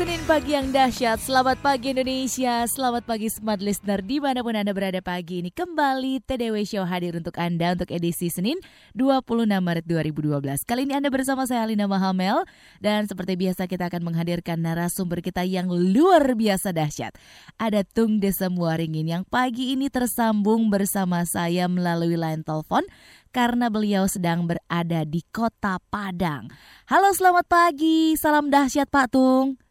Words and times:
Senin 0.00 0.24
pagi 0.24 0.56
yang 0.56 0.72
dahsyat, 0.72 1.20
selamat 1.20 1.60
pagi 1.60 1.92
Indonesia, 1.92 2.64
selamat 2.64 3.04
pagi 3.04 3.28
smart 3.28 3.60
listener 3.60 4.00
di 4.00 4.16
mana 4.16 4.40
pun 4.40 4.56
Anda 4.56 4.72
berada 4.72 4.96
pagi 5.04 5.44
ini. 5.44 5.52
Kembali 5.52 6.24
TDW 6.24 6.64
Show 6.64 6.88
hadir 6.88 7.20
untuk 7.20 7.36
Anda 7.36 7.76
untuk 7.76 7.92
edisi 7.92 8.32
Senin 8.32 8.56
26 8.96 9.44
Maret 9.60 9.84
2012. 9.84 10.64
Kali 10.64 10.88
ini 10.88 10.96
Anda 10.96 11.12
bersama 11.12 11.44
saya 11.44 11.68
Alina 11.68 11.84
Mahamel 11.84 12.48
dan 12.80 13.04
seperti 13.12 13.36
biasa 13.36 13.68
kita 13.68 13.92
akan 13.92 14.08
menghadirkan 14.08 14.64
narasumber 14.64 15.20
kita 15.20 15.44
yang 15.44 15.68
luar 15.68 16.32
biasa 16.32 16.72
dahsyat. 16.72 17.12
Ada 17.60 17.84
Tung 17.84 18.24
Desem 18.24 18.56
Waringin 18.56 19.04
yang 19.04 19.28
pagi 19.28 19.76
ini 19.76 19.92
tersambung 19.92 20.72
bersama 20.72 21.28
saya 21.28 21.68
melalui 21.68 22.16
line 22.16 22.40
telepon 22.40 22.88
karena 23.36 23.68
beliau 23.68 24.08
sedang 24.08 24.48
berada 24.48 25.04
di 25.04 25.20
kota 25.28 25.76
Padang. 25.92 26.48
Halo 26.88 27.12
selamat 27.12 27.44
pagi, 27.52 28.16
salam 28.16 28.48
dahsyat 28.48 28.88
Pak 28.88 29.12
Tung. 29.12 29.69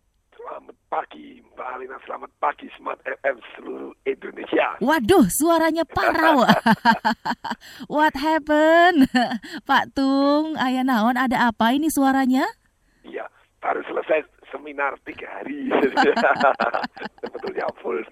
Selamat 0.60 0.76
pagi 0.92 1.40
Mbak 1.56 1.68
Alina, 1.72 1.96
selamat 2.04 2.32
pagi 2.36 2.68
Smart 2.76 3.00
FM 3.08 3.40
seluruh 3.56 3.96
Indonesia. 4.04 4.76
Waduh, 4.84 5.24
suaranya 5.32 5.88
parau. 5.88 6.44
What 7.96 8.20
happened? 8.20 9.08
Pak 9.72 9.96
Tung, 9.96 10.60
ayah 10.60 10.84
naon 10.84 11.16
ada 11.16 11.48
apa 11.48 11.72
ini 11.72 11.88
suaranya? 11.88 12.44
Iya, 13.08 13.24
baru 13.64 13.88
selesai 13.88 14.28
seminar 14.52 15.00
tiga 15.08 15.32
hari. 15.32 15.72
Sebetulnya 17.24 17.64
full. 17.80 18.04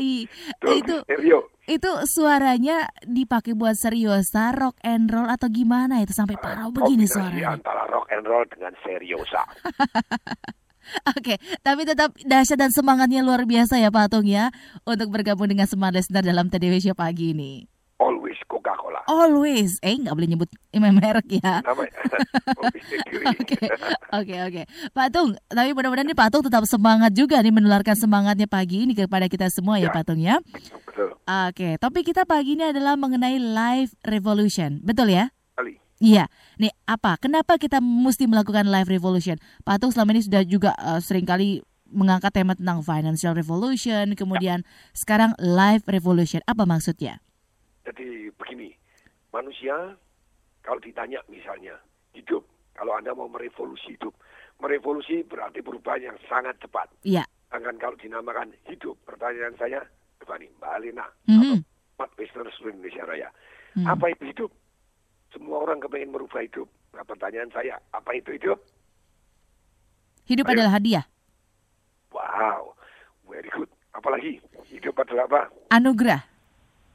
I, 0.00 0.24
Tuh, 0.64 0.72
itu 0.72 0.96
Stereo. 1.04 1.52
itu 1.68 1.90
suaranya 2.08 2.88
dipakai 3.04 3.52
buat 3.52 3.76
seriosa, 3.76 4.56
rock 4.56 4.80
and 4.80 5.12
roll 5.12 5.28
atau 5.28 5.52
gimana 5.52 6.00
itu 6.00 6.16
sampai 6.16 6.40
parau 6.40 6.72
begini 6.72 7.04
suaranya. 7.04 7.60
antara 7.60 7.84
rock 7.92 8.08
and 8.08 8.24
roll 8.24 8.48
dengan 8.48 8.72
seriosa. 8.80 9.44
Oke, 11.14 11.36
tapi 11.60 11.82
tetap 11.84 12.14
dahsyat 12.24 12.58
dan 12.58 12.70
semangatnya 12.72 13.20
luar 13.24 13.44
biasa 13.44 13.80
ya 13.80 13.92
Pak 13.92 14.12
Tung 14.12 14.26
ya 14.28 14.52
untuk 14.84 15.12
bergabung 15.12 15.48
dengan 15.48 15.68
Smart 15.68 15.94
Listener 15.94 16.24
dalam 16.24 16.48
TDW 16.48 16.80
Show 16.80 16.96
pagi 16.96 17.32
ini. 17.36 17.66
Always 17.98 18.38
Coca-Cola. 18.46 19.02
Always, 19.10 19.82
eh 19.82 19.98
nggak 19.98 20.14
boleh 20.14 20.28
nyebut 20.30 20.50
merek 20.78 21.42
ya. 21.42 21.66
Mercury. 21.66 21.90
Oke, 23.38 23.58
oke, 24.14 24.36
oke. 24.48 24.62
Pak 24.94 25.08
Tung, 25.12 25.36
tapi 25.50 25.70
mudah-mudahan 25.76 26.06
nih 26.08 26.16
Pak 26.16 26.28
Tung 26.32 26.44
tetap 26.46 26.64
semangat 26.64 27.12
juga 27.12 27.42
nih 27.42 27.52
menularkan 27.52 27.98
semangatnya 27.98 28.46
pagi 28.48 28.86
ini 28.86 28.96
kepada 28.96 29.26
kita 29.28 29.50
semua 29.52 29.76
ya, 29.76 29.90
Ya. 29.90 29.94
Pak 29.94 30.04
Tung 30.06 30.20
ya. 30.22 30.40
Betul. 30.86 31.18
Oke, 31.28 31.76
topik 31.76 32.08
kita 32.08 32.24
pagi 32.24 32.56
ini 32.56 32.70
adalah 32.70 32.96
mengenai 32.96 33.36
live 33.36 33.92
revolution, 34.06 34.80
betul 34.80 35.12
ya? 35.12 35.28
Iya. 35.98 36.30
Nih, 36.62 36.70
apa? 36.86 37.18
Kenapa 37.18 37.58
kita 37.58 37.82
mesti 37.82 38.30
melakukan 38.30 38.66
live 38.70 38.86
revolution? 38.86 39.36
Pak 39.66 39.82
Tung 39.82 39.90
selama 39.90 40.14
ini 40.14 40.22
sudah 40.22 40.42
juga 40.46 40.70
eh, 40.78 41.00
sering 41.02 41.26
kali 41.26 41.62
mengangkat 41.88 42.32
tema 42.36 42.52
tentang 42.52 42.84
financial 42.84 43.32
revolution, 43.32 44.12
kemudian 44.12 44.60
sekarang 44.92 45.32
live 45.40 45.82
revolution. 45.88 46.44
Apa 46.44 46.68
maksudnya? 46.68 47.18
Jadi 47.88 48.28
begini, 48.36 48.76
manusia 49.32 49.96
kalau 50.60 50.78
ditanya 50.84 51.24
misalnya 51.32 51.80
hidup, 52.12 52.44
kalau 52.76 52.92
Anda 52.92 53.16
mau 53.16 53.24
merevolusi 53.32 53.96
hidup, 53.96 54.12
merevolusi 54.60 55.24
berarti 55.24 55.64
perubahan 55.64 56.12
yang 56.12 56.18
sangat 56.28 56.60
cepat. 56.60 56.92
Iya. 57.08 57.24
Sedangkan 57.48 57.80
kalau 57.80 57.96
dinamakan 57.96 58.52
hidup, 58.68 59.00
pertanyaan 59.08 59.56
saya, 59.56 59.80
Mbak 60.20 60.72
Alina, 60.76 61.06
Mhm. 61.24 61.64
Empat 61.96 62.10
listener 62.20 62.46
seluruh 62.54 62.78
Indonesia 62.78 63.02
Raya. 63.02 63.28
Hmm. 63.74 63.86
Apa 63.90 64.14
itu 64.14 64.22
hidup? 64.30 64.50
Semua 65.28 65.60
orang 65.60 65.78
kepengen 65.78 66.10
merubah 66.10 66.40
hidup. 66.40 66.66
Nah, 66.92 67.04
pertanyaan 67.04 67.52
saya, 67.52 67.76
apa 67.92 68.10
itu 68.12 68.32
hidup? 68.32 68.58
Hidup 70.24 70.44
Ayo. 70.44 70.54
adalah 70.56 70.72
hadiah, 70.76 71.04
Wow, 72.08 72.72
very 73.24 73.48
good. 73.52 73.68
Apalagi, 73.92 74.40
hidup 74.66 74.96
adalah 74.96 75.24
apa? 75.26 75.42
anugerah, 75.70 76.24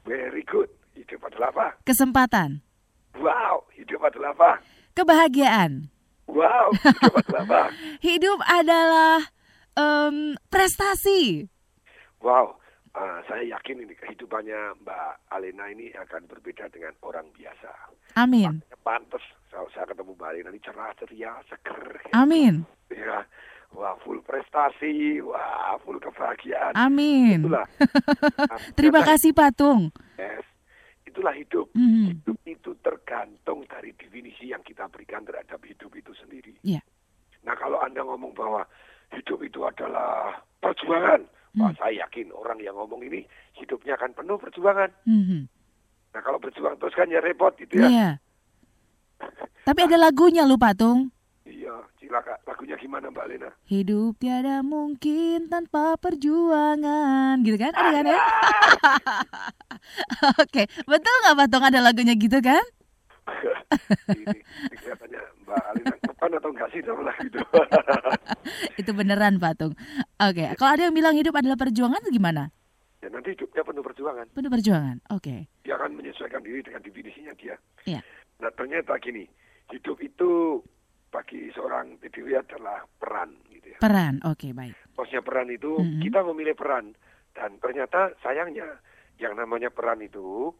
Very 0.04 0.44
good. 0.44 0.68
Hidup 0.94 1.22
adalah 1.24 1.50
apa? 1.50 1.66
kesempatan, 1.82 2.62
Wow, 3.14 3.66
hidup 3.72 4.02
adalah 4.02 4.30
apa? 4.32 4.52
kebahagiaan. 4.92 5.90
Wow, 6.26 6.74
hidup 6.74 7.14
adalah 7.20 7.42
apa? 7.44 7.62
Hidup 8.06 8.38
adalah 8.42 9.16
em, 9.74 10.34
prestasi. 10.48 11.46
Wow, 12.18 12.56
ah, 12.92 13.20
saya 13.26 13.44
yakin 13.44 13.84
ini 13.84 13.92
kehidupannya 13.92 14.80
Mbak 14.80 15.10
Alena 15.30 15.68
ini 15.68 15.92
akan 15.92 16.24
berbeda 16.24 16.70
dengan 16.72 16.94
orang 17.04 17.28
biasa. 17.32 17.70
Amin. 18.14 18.62
Makanya 18.62 18.78
Pantes 18.80 19.24
kalau 19.48 19.68
saya 19.70 19.86
ketemu 19.86 20.12
Mbak 20.14 20.28
Alena 20.28 20.50
ini 20.50 20.60
cerah, 20.60 20.90
ceria, 20.94 21.32
seger. 21.46 21.82
Amin. 22.10 22.66
Ya, 22.90 23.22
wah 23.70 23.94
full 24.02 24.18
prestasi, 24.20 25.18
wah 25.20 25.78
full 25.80 25.98
kebahagiaan. 25.98 26.74
Amin. 26.74 27.42
Itulah. 27.42 27.66
Terima 28.78 29.00
ternyata, 29.02 29.10
kasih 29.14 29.30
Pak 29.30 29.50
Tung. 29.54 29.90
yes, 30.14 30.46
itulah 31.04 31.34
hidup. 31.34 31.70
Mhm. 31.74 32.22
Hidup 32.22 32.38
itu 32.44 32.70
tergantung 32.80 33.62
dari 33.66 33.94
definisi 33.94 34.50
yang 34.50 34.62
kita 34.62 34.86
berikan 34.86 35.22
terhadap 35.22 35.62
hidup 35.62 35.90
itu 35.94 36.10
sendiri. 36.14 36.54
Iya. 36.62 36.82
Nah 37.42 37.54
kalau 37.54 37.78
Anda 37.78 38.02
ngomong 38.02 38.34
bahwa 38.34 38.66
hidup 39.10 39.38
itu 39.40 39.62
adalah 39.62 40.34
perjuangan, 40.58 41.22
wah 41.56 41.70
Hmm. 41.70 41.78
saya 41.78 42.02
yakin 42.02 42.34
orang 42.34 42.58
yang 42.58 42.74
ngomong 42.74 42.98
ini 43.00 43.22
hidupnya 43.54 43.94
akan 43.94 44.10
penuh 44.12 44.34
perjuangan. 44.34 44.90
Mhm. 45.06 45.46
Nah 46.14 46.20
kalau 46.22 46.38
berjuang 46.38 46.78
terus 46.78 46.94
kan 46.94 47.10
ya 47.10 47.18
repot 47.18 47.50
gitu 47.58 47.82
ya. 47.82 47.88
Iya. 47.90 48.08
Tapi 49.66 49.80
ada 49.90 49.98
lagunya 49.98 50.46
lu 50.46 50.54
Pak 50.54 50.78
Tung. 50.78 51.10
Iya, 51.44 51.74
silakan. 51.98 52.38
Lagunya 52.46 52.76
gimana 52.78 53.10
Mbak 53.10 53.26
Lena? 53.28 53.50
Hidup 53.66 54.16
tiada 54.22 54.62
mungkin 54.64 55.50
tanpa 55.50 55.98
perjuangan, 56.00 57.40
gitu 57.42 57.56
kan? 57.58 57.72
Ada 57.72 57.90
kan 57.90 58.04
ya? 58.06 58.20
Oke, 60.44 60.62
betul 60.86 61.14
nggak 61.24 61.36
Pak 61.36 61.48
Tung 61.50 61.64
ada 61.64 61.80
lagunya 61.82 62.14
gitu 62.14 62.38
kan? 62.40 62.64
ini, 64.20 64.40
kelihatannya 64.76 65.20
Mbak 65.44 65.60
Alina 65.72 65.94
depan 66.00 66.30
atau 66.36 66.50
enggak 66.52 66.68
sih 66.72 66.80
sama 66.84 67.02
lagu 67.08 67.24
itu? 67.24 67.40
Itu 68.80 68.90
beneran 68.92 69.40
Pak 69.40 69.52
Tung. 69.56 69.72
Oke, 70.20 70.44
kalau 70.60 70.70
ada 70.76 70.82
yang 70.86 70.94
bilang 70.94 71.16
hidup 71.16 71.34
adalah 71.34 71.56
perjuangan 71.56 72.04
gimana? 72.12 72.52
Ya 73.04 73.12
nanti 73.12 73.36
hidupnya 73.36 73.60
penuh 73.60 73.84
perjuangan. 73.84 74.26
Penuh 74.32 74.48
perjuangan. 74.48 74.96
Oke. 75.12 75.44
Dia 75.60 75.76
akan 75.76 75.92
menyesuaikan 75.92 76.40
diri 76.40 76.64
dengan 76.64 76.80
definisinya 76.80 77.36
dia. 77.36 77.60
Iya. 77.84 78.00
Nah 78.40 78.50
ternyata 78.56 78.96
gini, 78.96 79.28
hidup 79.68 80.00
itu 80.00 80.64
bagi 81.12 81.52
seorang 81.52 82.00
PDW 82.00 82.40
adalah 82.40 82.88
peran 82.96 83.36
gitu 83.52 83.76
ya. 83.76 83.78
Peran. 83.78 84.24
Oke, 84.24 84.50
baik. 84.50 84.72
Maksudnya 84.96 85.20
peran 85.20 85.52
itu 85.52 85.76
Mhm. 85.76 86.00
kita 86.00 86.24
memilih 86.24 86.56
peran 86.56 86.96
dan 87.36 87.60
ternyata 87.60 88.16
sayangnya 88.18 88.80
yang 89.20 89.36
namanya 89.36 89.68
peran 89.68 90.00
itu 90.00 90.50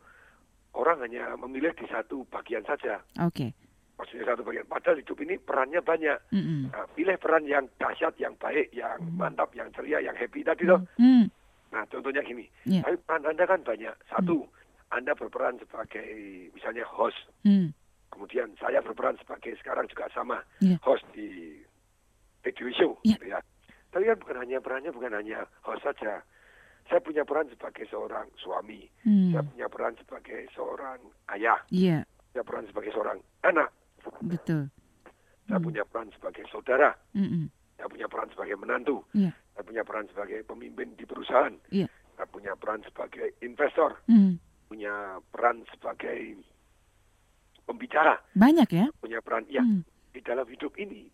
orang 0.76 1.00
hanya 1.02 1.32
memilih 1.40 1.72
di 1.74 1.88
satu 1.88 2.22
bagian 2.28 2.62
saja. 2.62 3.00
Oke. 3.24 3.56
Maksudnya 3.94 4.34
satu 4.34 4.42
bagian. 4.42 4.66
Padahal 4.66 4.98
hidup 4.98 5.18
ini 5.22 5.38
perannya 5.38 5.78
banyak. 5.78 6.18
Mm-mm. 6.34 6.70
Nah, 6.70 6.86
pilih 6.92 7.14
peran 7.14 7.46
yang 7.46 7.70
dahsyat, 7.78 8.14
yang 8.18 8.34
baik, 8.36 8.74
yang 8.74 8.98
mantap, 9.14 9.54
yang 9.54 9.70
ceria, 9.70 10.02
yang 10.02 10.18
happy 10.18 10.42
tadi 10.42 10.66
loh. 10.66 10.82
Hmm. 10.98 11.30
Nah, 11.74 11.82
contohnya 11.90 12.22
gini. 12.22 12.46
Iya. 12.64 12.86
Tapi 12.86 12.96
peran 13.02 13.26
Anda 13.26 13.44
kan 13.44 13.60
banyak. 13.60 13.94
Satu, 14.06 14.46
Anda 14.94 15.10
berperan 15.12 15.58
sebagai 15.58 16.06
misalnya 16.54 16.86
host. 16.86 17.18
Hmm. 17.42 17.74
Kemudian 18.14 18.54
saya 18.62 18.78
berperan 18.78 19.18
sebagai 19.18 19.58
sekarang 19.58 19.90
juga 19.90 20.06
sama 20.14 20.38
Iya. 20.62 20.78
host 20.86 21.02
di 21.10 21.58
radio 22.46 22.66
show. 22.70 22.92
Iya. 23.02 23.18
gitu 23.18 23.26
ya. 23.26 23.40
Tapi 23.90 24.06
kan 24.06 24.18
bukan 24.22 24.36
hanya 24.38 24.58
perannya 24.58 24.90
bukan 24.94 25.12
hanya 25.12 25.42
host 25.62 25.82
saja. 25.82 26.22
Saya 26.86 27.00
punya 27.00 27.26
peran 27.26 27.50
sebagai 27.50 27.88
seorang 27.90 28.30
suami. 28.38 28.86
Hmm. 29.02 29.34
Saya 29.34 29.42
punya 29.42 29.66
peran 29.66 29.94
sebagai 29.98 30.46
seorang 30.54 31.00
ayah. 31.34 31.58
Iya, 31.74 32.06
Saya 32.30 32.44
peran 32.44 32.66
sebagai 32.68 32.92
seorang 32.92 33.18
anak. 33.42 33.70
betul. 34.22 34.68
Saya 35.44 35.58
Hmm. 35.58 35.66
punya 35.66 35.82
peran 35.84 36.08
sebagai 36.12 36.44
saudara. 36.48 36.94
Mm-mm. 37.12 37.48
Saya 37.74 37.88
punya 37.88 38.06
peran 38.06 38.28
sebagai 38.30 38.56
menantu. 38.56 39.02
Iya. 39.12 39.32
Saya 39.54 39.62
punya 39.62 39.82
peran 39.82 40.06
sebagai 40.10 40.42
pemimpin 40.42 40.92
di 40.94 41.04
perusahaan. 41.04 41.54
Iya. 41.70 41.86
Saya 42.14 42.26
punya 42.26 42.52
peran 42.54 42.82
sebagai 42.82 43.38
investor. 43.40 44.02
Hmm. 44.06 44.38
Punya 44.66 44.92
peran 45.30 45.62
sebagai 45.70 46.42
pembicara. 47.64 48.18
Banyak 48.34 48.68
ya? 48.68 48.86
Punya 48.98 49.18
peran 49.20 49.46
ya 49.48 49.62
Hmm. 49.62 49.82
di 50.10 50.20
dalam 50.20 50.46
hidup 50.46 50.74
ini. 50.76 51.06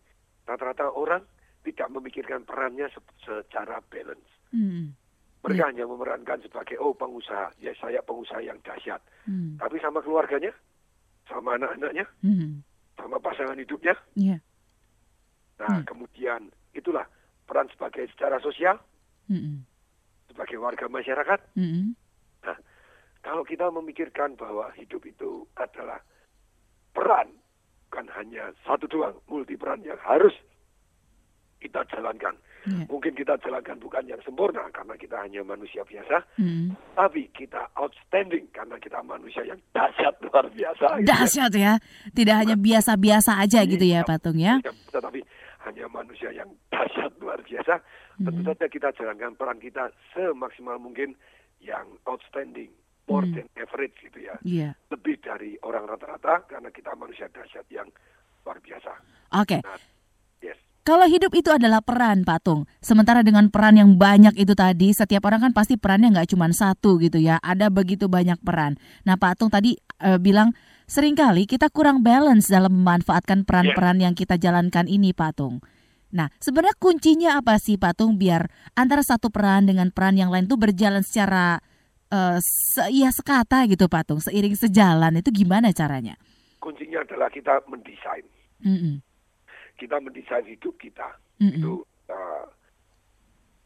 Rata-rata 0.44 0.90
orang 0.90 1.22
tidak 1.62 1.92
memikirkan 1.92 2.42
perannya 2.42 2.88
se- 2.88 3.14
secara 3.20 3.78
balance. 3.86 4.24
Hmm. 4.50 4.96
Mereka 5.40 5.72
hanya 5.72 5.84
memerankan 5.84 6.40
sebagai 6.40 6.76
oh 6.76 6.92
pengusaha, 6.92 7.48
ya 7.56 7.72
saya 7.76 8.00
pengusaha 8.00 8.40
yang 8.40 8.60
dahsyat. 8.60 9.00
Hmm. 9.24 9.56
Tapi 9.56 9.80
sama 9.80 10.00
keluarganya, 10.00 10.52
sama 11.24 11.56
anak-anaknya, 11.56 12.04
Hmm. 12.20 12.60
sama 12.96 13.16
pasangan 13.16 13.56
hidupnya, 13.56 13.96
Iya. 14.16 14.36
Nah, 15.60 15.80
Hmm. 15.80 15.84
kemudian 15.84 16.48
itulah 16.72 17.04
peran 17.50 17.66
sebagai 17.74 18.06
secara 18.14 18.38
sosial, 18.38 18.78
Mm-mm. 19.26 19.66
sebagai 20.30 20.62
warga 20.62 20.86
masyarakat. 20.86 21.58
Mm-mm. 21.58 21.98
Kalau 23.20 23.42
kita 23.44 23.68
memikirkan 23.68 24.38
bahwa 24.38 24.70
hidup 24.78 25.02
itu 25.04 25.44
adalah 25.58 25.98
peran, 26.94 27.28
bukan 27.90 28.06
hanya 28.16 28.54
satu 28.64 28.86
doang, 28.86 29.18
multi 29.28 29.58
peran 29.58 29.82
yang 29.82 29.98
harus 30.00 30.32
kita 31.60 31.84
jalankan. 31.92 32.32
Iya. 32.64 32.88
Mungkin 32.88 33.12
kita 33.16 33.36
jalankan 33.40 33.76
bukan 33.80 34.04
yang 34.08 34.20
sempurna 34.24 34.64
karena 34.72 34.96
kita 34.96 35.16
hanya 35.20 35.44
manusia 35.44 35.84
biasa, 35.84 36.24
Mm-mm. 36.40 36.72
tapi 36.96 37.28
kita 37.36 37.68
outstanding 37.76 38.48
karena 38.56 38.80
kita 38.80 39.00
manusia 39.04 39.44
yang 39.44 39.60
dahsyat 39.76 40.16
luar 40.24 40.48
biasa. 40.48 40.86
gitu 41.00 41.04
ya. 41.04 41.08
Dahsyat 41.12 41.52
ya, 41.56 41.72
tidak 42.16 42.36
hanya 42.40 42.56
biasa-biasa 42.56 43.36
aja 43.36 43.60
gitu 43.68 43.84
ya 43.84 44.00
Patung 44.04 44.40
ya. 44.40 44.60
Ya, 44.64 44.72
Tetapi 44.92 45.20
hanya 45.62 45.86
manusia 45.86 46.32
yang 46.32 46.48
dahsyat 46.72 47.12
luar 47.20 47.40
biasa. 47.40 47.80
Tentu 48.16 48.40
Mhm. 48.40 48.48
saja 48.48 48.66
kita 48.66 48.88
jalankan 48.92 49.32
peran 49.34 49.58
kita 49.58 49.88
semaksimal 50.12 50.76
mungkin 50.76 51.16
yang 51.60 51.84
outstanding, 52.04 52.72
more 53.04 53.24
Hmm. 53.24 53.36
than 53.36 53.46
average 53.56 53.96
gitu 54.00 54.18
ya. 54.20 54.34
Iya. 54.40 54.70
Lebih 54.88 55.20
dari 55.20 55.56
orang 55.60 55.84
rata-rata 55.84 56.44
karena 56.46 56.68
kita 56.68 56.92
manusia 56.94 57.28
dahsyat 57.28 57.68
yang 57.68 57.88
luar 58.40 58.56
biasa. 58.58 58.92
Oke. 59.36 59.60
Nah, 59.60 59.76
yes. 60.40 60.56
Kalau 60.80 61.04
hidup 61.04 61.28
itu 61.36 61.52
adalah 61.52 61.84
peran, 61.84 62.24
Patung. 62.24 62.64
Sementara 62.80 63.20
dengan 63.20 63.52
peran 63.52 63.76
yang 63.76 64.00
banyak 64.00 64.32
itu 64.34 64.56
tadi, 64.56 64.96
setiap 64.96 65.28
orang 65.28 65.44
kan 65.44 65.52
pasti 65.52 65.76
perannya 65.76 66.08
nggak 66.08 66.32
cuma 66.32 66.48
satu 66.48 66.96
gitu 66.96 67.20
ya. 67.20 67.36
Ada 67.44 67.68
begitu 67.68 68.08
banyak 68.08 68.40
peran. 68.40 68.80
Nah, 69.04 69.20
Patung 69.20 69.52
tadi 69.52 69.76
eh, 70.00 70.16
bilang 70.16 70.56
sering 70.90 71.14
kali 71.14 71.46
kita 71.46 71.70
kurang 71.70 72.02
balance 72.02 72.50
dalam 72.50 72.82
memanfaatkan 72.82 73.46
peran-peran 73.46 74.02
yang 74.02 74.18
kita 74.18 74.34
jalankan 74.34 74.90
ini, 74.90 75.14
Patung. 75.14 75.62
Nah, 76.10 76.26
sebenarnya 76.42 76.74
kuncinya 76.82 77.30
apa 77.38 77.62
sih, 77.62 77.78
Patung, 77.78 78.18
biar 78.18 78.50
antara 78.74 79.06
satu 79.06 79.30
peran 79.30 79.70
dengan 79.70 79.94
peran 79.94 80.18
yang 80.18 80.34
lain 80.34 80.50
itu 80.50 80.58
berjalan 80.58 81.06
secara 81.06 81.62
eh, 82.10 82.38
se 82.42 82.82
ya 82.90 83.14
sekata 83.14 83.62
gitu, 83.70 83.86
Patung, 83.86 84.18
seiring 84.18 84.58
sejalan 84.58 85.22
itu 85.22 85.30
gimana 85.30 85.70
caranya? 85.70 86.18
Kuncinya 86.58 87.06
adalah 87.06 87.30
kita 87.30 87.62
mendesain. 87.70 88.26
Mm-mm. 88.66 88.98
Kita 89.78 90.02
mendesain 90.02 90.44
hidup 90.44 90.74
kita. 90.76 91.14
Mm-mm. 91.38 91.56
Itu 91.56 91.72
uh, 92.10 92.44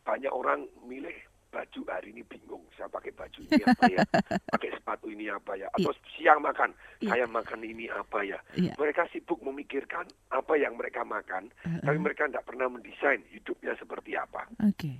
banyak 0.04 0.30
orang 0.30 0.68
milih 0.84 1.16
baju 1.54 1.80
hari 1.86 2.10
ini 2.10 2.22
bingung 2.24 2.66
saya 2.74 2.90
pakai 2.90 3.14
baju 3.14 3.38
ini 3.40 3.62
apa 3.62 3.84
ya 3.86 4.02
pakai 4.52 4.70
sepatu 4.72 5.06
ini 5.06 5.30
apa 5.30 5.54
ya 5.54 5.70
atau 5.70 5.94
siang 6.12 6.42
makan 6.42 6.74
Iya. 6.98 7.10
saya 7.14 7.26
makan 7.28 7.60
ini 7.62 7.86
apa 7.86 8.18
ya 8.20 8.38
Iya. 8.52 8.74
mereka 8.74 9.06
sibuk 9.08 9.38
memikirkan 9.40 10.02
apa 10.28 10.54
yang 10.54 10.74
mereka 10.74 11.06
makan 11.06 11.54
tapi 11.80 11.96
mereka 11.96 12.26
tidak 12.26 12.42
pernah 12.44 12.66
mendesain 12.66 13.22
hidupnya 13.30 13.72
seperti 13.74 14.14
apa 14.14 14.50
Oke. 14.60 14.98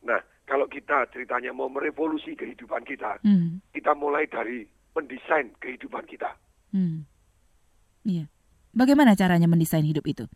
nah 0.00 0.18
kalau 0.44 0.64
kita 0.66 1.10
ceritanya 1.10 1.50
mau 1.50 1.66
merevolusi 1.66 2.32
kehidupan 2.32 2.86
kita 2.86 3.18
Mm. 3.20 3.58
kita 3.72 3.90
mulai 3.92 4.24
dari 4.24 4.62
mendesain 4.92 5.50
kehidupan 5.58 6.06
kita 6.06 6.30
Hmm. 6.70 7.06
Iya. 8.02 8.28
Bagaimana 8.70 9.16
caranya 9.16 9.46
mendesain 9.46 9.82
hidup 9.82 10.04
itu? 10.04 10.28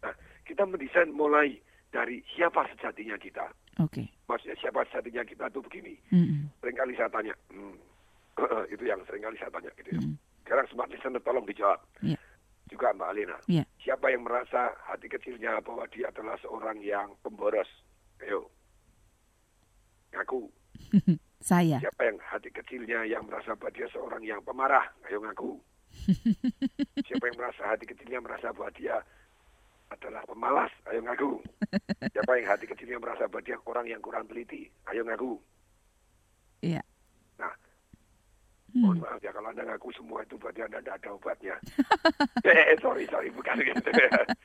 nah 0.00 0.14
kita 0.42 0.64
mendesain 0.64 1.08
mulai 1.08 1.60
dari 1.94 2.18
siapa 2.34 2.66
sejatinya 2.74 3.14
kita 3.14 3.46
Oke. 3.78 4.02
maksudnya 4.26 4.58
siapa 4.58 4.82
sejatinya 4.90 5.22
kita 5.22 5.46
itu 5.46 5.60
begini 5.62 5.94
Mm-mm. 6.10 6.50
sering 6.58 6.74
kali 6.74 6.92
saya 6.98 7.10
tanya, 7.14 7.34
hmm, 7.54 7.78
itu 8.74 8.82
yang 8.82 8.98
sering 9.06 9.22
kali 9.22 9.38
saya 9.38 9.50
tanya 9.54 9.70
gitu 9.78 9.94
ya. 9.94 10.02
Mm. 10.02 10.14
Sekarang 10.44 10.66
smart 10.68 10.90
listener 10.92 11.22
tolong 11.24 11.46
dijawab. 11.48 11.80
Iya. 12.04 12.20
Juga 12.68 12.92
Mbak 12.92 13.08
Alina. 13.08 13.36
Iya. 13.48 13.64
Siapa 13.80 14.12
yang 14.12 14.22
merasa 14.28 14.76
hati 14.84 15.08
kecilnya 15.08 15.60
bahwa 15.64 15.88
dia 15.88 16.12
adalah 16.12 16.36
seorang 16.44 16.80
yang 16.84 17.16
pemboros? 17.24 17.68
Ayo. 18.20 18.52
Ngaku. 20.12 20.48
Saya. 21.44 21.80
Siapa 21.80 22.02
yang 22.08 22.18
hati 22.20 22.48
kecilnya 22.52 23.04
yang 23.08 23.24
merasa 23.28 23.56
bahwa 23.56 23.72
dia 23.72 23.88
seorang 23.92 24.22
yang 24.24 24.40
pemarah? 24.44 24.84
Ayo 25.08 25.20
ngaku. 25.24 25.56
Siapa 27.08 27.24
yang 27.24 27.38
merasa 27.40 27.62
hati 27.68 27.84
kecilnya 27.88 28.20
merasa 28.20 28.52
bahwa 28.52 28.72
dia 28.76 29.00
adalah 29.92 30.22
pemalas? 30.24 30.72
Ayo 30.88 31.00
ngaku. 31.04 31.40
Siapa 32.14 32.30
yang 32.40 32.48
hati 32.48 32.64
kecilnya 32.68 32.98
merasa 33.02 33.28
bahwa 33.28 33.44
dia 33.44 33.56
orang 33.64 33.86
yang 33.88 34.00
kurang 34.00 34.24
teliti? 34.30 34.68
Ayo 34.88 35.04
ngaku. 35.04 35.36
Iya. 36.64 36.80
Nah, 37.36 37.52
Hmm. 38.74 38.90
Mohon 38.90 39.06
maaf 39.06 39.22
ya 39.22 39.30
kalau 39.30 39.48
Anda 39.54 39.62
ngaku 39.70 39.88
semua 39.94 40.18
itu 40.26 40.34
berarti 40.34 40.66
Anda 40.66 40.82
tidak 40.82 40.98
ada 40.98 41.08
obatnya. 41.14 41.54
eh, 42.50 42.74
sorry, 42.82 43.06
sorry, 43.06 43.30
bukan 43.30 43.62
gitu. 43.62 43.90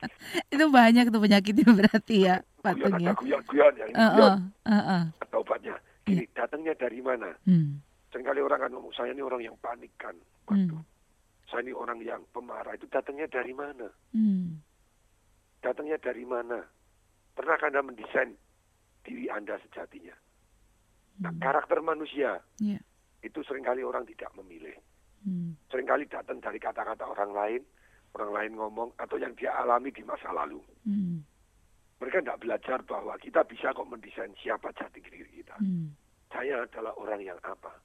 Itu 0.54 0.64
banyak 0.70 1.10
tuh 1.10 1.18
penyakitnya 1.18 1.66
berarti 1.66 2.16
ya, 2.30 2.38
guyon, 2.38 2.62
Patung 2.62 2.94
ada 2.94 3.02
ya. 3.02 3.12
guyon-guyon 3.18 3.74
yang 3.74 3.90
Uh, 3.90 4.10
guyon, 4.14 4.30
uh, 4.30 4.70
uh, 4.70 4.78
uh. 4.86 5.02
ada 5.18 5.34
obatnya. 5.34 5.74
Gini, 6.06 6.30
datangnya 6.30 6.78
dari 6.78 7.02
mana? 7.02 7.34
Hmm. 7.42 7.82
Seringkali 8.14 8.38
orang 8.38 8.58
kan 8.62 8.70
ngomong, 8.70 8.94
saya 8.94 9.10
ini 9.10 9.18
orang 9.18 9.42
yang 9.42 9.58
panik 9.58 9.90
kan. 9.98 10.14
Waduh, 10.46 10.78
saya 11.50 11.66
ini 11.66 11.74
orang 11.74 11.98
yang 11.98 12.22
pemarah. 12.30 12.78
Itu 12.78 12.86
datangnya 12.86 13.26
dari 13.26 13.50
mana? 13.50 13.90
Hmm. 14.14 14.62
Datangnya 15.60 16.00
dari 16.00 16.24
mana? 16.24 16.64
Pernahkah 17.36 17.68
Anda 17.68 17.84
mendesain 17.84 18.36
diri 19.04 19.28
Anda 19.28 19.60
sejatinya? 19.60 20.16
Nah, 21.20 21.32
karakter 21.36 21.84
manusia 21.84 22.40
Iya. 22.60 22.80
itu 23.20 23.44
sering 23.44 23.64
kali 23.64 23.84
orang 23.84 24.08
tidak 24.08 24.32
memilih. 24.32 24.72
Hmm. 25.20 25.52
Seringkali 25.68 26.08
datang 26.08 26.40
dari 26.40 26.56
kata-kata 26.56 27.04
orang 27.04 27.32
lain, 27.36 27.62
orang 28.16 28.32
lain 28.32 28.52
ngomong, 28.56 28.96
atau 28.96 29.20
yang 29.20 29.36
dia 29.36 29.52
alami 29.52 29.92
di 29.92 30.00
masa 30.00 30.32
lalu. 30.32 30.64
Hmm. 30.88 31.20
Mereka 32.00 32.24
tidak 32.24 32.40
belajar 32.40 32.80
bahwa 32.88 33.12
kita 33.20 33.44
bisa 33.44 33.76
kok 33.76 33.84
mendesain 33.84 34.32
siapa 34.40 34.72
jati 34.72 35.04
diri 35.04 35.20
kita. 35.28 35.60
Hmm. 35.60 35.92
Saya 36.32 36.64
adalah 36.64 36.96
orang 36.96 37.20
yang 37.20 37.36
apa. 37.44 37.76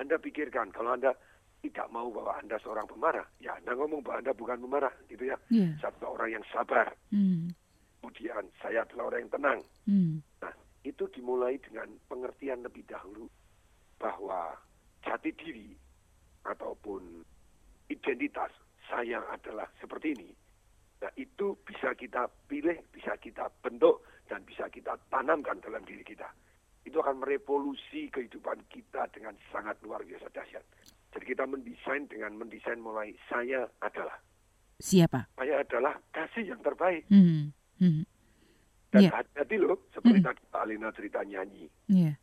Anda 0.00 0.16
pikirkan, 0.16 0.72
kalau 0.72 0.96
Anda 0.96 1.12
tidak 1.58 1.90
mau 1.90 2.06
bahwa 2.10 2.38
Anda 2.38 2.56
seorang 2.62 2.86
pemarah, 2.86 3.26
ya 3.42 3.58
Anda 3.58 3.74
ngomong 3.74 4.00
bahwa 4.06 4.22
Anda 4.22 4.32
bukan 4.34 4.58
pemarah, 4.62 4.94
gitu 5.10 5.26
ya. 5.26 5.36
Saya 5.82 5.90
adalah 5.94 6.10
orang 6.14 6.30
yang 6.38 6.44
sabar. 6.54 6.88
Hmm. 7.10 7.50
Kemudian 7.98 8.44
saya 8.62 8.86
adalah 8.86 9.10
orang 9.10 9.20
yang 9.26 9.32
tenang. 9.34 9.60
Hmm. 9.90 10.14
Nah, 10.38 10.54
itu 10.86 11.04
dimulai 11.10 11.58
dengan 11.58 11.90
pengertian 12.06 12.62
lebih 12.62 12.86
dahulu 12.86 13.26
bahwa 13.98 14.54
jati 15.02 15.34
diri 15.34 15.74
ataupun 16.46 17.26
identitas 17.90 18.54
saya 18.86 19.20
adalah 19.34 19.66
seperti 19.82 20.14
ini. 20.14 20.30
Nah, 20.98 21.10
itu 21.18 21.58
bisa 21.62 21.94
kita 21.94 22.26
pilih, 22.46 22.78
bisa 22.90 23.14
kita 23.18 23.50
bentuk, 23.62 24.02
dan 24.26 24.42
bisa 24.44 24.66
kita 24.70 24.94
tanamkan 25.10 25.58
dalam 25.62 25.82
diri 25.82 26.02
kita. 26.02 26.26
Itu 26.84 27.00
akan 27.02 27.22
merevolusi 27.22 28.08
kehidupan 28.08 28.66
kita 28.70 29.10
dengan 29.12 29.34
sangat 29.50 29.78
luar 29.82 30.02
biasa 30.04 30.30
dahsyat. 30.30 30.64
Jadi 31.08 31.24
kita 31.24 31.44
mendesain 31.44 32.04
dengan 32.06 32.36
mendesain 32.36 32.78
mulai 32.78 33.16
saya 33.26 33.64
adalah. 33.80 34.18
Siapa? 34.78 35.26
Saya 35.34 35.64
adalah 35.64 35.96
kasih 36.12 36.54
yang 36.54 36.60
terbaik. 36.60 37.02
Hmm. 37.08 37.50
Hmm. 37.80 38.04
Dan 38.88 39.00
Iya. 39.04 39.10
hati-hati 39.20 39.56
loh, 39.60 39.76
seperti 39.92 40.16
Mm. 40.16 40.24
tadi 40.24 40.40
Pak 40.48 40.60
Alina 40.64 40.88
cerita 40.96 41.20
nyanyi. 41.20 41.68
Iya. 41.92 42.16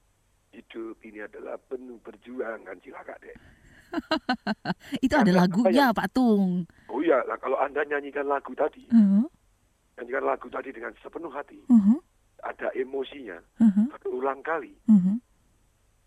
Hidup 0.50 0.98
ini 1.06 1.22
adalah 1.22 1.62
penuh 1.62 2.02
perjuangan, 2.02 2.74
cilaka 2.82 3.14
deh. 3.22 3.38
Itu 5.06 5.14
ada 5.14 5.30
Karena 5.30 5.46
apa 5.46 5.46
lagunya, 5.46 5.86
Patung. 5.94 6.66
Oh 6.90 7.00
iya, 7.06 7.22
lah 7.30 7.38
kalau 7.38 7.62
Anda 7.62 7.86
nyanyikan 7.86 8.26
lagu 8.26 8.50
tadi, 8.58 8.82
Uh, 8.90 9.30
nyanyikan 9.96 10.26
lagu 10.26 10.48
tadi 10.50 10.74
dengan 10.74 10.90
sepenuh 11.00 11.30
hati, 11.30 11.62
uh, 11.70 12.02
ada 12.42 12.74
emosinya, 12.74 13.38
uh, 13.62 13.86
berulang 14.02 14.42
kali, 14.42 14.74
uh, 14.90 15.16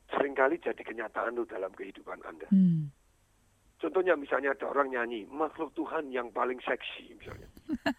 sering 0.08 0.32
kali 0.32 0.56
jadi 0.58 0.78
kenyataan 0.78 1.36
loh 1.36 1.44
dalam 1.44 1.72
kehidupan 1.72 2.20
Anda. 2.24 2.48
hmm. 2.48 2.90
Contohnya 3.78 4.18
misalnya 4.18 4.58
ada 4.58 4.66
orang 4.66 4.90
nyanyi, 4.90 5.22
makhluk 5.30 5.70
Tuhan 5.70 6.10
yang 6.10 6.34
paling 6.34 6.58
seksi 6.58 7.14
misalnya. 7.14 7.46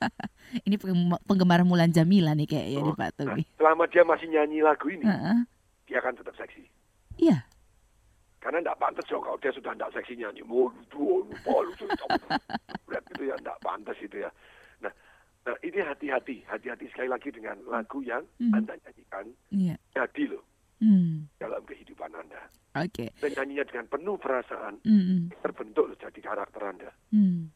Ini 0.68 0.76
penggemar 1.24 1.64
Mulan 1.64 1.96
Jamila 1.96 2.36
nih 2.36 2.52
kayaknya 2.52 2.84
nih 2.84 2.92
Oh, 2.92 3.00
Patung 3.00 3.32
nah, 3.32 3.40
selama 3.56 3.88
dia 3.88 4.04
masih 4.04 4.28
nyanyi 4.28 4.60
lagu 4.60 4.92
ini, 4.92 5.08
Heeh. 5.08 5.40
dia 5.88 6.04
akan 6.04 6.20
tetap 6.20 6.36
seksi. 6.36 6.68
Iya. 7.16 7.48
Karena 8.44 8.60
tidak 8.60 8.76
pantas 8.76 9.08
dong 9.08 9.24
kalau 9.24 9.40
dia 9.40 9.56
sudah 9.56 9.72
tidak 9.72 9.92
seksi 9.96 10.20
nyanyi. 10.20 10.44
Berat 12.84 13.04
itu 13.16 13.24
ya 13.24 13.36
tidak 13.40 13.58
pantas 13.60 13.98
itu 14.00 14.18
ya. 14.20 14.30
Nah, 14.80 14.92
nah 15.46 15.56
ini 15.64 15.80
hati-hati. 15.80 16.44
Hati-hati 16.44 16.92
sekali 16.92 17.08
lagi 17.08 17.30
dengan 17.32 17.56
lagu 17.68 18.04
yang 18.04 18.28
Mhm. 18.36 18.52
Anda 18.52 18.74
nyanyikan. 18.76 19.26
Iya. 19.52 19.76
Jadi 19.96 20.24
loh 20.28 20.44
Hmm. 20.80 21.28
dalam 21.40 21.62
kehidupan 21.68 22.12
Anda. 22.16 22.42
Oke. 22.80 23.12
Dan 23.20 23.32
nyanyinya 23.36 23.66
dengan 23.68 23.86
penuh 23.92 24.16
perasaan. 24.16 24.80
Hmm. 24.84 25.28
Terbentuk 25.44 25.92
jadi 26.00 26.20
karakter 26.24 26.62
Anda. 26.64 26.90
Hmm. 27.12 27.52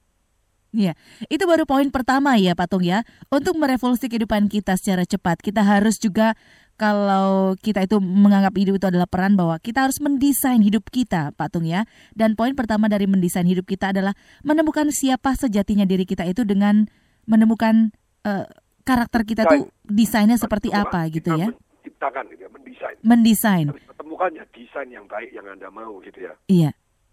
Iya, 0.74 0.98
itu 1.30 1.46
baru 1.46 1.70
poin 1.70 1.86
pertama 1.94 2.34
ya 2.42 2.58
Patung 2.58 2.82
ya. 2.82 3.06
Untuk 3.30 3.54
merevolusi 3.62 4.10
kehidupan 4.10 4.50
kita 4.50 4.74
secara 4.74 5.06
cepat, 5.06 5.38
kita 5.38 5.62
harus 5.62 6.02
juga 6.02 6.34
kalau 6.82 7.54
kita 7.62 7.86
itu 7.86 8.02
menganggap 8.02 8.58
hidup 8.58 8.82
itu 8.82 8.88
adalah 8.90 9.06
peran 9.06 9.38
bahwa 9.38 9.62
kita 9.62 9.86
harus 9.86 10.02
mendesain 10.02 10.58
hidup 10.66 10.90
kita, 10.90 11.30
Patung 11.38 11.70
ya. 11.70 11.86
Dan 12.18 12.34
poin 12.34 12.58
pertama 12.58 12.90
dari 12.90 13.06
mendesain 13.06 13.46
hidup 13.46 13.70
kita 13.70 13.94
adalah 13.94 14.18
menemukan 14.42 14.90
siapa 14.90 15.38
sejatinya 15.38 15.86
diri 15.86 16.10
kita 16.10 16.26
itu 16.26 16.42
dengan 16.42 16.90
menemukan 17.30 17.94
uh, 18.26 18.50
karakter 18.82 19.24
kita 19.24 19.46
Desain. 19.46 19.54
tuh 19.54 19.64
desainnya 19.86 20.38
seperti 20.42 20.74
apa 20.74 21.06
gitu 21.14 21.38
ya? 21.38 21.54
Menciptakan 21.84 22.24
gitu 22.32 22.48
ya, 22.48 22.50
mendesain. 22.56 22.96
Mendesain. 23.04 23.68
Ketemukannya 23.92 24.48
desain 24.56 24.88
yang 24.88 25.04
baik 25.12 25.36
yang 25.36 25.44
Anda 25.52 25.68
mau 25.68 26.00
gitu 26.00 26.24
ya. 26.24 26.34
Iya. 26.48 26.72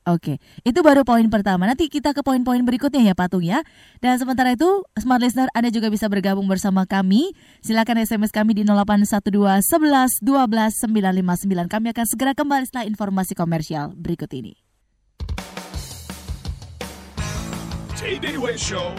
Oke, 0.09 0.41
itu 0.65 0.81
baru 0.81 1.05
poin 1.05 1.27
pertama. 1.29 1.69
Nanti 1.69 1.91
kita 1.93 2.17
ke 2.17 2.25
poin-poin 2.25 2.63
berikutnya 2.65 3.13
ya 3.13 3.15
Patung 3.19 3.45
ya. 3.45 3.61
Dan 4.01 4.17
sementara 4.17 4.57
itu, 4.57 4.87
Smart 4.97 5.21
Listener 5.21 5.53
Anda 5.53 5.69
juga 5.69 5.93
bisa 5.93 6.09
bergabung 6.09 6.49
bersama 6.49 6.89
kami. 6.89 7.37
Silakan 7.61 8.01
SMS 8.07 8.33
kami 8.33 8.57
di 8.57 8.65
0812 8.65 9.61
11 9.61 10.25
12 10.25 10.87
959. 10.89 11.69
Kami 11.69 11.87
akan 11.93 12.07
segera 12.09 12.33
kembali 12.33 12.65
setelah 12.65 12.87
informasi 12.89 13.37
komersial 13.37 13.93
berikut 13.93 14.31
ini. 14.33 14.55
Show 18.57 18.97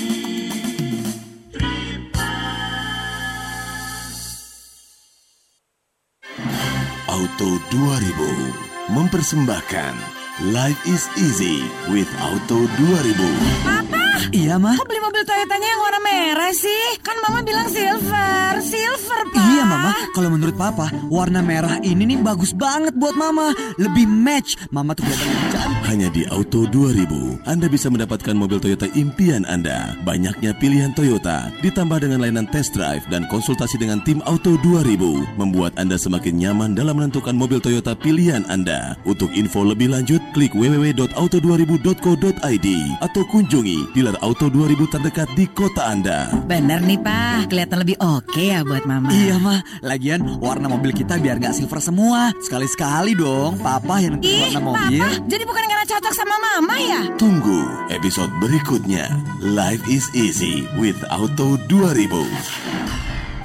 Auto 7.07 7.63
2000 7.71 8.91
mempersembahkan 8.91 10.14
Life 10.43 10.85
is 10.85 11.07
easy 11.17 11.63
with 11.87 12.09
Auto 12.19 12.67
2000. 12.67 13.63
Papa! 13.63 13.94
Iya, 14.33 14.57
Mah. 14.57 14.73
Kok 14.79 14.87
beli 14.89 15.01
mobil 15.03 15.21
Toyotanya 15.21 15.67
yang 15.67 15.81
warna 15.81 15.99
merah 16.01 16.53
sih? 16.55 16.97
Kan 17.05 17.17
Mama 17.21 17.45
bilang 17.45 17.69
silver. 17.69 18.53
Silver, 18.63 19.19
Pak. 19.29 19.45
Iya, 19.45 19.63
Mama. 19.67 19.91
Kalau 20.15 20.29
menurut 20.33 20.55
Papa, 20.57 20.89
warna 21.11 21.45
merah 21.45 21.77
ini 21.85 22.05
nih 22.09 22.17
bagus 22.23 22.55
banget 22.55 22.95
buat 22.97 23.13
Mama. 23.13 23.53
Lebih 23.77 24.07
match. 24.07 24.57
Mama 24.73 24.95
tuh 24.95 25.05
kelihatan 25.05 25.51
cantik. 25.53 25.83
Hanya 25.85 26.09
di 26.09 26.25
Auto 26.33 26.65
2000, 26.65 27.45
Anda 27.45 27.69
bisa 27.69 27.93
mendapatkan 27.93 28.33
mobil 28.33 28.57
Toyota 28.57 28.89
impian 28.97 29.45
Anda. 29.45 29.93
Banyaknya 30.01 30.57
pilihan 30.57 30.97
Toyota, 30.97 31.53
ditambah 31.61 32.01
dengan 32.01 32.25
layanan 32.25 32.49
test 32.49 32.73
drive 32.73 33.05
dan 33.13 33.29
konsultasi 33.29 33.77
dengan 33.77 34.01
tim 34.01 34.17
Auto 34.25 34.57
2000, 34.65 35.37
membuat 35.37 35.77
Anda 35.77 36.01
semakin 36.01 36.41
nyaman 36.41 36.73
dalam 36.73 36.97
menentukan 36.97 37.37
mobil 37.37 37.61
Toyota 37.61 37.93
pilihan 37.93 38.41
Anda. 38.49 38.97
Untuk 39.05 39.29
info 39.37 39.61
lebih 39.61 39.93
lanjut, 39.93 40.17
klik 40.33 40.57
www.auto2000.co.id 40.57 42.67
atau 43.05 43.21
kunjungi 43.29 43.93
di 43.93 44.01
dealer 44.15 44.23
Auto 44.23 44.47
2000 44.47 44.87
terdekat 44.87 45.27
di 45.35 45.45
kota 45.51 45.91
Anda. 45.91 46.31
Bener 46.47 46.79
nih 46.79 46.99
Pak, 46.99 47.51
kelihatan 47.51 47.77
lebih 47.83 47.97
oke 47.99 48.31
okay 48.31 48.55
ya 48.55 48.63
buat 48.63 48.87
Mama. 48.87 49.11
Iya 49.11 49.35
Mah, 49.39 49.59
lagian 49.83 50.39
warna 50.39 50.71
mobil 50.71 50.95
kita 50.95 51.19
biar 51.19 51.39
nggak 51.39 51.55
silver 51.55 51.79
semua. 51.83 52.31
Sekali-sekali 52.39 53.15
dong, 53.17 53.59
Papa 53.59 53.99
yang 53.99 54.19
Ih, 54.23 54.47
warna 54.47 54.61
mobil. 54.63 55.03
Papa, 55.03 55.27
jadi 55.27 55.43
bukan 55.43 55.63
karena 55.67 55.85
cocok 55.85 56.13
sama 56.15 56.35
Mama 56.39 56.75
ya? 56.79 57.01
Tunggu 57.19 57.59
episode 57.91 58.31
berikutnya. 58.39 59.11
Life 59.43 59.83
is 59.91 60.07
easy 60.15 60.63
with 60.79 60.97
Auto 61.11 61.59
2000. 61.67 62.23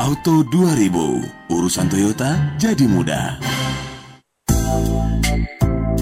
Auto 0.00 0.40
2000, 0.48 1.52
urusan 1.52 1.86
Toyota 1.92 2.56
jadi 2.56 2.84
mudah. 2.88 3.36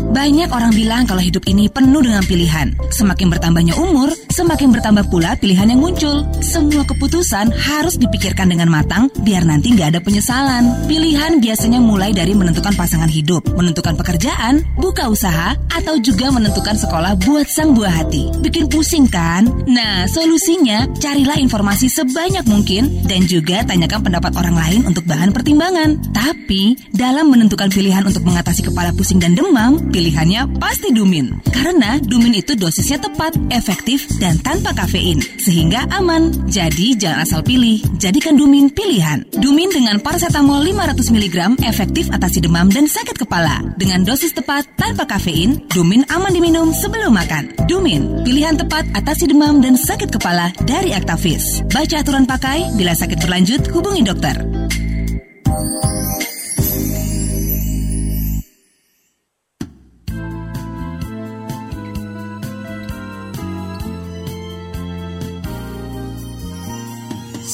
Banyak 0.08 0.48
orang 0.48 0.72
bilang 0.72 1.04
kalau 1.04 1.20
hidup 1.20 1.44
ini 1.44 1.68
penuh 1.68 2.00
dengan 2.00 2.24
pilihan. 2.24 2.72
Semakin 2.88 3.28
bertambahnya 3.28 3.76
umur, 3.76 4.08
semakin 4.32 4.72
bertambah 4.72 5.12
pula 5.12 5.36
pilihan 5.36 5.68
yang 5.68 5.84
muncul. 5.84 6.24
Semua 6.40 6.82
keputusan 6.88 7.52
harus 7.52 8.00
dipikirkan 8.00 8.48
dengan 8.48 8.72
matang 8.72 9.12
biar 9.20 9.44
nanti 9.44 9.76
nggak 9.76 9.94
ada 9.96 10.00
penyesalan. 10.00 10.88
Pilihan 10.88 11.44
biasanya 11.44 11.78
mulai 11.84 12.16
dari 12.16 12.32
menentukan 12.32 12.72
pasangan 12.72 13.10
hidup, 13.12 13.44
menentukan 13.52 14.00
pekerjaan, 14.00 14.64
buka 14.80 15.12
usaha, 15.12 15.52
atau 15.68 16.00
juga 16.00 16.32
menentukan 16.32 16.80
sekolah 16.80 17.20
buat 17.28 17.46
sang 17.52 17.76
buah 17.76 18.04
hati. 18.04 18.32
Bikin 18.40 18.72
pusing 18.72 19.04
kan? 19.12 19.44
Nah, 19.68 20.08
solusinya 20.08 20.88
carilah 20.96 21.36
informasi 21.36 21.92
sebanyak 21.92 22.48
mungkin 22.48 23.04
dan 23.04 23.28
juga 23.28 23.60
tanyakan 23.68 24.08
pendapat 24.08 24.32
orang 24.40 24.56
lain 24.56 24.80
untuk 24.88 25.04
bahan 25.04 25.36
pertimbangan. 25.36 26.00
Tapi, 26.16 26.80
dalam 26.96 27.28
menentukan 27.28 27.68
pilihan 27.68 28.02
untuk 28.08 28.24
mengatasi 28.24 28.64
kepala 28.72 28.96
pusing 28.96 29.20
dan 29.20 29.36
demam, 29.36 29.78
pilihannya 29.98 30.62
pasti 30.62 30.94
Dumin. 30.94 31.42
Karena 31.50 31.98
Dumin 31.98 32.38
itu 32.38 32.54
dosisnya 32.54 33.02
tepat, 33.02 33.34
efektif, 33.50 34.06
dan 34.22 34.38
tanpa 34.38 34.70
kafein. 34.70 35.18
Sehingga 35.42 35.90
aman. 35.90 36.30
Jadi 36.46 36.94
jangan 36.94 37.26
asal 37.26 37.42
pilih. 37.42 37.82
Jadikan 37.98 38.38
Dumin 38.38 38.70
pilihan. 38.70 39.26
Dumin 39.34 39.74
dengan 39.74 39.98
paracetamol 39.98 40.62
500 40.62 41.02
mg 41.10 41.36
efektif 41.66 42.06
atasi 42.14 42.38
demam 42.38 42.70
dan 42.70 42.86
sakit 42.86 43.18
kepala. 43.18 43.58
Dengan 43.74 44.06
dosis 44.06 44.30
tepat 44.30 44.70
tanpa 44.78 45.02
kafein, 45.10 45.66
Dumin 45.74 46.06
aman 46.14 46.30
diminum 46.30 46.70
sebelum 46.70 47.10
makan. 47.10 47.50
Dumin, 47.66 48.22
pilihan 48.22 48.54
tepat 48.54 48.86
atasi 48.94 49.26
demam 49.26 49.58
dan 49.58 49.74
sakit 49.74 50.14
kepala 50.14 50.54
dari 50.62 50.94
Actavis. 50.94 51.66
Baca 51.74 51.98
aturan 51.98 52.22
pakai, 52.22 52.70
bila 52.78 52.94
sakit 52.94 53.18
berlanjut 53.18 53.66
hubungi 53.74 54.06
dokter. 54.06 54.38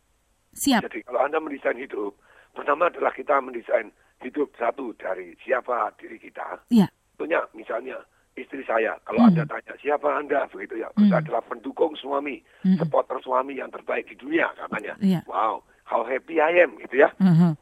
Siap. 0.52 0.82
Jadi 0.92 1.00
kalau 1.08 1.24
Anda 1.24 1.40
mendesain 1.40 1.80
hidup, 1.80 2.20
pertama 2.52 2.92
adalah 2.92 3.16
kita 3.16 3.40
mendesain 3.40 3.88
hidup 4.20 4.52
satu 4.60 4.92
dari 5.00 5.32
siapa 5.40 5.96
diri 5.96 6.20
kita. 6.20 6.60
Iya. 6.68 6.92
Tentunya 7.16 7.40
misalnya 7.56 7.96
istri 8.36 8.68
saya, 8.68 9.00
kalau 9.08 9.24
Hmm. 9.24 9.32
Anda 9.32 9.44
tanya 9.48 9.80
siapa 9.80 10.12
Anda 10.12 10.44
begitu 10.52 10.84
ya, 10.84 10.92
saya 10.92 11.08
Hmm. 11.08 11.22
adalah 11.24 11.42
pendukung 11.48 11.96
suami, 11.96 12.44
Hmm. 12.68 12.76
supporter 12.76 13.16
suami 13.24 13.56
yang 13.56 13.72
terbaik 13.72 14.12
di 14.12 14.16
dunia 14.20 14.52
katanya. 14.60 15.00
Iya. 15.00 15.24
Wow, 15.24 15.64
how 15.88 16.04
happy 16.04 16.44
I 16.44 16.68
am 16.68 16.76
gitu 16.84 17.00
ya. 17.00 17.16
Mhm. 17.16 17.56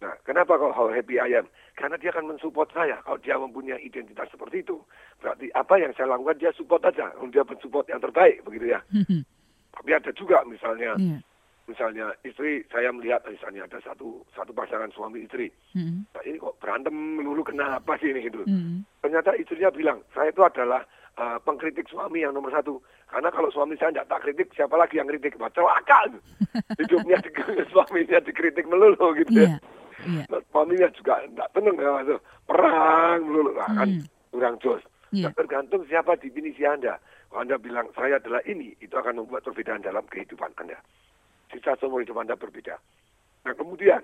Nah, 0.00 0.14
kenapa 0.24 0.56
kalau 0.56 0.72
how 0.72 0.88
happy 0.88 1.20
I 1.20 1.40
am? 1.40 1.48
Karena 1.76 1.96
dia 1.96 2.12
akan 2.12 2.36
mensupport 2.36 2.68
saya. 2.72 3.00
Kalau 3.04 3.18
dia 3.20 3.36
mempunyai 3.36 3.80
identitas 3.80 4.28
seperti 4.32 4.60
itu, 4.64 4.76
berarti 5.18 5.48
apa 5.52 5.74
yang 5.80 5.92
saya 5.96 6.12
lakukan 6.12 6.36
dia 6.36 6.52
support 6.52 6.84
aja. 6.84 7.08
Dia 7.32 7.42
mensupport 7.44 7.88
yang 7.88 8.00
terbaik 8.04 8.44
begitu 8.44 8.72
ya. 8.72 8.80
Tapi 9.74 9.90
ada 9.90 10.10
juga 10.14 10.40
misalnya, 10.44 10.94
Iya. 10.96 11.18
misalnya 11.66 12.06
istri 12.22 12.62
saya 12.68 12.88
melihat 12.88 13.20
misalnya 13.24 13.64
ada 13.64 13.78
satu 13.80 14.22
satu 14.32 14.52
pasangan 14.52 14.90
suami 14.90 15.24
istri. 15.24 15.50
Mhm. 15.74 16.08
Nah, 16.14 16.22
ini 16.24 16.36
kok 16.38 16.56
berantem 16.58 16.94
melulu 16.94 17.42
kenapa 17.42 17.98
sih 17.98 18.10
ini 18.10 18.24
gitu. 18.24 18.44
Mhm. 18.44 18.86
Ternyata 19.00 19.34
istrinya 19.34 19.70
bilang, 19.70 19.98
saya 20.12 20.30
itu 20.30 20.40
adalah 20.40 20.82
uh, 21.14 21.38
pengkritik 21.40 21.86
suami 21.86 22.22
yang 22.22 22.32
nomor 22.32 22.50
satu. 22.50 22.78
Karena 23.06 23.30
kalau 23.30 23.46
suami 23.48 23.76
saya 23.76 23.92
tidak 23.92 24.08
tak 24.08 24.20
kritik, 24.22 24.48
siapa 24.52 24.74
lagi 24.74 24.98
yang 24.98 25.06
kritik? 25.06 25.36
Wah, 25.38 25.50
celaka. 25.50 26.10
Hidupnya 26.80 27.18
di, 27.20 27.30
suaminya 27.72 28.18
dikritik 28.20 28.66
melulu 28.66 29.14
gitu 29.14 29.30
Iya. 29.34 29.46
ya. 29.46 29.58
Iya. 30.04 30.22
Nah, 30.28 30.40
suaminya 30.50 30.88
juga 30.92 31.22
tidak 31.22 31.48
tenang 31.52 31.76
ya, 31.76 32.16
perang 32.44 33.18
melulu. 33.24 33.50
Nah, 33.54 33.70
kan 33.72 33.88
Hmm. 33.88 34.04
kurang 34.30 34.54
jos. 34.58 34.82
Iya. 35.14 35.30
Nah, 35.30 35.32
tergantung 35.38 35.86
siapa 35.86 36.18
definisi 36.18 36.66
Anda. 36.66 36.98
Anda 37.34 37.58
bilang 37.58 37.90
saya 37.94 38.22
adalah 38.22 38.40
ini, 38.46 38.74
itu 38.78 38.94
akan 38.94 39.22
membuat 39.22 39.44
perbedaan 39.44 39.82
dalam 39.82 40.06
kehidupan 40.06 40.54
Anda. 40.58 40.78
Sisa 41.50 41.76
seumur 41.78 42.02
hidup 42.02 42.18
Anda 42.18 42.38
berbeda. 42.38 42.78
Nah 43.44 43.54
kemudian, 43.54 44.00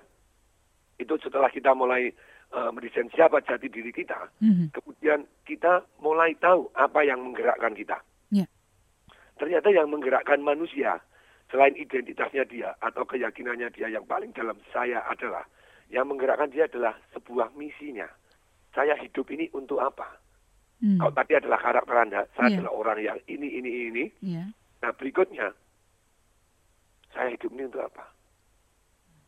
itu 1.01 1.13
setelah 1.17 1.49
kita 1.49 1.73
mulai 1.73 2.13
uh, 2.53 2.69
mendesain 2.69 3.09
siapa 3.15 3.41
jati 3.41 3.67
diri 3.71 3.89
kita, 3.89 4.29
Mhm. 4.43 4.75
kemudian 4.75 5.25
kita 5.47 5.81
mulai 6.03 6.35
tahu 6.37 6.69
apa 6.77 7.01
yang 7.01 7.23
menggerakkan 7.25 7.73
kita. 7.73 7.97
Iya. 8.29 8.45
Ternyata 9.39 9.73
yang 9.73 9.89
menggerakkan 9.89 10.43
manusia, 10.45 11.01
selain 11.49 11.73
identitasnya 11.75 12.45
dia 12.45 12.69
atau 12.79 13.03
keyakinannya 13.03 13.73
dia 13.73 13.89
yang 13.89 14.05
paling 14.05 14.31
dalam 14.31 14.55
saya 14.69 15.01
adalah, 15.09 15.43
yang 15.89 16.07
menggerakkan 16.07 16.53
dia 16.53 16.69
adalah 16.69 16.95
sebuah 17.11 17.51
misinya. 17.57 18.07
Saya 18.71 18.95
hidup 18.95 19.27
ini 19.33 19.51
untuk 19.51 19.83
apa? 19.83 20.15
Hmm. 20.81 20.97
Kalau 20.97 21.13
tadi 21.13 21.37
adalah 21.37 21.59
karakter 21.61 21.93
Anda, 21.95 22.21
saya 22.33 22.49
Iya. 22.49 22.57
adalah 22.57 22.73
orang 22.73 22.99
yang 23.05 23.17
ini, 23.29 23.47
ini, 23.61 23.69
ini. 23.93 24.03
Iya. 24.25 24.49
Nah 24.81 24.91
berikutnya, 24.97 25.53
saya 27.13 27.29
hidup 27.29 27.53
ini 27.53 27.69
untuk 27.69 27.85
apa? 27.85 28.05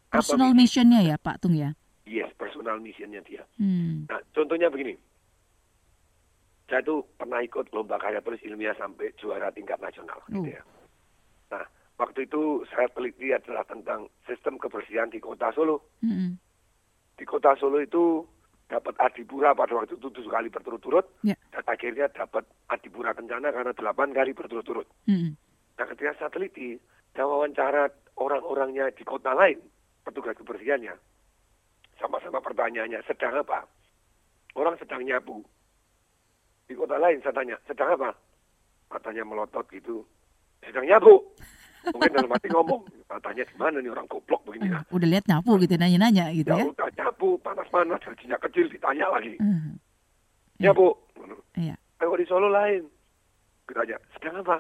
Personal 0.10 0.58
missionnya 0.58 1.06
ya 1.06 1.16
Pak 1.22 1.46
Tung 1.46 1.54
ya. 1.54 1.78
Yes, 2.10 2.34
personal 2.36 2.82
missionnya 2.82 3.22
dia. 3.22 3.46
Hmm. 3.62 4.10
Nah, 4.10 4.20
contohnya 4.34 4.68
begini. 4.74 4.98
Saya 6.70 6.82
tuh 6.82 7.06
pernah 7.22 7.38
ikut 7.42 7.70
lomba 7.70 8.02
karya 8.02 8.18
tulis 8.22 8.42
ilmiah 8.42 8.74
sampai 8.76 9.14
juara 9.22 9.54
tingkat 9.54 9.78
nasional. 9.78 10.18
Oh. 10.34 10.42
Gitu 10.42 10.58
ya. 10.58 10.62
Nah, 11.54 11.66
waktu 12.02 12.26
itu 12.26 12.66
saya 12.74 12.90
teliti 12.98 13.30
adalah 13.30 13.62
tentang 13.70 14.10
sistem 14.26 14.58
kebersihan 14.58 15.10
di 15.14 15.22
kota 15.22 15.54
Solo. 15.54 15.86
Mhm. 16.02 16.34
Di 17.14 17.26
kota 17.30 17.54
Solo 17.62 17.78
itu 17.78 18.26
dapat 18.68 18.96
adipura 19.00 19.54
pada 19.54 19.76
waktu 19.76 19.96
itu 19.96 20.10
tujuh 20.10 20.32
kali 20.32 20.48
berturut-turut. 20.50 21.06
Ya. 21.22 21.36
Dan 21.52 21.64
akhirnya 21.68 22.08
dapat 22.10 22.48
adipura 22.72 23.14
kencana 23.14 23.52
karena 23.54 23.72
delapan 23.76 24.10
kali 24.16 24.32
berturut-turut. 24.34 24.88
Mhm. 25.06 25.36
Nah, 25.78 25.86
ketika 25.90 26.12
saya 26.18 26.30
teliti 26.30 26.78
dan 27.14 27.26
wawancara 27.30 27.90
orang-orangnya 28.18 28.94
di 28.94 29.04
kota 29.06 29.34
lain, 29.34 29.58
petugas 30.06 30.38
kebersihannya, 30.38 30.94
sama-sama 31.98 32.42
pertanyaannya, 32.42 33.02
sedang 33.10 33.34
apa? 33.42 33.66
Orang 34.54 34.78
sedang 34.78 35.02
nyapu. 35.02 35.42
Di 36.70 36.74
kota 36.78 36.98
lain 37.02 37.20
saya 37.26 37.34
tanya, 37.34 37.58
sedang 37.66 37.98
apa? 37.98 38.14
Matanya 38.94 39.26
melotot 39.26 39.66
gitu, 39.74 40.06
sedang 40.62 40.86
nyapu. 40.86 41.22
Mungkin 41.84 42.16
dalam 42.16 42.32
hati 42.32 42.48
ngomong, 42.48 42.82
matanya 43.12 43.44
gimana 43.44 43.84
nih 43.84 43.92
orang 43.92 44.08
goblok 44.08 44.40
begini 44.48 44.72
ya. 44.72 44.80
Udah 44.88 45.08
lihat 45.10 45.26
nyapu 45.28 45.60
gitu 45.60 45.76
nanya-nanya 45.76 46.32
gitu 46.32 46.56
Ya 46.56 46.64
ya. 46.64 46.66
Panas-panas, 47.74 48.06
gajinya 48.06 48.38
kecil, 48.38 48.70
ditanya 48.70 49.10
lagi. 49.10 49.34
Mhm. 49.42 49.74
Iya. 50.62 50.70
Nyapu. 50.70 50.94
Iya. 51.58 51.76
Kalau 51.98 52.14
di 52.14 52.26
Solo 52.30 52.50
lain. 52.54 52.86
Kita 53.66 53.82
aja, 53.82 53.98
sedang 54.14 54.44
apa? 54.44 54.60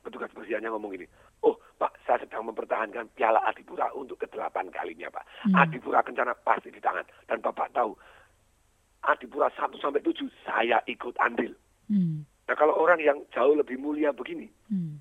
Petugas 0.00 0.32
kebersihannya 0.32 0.72
ngomong 0.72 0.96
gini, 0.96 1.04
oh 1.44 1.52
Pak, 1.76 1.92
saya 2.08 2.24
sedang 2.24 2.48
mempertahankan 2.48 3.12
piala 3.12 3.44
Adipura 3.44 3.92
untuk 3.92 4.16
kedelapan 4.16 4.72
kalinya 4.72 5.12
Pak. 5.12 5.24
Hmm. 5.44 5.54
Adipura 5.60 6.00
kencana 6.00 6.32
pasti 6.40 6.72
di 6.72 6.80
tangan. 6.80 7.04
Dan 7.28 7.44
Bapak 7.44 7.68
tahu, 7.76 7.92
Adipura 9.04 9.52
1 9.52 9.76
sampai 9.76 10.00
7 10.00 10.24
saya 10.48 10.80
ikut 10.88 11.12
andil. 11.20 11.52
Hmm. 11.92 12.24
Nah 12.48 12.56
kalau 12.56 12.80
orang 12.80 13.04
yang 13.04 13.20
jauh 13.36 13.52
lebih 13.52 13.76
mulia 13.76 14.16
begini, 14.16 14.48
Hmm. 14.72 14.96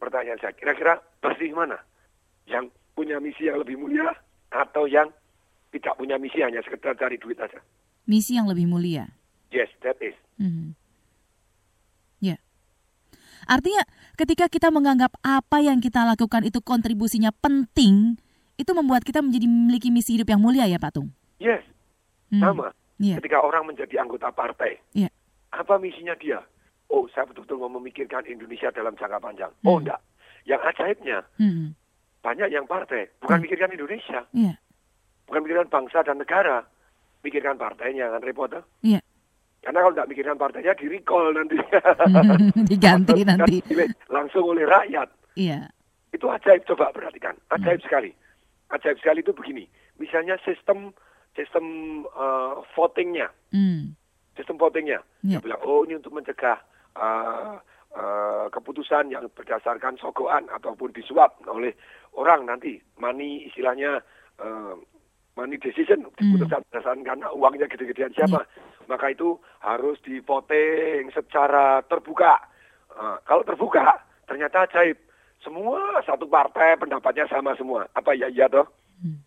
pertanyaan 0.00 0.40
saya, 0.40 0.56
kira-kira 0.56 0.96
bersih 1.20 1.52
mana? 1.52 1.76
Yang 2.48 2.72
punya 2.96 3.20
misi 3.20 3.52
yang 3.52 3.60
lebih 3.60 3.76
mulia 3.76 4.08
atau 4.48 4.88
yang 4.88 5.12
tidak 5.70 5.94
punya 5.96 6.18
misi 6.18 6.42
hanya 6.42 6.60
sekedar 6.62 6.94
cari 6.94 7.16
duit 7.16 7.38
aja? 7.38 7.58
Misi 8.06 8.34
yang 8.34 8.50
lebih 8.50 8.66
mulia. 8.66 9.06
Yes, 9.50 9.70
that 9.82 9.98
is. 10.02 10.14
Mhm. 10.38 10.74
Ya. 12.20 12.36
Artinya 13.46 13.82
ketika 14.14 14.46
kita 14.46 14.68
menganggap 14.68 15.14
apa 15.22 15.58
yang 15.62 15.80
kita 15.80 16.04
lakukan 16.04 16.44
itu 16.44 16.60
kontribusinya 16.60 17.32
penting, 17.32 18.20
itu 18.54 18.70
membuat 18.76 19.02
kita 19.02 19.24
menjadi 19.24 19.48
memiliki 19.48 19.88
misi 19.88 20.14
hidup 20.20 20.28
yang 20.28 20.42
mulia 20.42 20.68
ya 20.68 20.76
Pak 20.76 21.00
Tung? 21.00 21.08
Yes, 21.40 21.64
Hmm. 22.28 22.42
sama. 22.44 22.68
Iya. 23.00 23.16
Ketika 23.16 23.40
orang 23.40 23.64
menjadi 23.64 23.96
anggota 23.96 24.28
partai, 24.28 24.76
Iya. 24.92 25.08
apa 25.50 25.80
misinya 25.80 26.12
dia? 26.20 26.44
Oh, 26.92 27.08
saya 27.08 27.24
betul-betul 27.24 27.56
mau 27.56 27.72
memikirkan 27.80 28.26
Indonesia 28.28 28.68
dalam 28.70 28.92
jangka 28.94 29.18
panjang. 29.18 29.50
Oh, 29.64 29.78
Hmm. 29.78 29.88
enggak. 29.88 30.00
Yang 30.44 30.60
ajaibnya, 30.74 31.18
Hmm. 31.40 31.72
banyak 32.20 32.48
yang 32.52 32.66
partai, 32.68 33.08
bukan 33.18 33.40
Hmm. 33.40 33.44
mikirkan 33.48 33.72
Indonesia, 33.72 34.20
Iya. 34.36 34.60
Bukan 35.30 35.46
mikirkan 35.46 35.70
bangsa 35.70 36.02
dan 36.02 36.18
negara, 36.18 36.66
mikirkan 37.22 37.54
partainya, 37.54 38.10
kan 38.10 38.22
repot. 38.26 38.50
tuh. 38.50 38.66
Iya. 38.82 38.98
Karena 39.62 39.78
kalau 39.86 39.94
tidak 39.94 40.10
mikirkan 40.10 40.36
partainya, 40.36 40.74
di 40.74 40.86
recall 40.90 41.30
nanti. 41.30 41.56
Diganti 42.70 43.22
nanti. 43.22 43.62
langsung 44.10 44.50
oleh 44.50 44.66
rakyat. 44.66 45.06
Iya. 45.38 45.70
Itu 46.10 46.26
ajaib, 46.26 46.66
coba 46.66 46.90
perhatikan. 46.90 47.38
Ajaib 47.54 47.78
Hmm. 47.78 47.86
sekali. 47.86 48.10
Ajaib 48.74 48.98
sekali 48.98 49.22
itu 49.22 49.30
begini. 49.30 49.64
Misalnya 50.02 50.34
sistem 50.42 50.90
sistem 51.38 51.64
eh, 52.02 52.54
votingnya, 52.74 53.30
Hmm. 53.54 53.94
sistem 54.34 54.58
votingnya. 54.58 54.98
Dia 55.22 55.38
bilang, 55.38 55.62
oh 55.62 55.86
ini 55.86 56.00
untuk 56.00 56.10
mencegah 56.10 56.58
uh, 56.98 57.54
uh, 57.94 58.46
keputusan 58.50 59.14
yang 59.14 59.30
berdasarkan 59.30 59.94
sogoan 60.00 60.50
ataupun 60.50 60.90
disuap 60.90 61.38
oleh 61.46 61.70
orang 62.18 62.48
nanti. 62.50 62.80
Money 62.98 63.46
istilahnya 63.46 64.02
uh, 64.42 64.74
money 65.40 65.56
decision, 65.56 66.04
keputusan 66.20 66.60
berdasarkan 66.68 67.00
karena 67.00 67.26
uangnya 67.32 67.64
gede-gedean 67.72 68.12
siapa. 68.12 68.44
Maka 68.84 69.16
itu 69.16 69.40
harus 69.64 69.96
di 70.04 70.20
voting 70.20 71.08
secara 71.16 71.80
terbuka. 71.88 72.36
Uh, 72.92 73.16
kalau 73.24 73.40
terbuka, 73.48 74.04
ternyata 74.28 74.68
ajaib. 74.68 75.00
Semua 75.40 76.04
satu 76.04 76.28
partai 76.28 76.76
pendapatnya 76.76 77.24
sama 77.32 77.56
semua. 77.56 77.88
Apa 77.96 78.12
ya 78.12 78.28
iya 78.28 78.44
toh? 78.52 78.68
Hmm. 79.00 79.24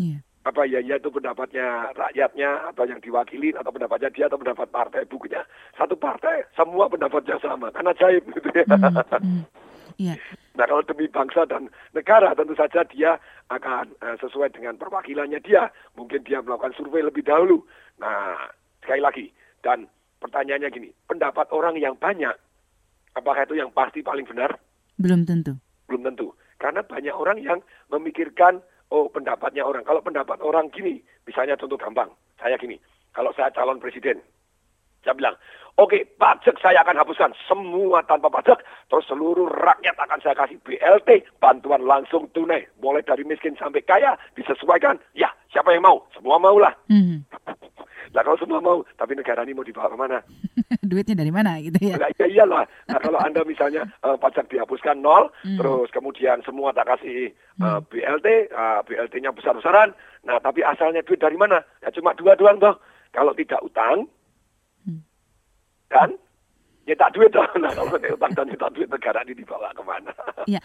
Iya. 0.00 0.24
apa 0.40 0.64
ya 0.64 0.80
ya 0.80 0.96
itu 0.96 1.12
pendapatnya 1.12 1.92
rakyatnya 1.92 2.72
atau 2.72 2.88
yang 2.88 2.96
diwakili 3.04 3.52
atau 3.52 3.68
pendapatnya 3.68 4.08
dia 4.08 4.24
atau 4.24 4.40
pendapat 4.40 4.72
partai 4.72 5.04
bukunya 5.04 5.44
satu 5.76 6.00
partai 6.00 6.48
semua 6.56 6.88
pendapatnya 6.88 7.36
sama 7.44 7.68
karena 7.68 7.92
ajaib 7.92 8.24
gitu 8.32 8.48
ya. 8.48 8.64
Hmm. 8.64 8.96
Hmm. 9.20 9.44
Iya. 10.00 10.16
Nah 10.60 10.68
kalau 10.68 10.84
demi 10.84 11.08
bangsa 11.08 11.48
dan 11.48 11.72
negara 11.96 12.36
tentu 12.36 12.52
saja 12.52 12.84
dia 12.84 13.16
akan 13.48 13.96
eh, 14.04 14.16
sesuai 14.20 14.52
dengan 14.52 14.76
perwakilannya 14.76 15.40
dia 15.40 15.72
mungkin 15.96 16.20
dia 16.20 16.44
melakukan 16.44 16.76
survei 16.76 17.00
lebih 17.00 17.24
dahulu. 17.24 17.64
Nah 17.96 18.36
sekali 18.84 19.00
lagi 19.00 19.26
dan 19.64 19.88
pertanyaannya 20.20 20.68
gini 20.68 20.92
pendapat 21.08 21.48
orang 21.56 21.80
yang 21.80 21.96
banyak 21.96 22.36
apakah 23.14 23.42
itu 23.46 23.58
yang 23.58 23.70
pasti 23.72 24.04
paling 24.04 24.26
benar? 24.26 24.54
Belum 25.00 25.24
tentu. 25.24 25.56
belum 25.88 26.06
tentu. 26.06 26.30
Karena 26.60 26.86
banyak 26.86 27.14
orang 27.16 27.42
yang 27.42 27.58
memikirkan, 27.90 28.62
oh 28.94 29.10
pendapatnya 29.10 29.66
orang. 29.66 29.82
Kalau 29.82 30.04
pendapat 30.04 30.38
orang 30.44 30.70
gini, 30.70 31.02
misalnya 31.26 31.58
contoh 31.58 31.80
gampang, 31.80 32.12
saya 32.38 32.54
gini, 32.60 32.78
kalau 33.10 33.34
saya 33.34 33.50
calon 33.50 33.82
presiden, 33.82 34.22
saya 35.00 35.14
bilang, 35.16 35.36
oke 35.80 35.96
pajak 36.20 36.56
saya 36.60 36.84
akan 36.84 37.00
hapuskan 37.00 37.32
semua 37.48 38.04
tanpa 38.04 38.28
pajak, 38.28 38.60
terus 38.92 39.06
seluruh 39.08 39.48
rakyat 39.48 39.96
akan 39.96 40.20
saya 40.20 40.36
kasih 40.36 40.60
BLT, 40.60 41.24
bantuan 41.40 41.84
langsung 41.88 42.28
tunai, 42.36 42.68
mulai 42.84 43.00
dari 43.00 43.24
miskin 43.24 43.56
sampai 43.56 43.80
kaya, 43.84 44.16
disesuaikan, 44.36 45.00
ya 45.16 45.32
siapa 45.48 45.72
yang 45.72 45.84
mau, 45.88 46.04
semua 46.12 46.36
maulah. 46.36 46.76
Hmm. 46.92 47.24
Nah 48.10 48.26
kalau 48.26 48.38
semua 48.42 48.58
mau, 48.58 48.82
tapi 48.98 49.14
negara 49.14 49.46
ini 49.46 49.54
mau 49.54 49.62
dibawa 49.62 49.86
ke 49.86 49.96
mana? 49.98 50.18
Duitnya 50.90 51.14
dari 51.22 51.30
mana 51.30 51.62
gitu 51.62 51.78
ya? 51.78 51.94
Nah, 51.94 52.10
ya 52.18 52.26
iyalah. 52.26 52.66
Nah, 52.90 52.98
kalau 52.98 53.22
anda 53.22 53.46
misalnya 53.46 53.86
uh, 54.02 54.18
pajak 54.18 54.50
dihapuskan 54.50 54.98
nol, 54.98 55.30
hmm. 55.46 55.54
terus 55.54 55.88
kemudian 55.94 56.42
semua 56.42 56.74
tak 56.74 56.90
kasih 56.90 57.30
uh, 57.62 57.78
BLT, 57.86 58.50
uh, 58.50 58.82
BLT-nya 58.82 59.30
besar-besaran. 59.30 59.94
Nah 60.26 60.42
tapi 60.42 60.66
asalnya 60.66 61.06
duit 61.06 61.22
dari 61.22 61.38
mana? 61.38 61.62
Ya 61.86 61.94
cuma 61.94 62.10
dua 62.18 62.34
doang 62.34 62.58
toh. 62.58 62.74
Kalau 63.14 63.34
tidak 63.34 63.62
utang, 63.62 64.06
hmm. 64.06 64.19
Kan 65.90 66.10
nyetak 66.86 67.10
duit 67.12 67.30
dong. 67.34 67.46
Nah, 67.60 67.70
kalau 67.74 67.98
utang 67.98 68.32
dan 68.32 68.46
nyetak 68.48 68.70
duit 68.72 68.88
negara 68.88 69.20
ini 69.26 69.34
dibawa 69.36 69.68
ke 69.74 69.82
mana? 69.84 70.12
Iya. 70.48 70.60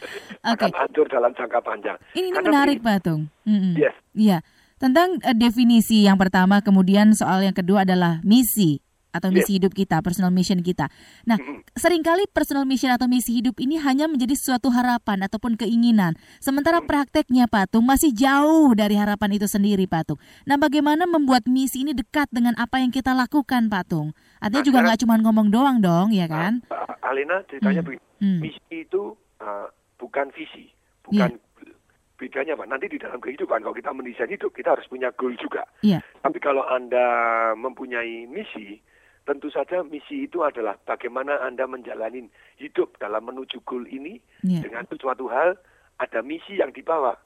Oke. 0.56 0.66
Okay. 0.66 0.72
hancur 0.72 1.06
dalam 1.12 1.36
jangka 1.36 1.60
panjang. 1.60 1.98
Ini, 2.16 2.32
ini 2.32 2.40
menarik, 2.40 2.80
Pak 2.80 2.98
Tung. 3.04 3.28
Mm 3.44 3.58
-hmm. 3.60 3.74
Yes. 3.76 3.96
Iya. 4.16 4.38
Tentang 4.80 5.20
uh, 5.20 5.36
definisi 5.36 6.08
yang 6.08 6.16
pertama, 6.16 6.64
kemudian 6.64 7.12
soal 7.12 7.44
yang 7.44 7.52
kedua 7.52 7.84
adalah 7.84 8.24
misi 8.24 8.85
atau 9.16 9.32
misi 9.32 9.56
yeah. 9.56 9.64
hidup 9.64 9.72
kita, 9.72 10.04
personal 10.04 10.36
mission 10.36 10.60
kita. 10.60 10.92
Nah, 11.24 11.40
mm-hmm. 11.40 11.72
sering 11.80 12.04
kali 12.04 12.28
personal 12.28 12.68
mission 12.68 12.92
atau 12.92 13.08
misi 13.08 13.40
hidup 13.40 13.56
ini 13.64 13.80
hanya 13.80 14.12
menjadi 14.12 14.36
suatu 14.36 14.68
harapan 14.68 15.24
ataupun 15.24 15.56
keinginan. 15.56 16.20
Sementara 16.44 16.84
mm-hmm. 16.84 16.92
prakteknya 16.92 17.46
Patung 17.48 17.88
masih 17.88 18.12
jauh 18.12 18.76
dari 18.76 19.00
harapan 19.00 19.40
itu 19.40 19.48
sendiri 19.48 19.88
Patung. 19.88 20.20
Nah, 20.44 20.60
bagaimana 20.60 21.08
membuat 21.08 21.48
misi 21.48 21.88
ini 21.88 21.96
dekat 21.96 22.28
dengan 22.36 22.60
apa 22.60 22.84
yang 22.84 22.92
kita 22.92 23.16
lakukan 23.16 23.72
Patung? 23.72 24.12
Artinya 24.44 24.62
nah, 24.62 24.68
juga 24.68 24.80
nggak 24.84 25.00
cuma 25.08 25.16
ngomong 25.24 25.48
doang 25.48 25.78
dong, 25.80 26.12
ya 26.12 26.28
kan? 26.28 26.60
Uh, 26.68 27.08
Alina 27.08 27.40
ceritanya 27.48 27.82
mm. 27.82 27.88
begini, 27.88 28.06
mm. 28.20 28.40
misi 28.44 28.76
itu 28.76 29.16
uh, 29.40 29.72
bukan 29.96 30.28
visi, 30.36 30.68
bukan 31.08 31.32
yeah 31.32 31.44
bedanya 32.16 32.56
Pak, 32.56 32.68
nanti 32.72 32.88
di 32.88 32.98
dalam 33.00 33.20
kehidupan 33.20 33.62
kalau 33.62 33.76
kita 33.76 33.92
mendesain 33.92 34.32
hidup 34.32 34.52
kita 34.56 34.76
harus 34.76 34.88
punya 34.88 35.12
goal 35.20 35.36
juga. 35.36 35.68
Yeah. 35.84 36.02
Tapi 36.24 36.40
kalau 36.40 36.64
Anda 36.64 37.06
mempunyai 37.60 38.28
misi, 38.32 38.80
tentu 39.26 39.50
saja 39.50 39.82
misi 39.82 40.30
itu 40.30 40.46
adalah 40.46 40.78
bagaimana 40.86 41.42
Anda 41.42 41.66
menjalani 41.66 42.30
hidup 42.62 42.96
dalam 43.02 43.26
menuju 43.26 43.66
goal 43.66 43.84
ini 43.90 44.22
yeah. 44.46 44.62
dengan 44.62 44.86
sesuatu 44.86 45.28
hal 45.28 45.58
ada 45.98 46.20
misi 46.22 46.62
yang 46.62 46.72
dibawa. 46.72 47.18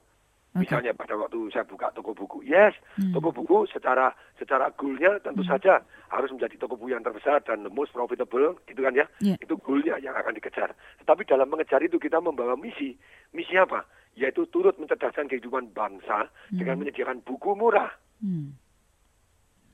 Okay. 0.49 0.65
Misalnya 0.65 0.97
pada 0.97 1.13
waktu 1.13 1.45
saya 1.53 1.61
buka 1.61 1.93
toko 1.93 2.17
buku, 2.17 2.41
yes, 2.41 2.73
hmm. 2.97 3.13
toko 3.13 3.29
buku 3.29 3.69
secara 3.69 4.09
secara 4.33 4.73
goalnya 4.73 5.21
tentu 5.21 5.45
hmm. 5.45 5.51
saja 5.53 5.77
harus 6.09 6.33
menjadi 6.33 6.57
toko 6.57 6.73
buku 6.73 6.89
yang 6.89 7.05
terbesar 7.05 7.37
dan 7.45 7.61
the 7.61 7.69
most 7.69 7.93
profitable, 7.93 8.57
gitu 8.65 8.81
kan 8.81 8.97
ya? 8.97 9.05
Yeah. 9.21 9.37
Itu 9.37 9.61
goalnya 9.61 10.01
yang 10.01 10.17
akan 10.17 10.33
dikejar. 10.33 10.73
Tetapi 11.05 11.21
dalam 11.29 11.53
mengejar 11.53 11.85
itu 11.85 12.01
kita 12.01 12.17
membawa 12.17 12.57
misi. 12.57 12.97
Misi 13.29 13.53
apa? 13.61 13.85
yaitu 14.19 14.43
turut 14.51 14.75
mencerdaskan 14.75 15.31
kehidupan 15.31 15.71
bangsa 15.71 16.27
hmm. 16.51 16.59
dengan 16.59 16.83
menyediakan 16.83 17.23
buku 17.23 17.55
murah. 17.55 17.87
Hmm. 18.19 18.51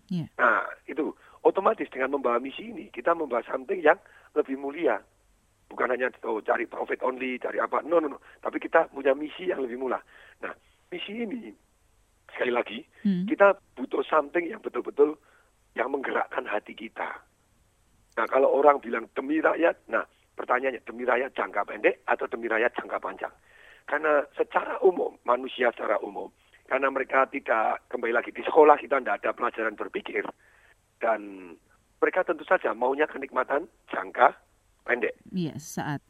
Yeah. 0.05 0.29
Nah, 0.37 0.69
itu 0.85 1.17
otomatis 1.45 1.87
dengan 1.93 2.17
membawa 2.17 2.41
misi 2.41 2.73
ini 2.73 2.89
kita 2.89 3.13
membawa 3.13 3.45
something 3.45 3.79
yang 3.79 4.01
lebih 4.33 4.57
mulia. 4.57 4.97
Bukan 5.65 5.89
hanya 5.89 6.09
oh, 6.25 6.41
cari 6.41 6.65
profit 6.65 7.01
only, 7.01 7.37
cari 7.41 7.61
apa. 7.61 7.81
No, 7.85 8.01
no, 8.01 8.17
no. 8.17 8.19
Tapi 8.41 8.57
kita 8.57 8.89
punya 8.89 9.13
misi 9.13 9.49
yang 9.49 9.61
lebih 9.61 9.77
mulia. 9.77 10.01
Nah, 10.41 10.53
misi 10.89 11.13
ini 11.13 11.53
sekali 12.33 12.51
lagi 12.51 12.83
hmm. 13.05 13.29
kita 13.31 13.55
butuh 13.77 14.03
something 14.03 14.43
yang 14.43 14.59
betul-betul 14.59 15.15
yang 15.77 15.93
menggerakkan 15.93 16.43
hati 16.49 16.73
kita. 16.73 17.21
Nah, 18.15 18.25
kalau 18.27 18.51
orang 18.51 18.79
bilang 18.79 19.11
demi 19.11 19.43
rakyat, 19.43 19.75
nah 19.91 20.03
pertanyaannya 20.35 20.83
demi 20.87 21.03
rakyat 21.03 21.35
jangka 21.35 21.61
pendek 21.67 22.03
atau 22.07 22.25
demi 22.31 22.47
rakyat 22.47 22.71
jangka 22.75 22.97
panjang? 22.99 23.33
Karena 23.85 24.23
secara 24.33 24.79
umum, 24.81 25.19
manusia 25.27 25.69
secara 25.75 25.99
umum, 26.01 26.31
karena 26.65 26.87
mereka 26.89 27.29
tidak 27.29 27.85
kembali 27.91 28.13
lagi 28.15 28.31
di 28.33 28.41
sekolah 28.41 28.79
kita 28.81 28.97
tidak 29.03 29.21
ada 29.21 29.31
pelajaran 29.35 29.75
berpikir 29.77 30.25
dan 31.01 31.53
mereka 31.99 32.27
tentu 32.27 32.43
saja 32.45 32.75
maunya 32.75 33.07
kenikmatan 33.09 33.67
jangka 33.89 34.35
pendek. 34.85 35.15
Iya, 35.31 35.55
saat. 35.57 36.01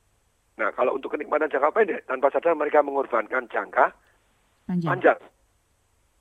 Nah, 0.55 0.71
kalau 0.75 0.95
untuk 0.95 1.13
kenikmatan 1.13 1.51
jangka 1.51 1.71
pendek, 1.71 2.01
tanpa 2.07 2.31
sadar 2.31 2.55
mereka 2.55 2.83
mengorbankan 2.83 3.47
jangka 3.51 3.95
panjang. 4.67 4.89
panjang. 4.91 5.19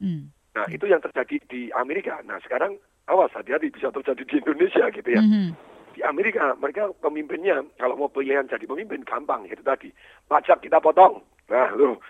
Hmm. 0.03 0.23
Nah, 0.55 0.67
itu 0.71 0.87
yang 0.87 1.03
terjadi 1.03 1.37
di 1.51 1.71
Amerika. 1.75 2.23
Nah, 2.23 2.39
sekarang 2.43 2.79
awas 3.11 3.35
hati-hati 3.35 3.71
bisa 3.75 3.91
terjadi 3.91 4.23
di 4.23 4.35
Indonesia 4.39 4.85
gitu 4.91 5.09
ya. 5.11 5.23
Mm 5.23 5.31
-hmm. 5.31 5.49
Di 5.95 6.01
Amerika, 6.03 6.59
mereka 6.59 6.91
pemimpinnya 6.99 7.63
kalau 7.79 7.95
mau 7.95 8.11
pilihan 8.11 8.51
jadi 8.51 8.67
pemimpin 8.67 9.07
gampang 9.07 9.47
itu 9.47 9.63
tadi. 9.63 9.95
Pajak 10.27 10.63
kita 10.63 10.83
potong, 10.83 11.23
Nah, 11.51 11.69
lu 11.77 12.01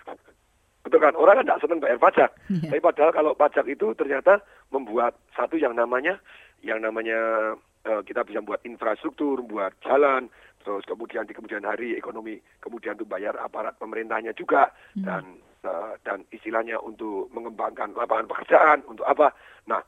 betul 0.84 1.00
kan 1.00 1.16
orang 1.16 1.40
kan 1.40 1.44
tidak 1.48 1.62
senang 1.64 1.80
bayar 1.80 1.98
pajak. 1.98 2.30
Yeah. 2.52 2.70
Tapi 2.70 2.80
padahal 2.84 3.10
kalau 3.16 3.32
pajak 3.32 3.66
itu 3.66 3.96
ternyata 3.96 4.44
membuat 4.68 5.16
satu 5.32 5.56
yang 5.56 5.72
namanya 5.72 6.20
yang 6.60 6.84
namanya 6.84 7.52
uh, 7.88 8.00
kita 8.04 8.20
bisa 8.24 8.44
buat 8.44 8.60
infrastruktur, 8.68 9.40
buat 9.44 9.72
jalan, 9.80 10.28
terus 10.60 10.84
kemudian 10.84 11.24
di 11.24 11.32
kemudian 11.32 11.64
hari 11.64 11.96
ekonomi, 11.96 12.36
kemudian 12.60 13.00
tuh 13.00 13.08
bayar 13.08 13.36
aparat 13.40 13.76
pemerintahnya 13.80 14.36
juga 14.36 14.68
hmm. 14.96 15.04
dan 15.04 15.22
uh, 15.64 15.96
dan 16.04 16.24
istilahnya 16.28 16.76
untuk 16.80 17.32
mengembangkan 17.32 17.96
lapangan 17.96 18.28
pekerjaan 18.28 18.78
untuk 18.84 19.08
apa? 19.08 19.32
Nah, 19.64 19.80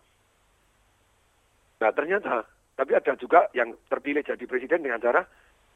nah 1.77 1.91
ternyata 1.93 2.45
tapi 2.77 2.93
ada 2.93 3.13
juga 3.17 3.49
yang 3.57 3.73
terpilih 3.89 4.21
jadi 4.21 4.45
presiden 4.45 4.85
dengan 4.85 5.01
cara 5.01 5.25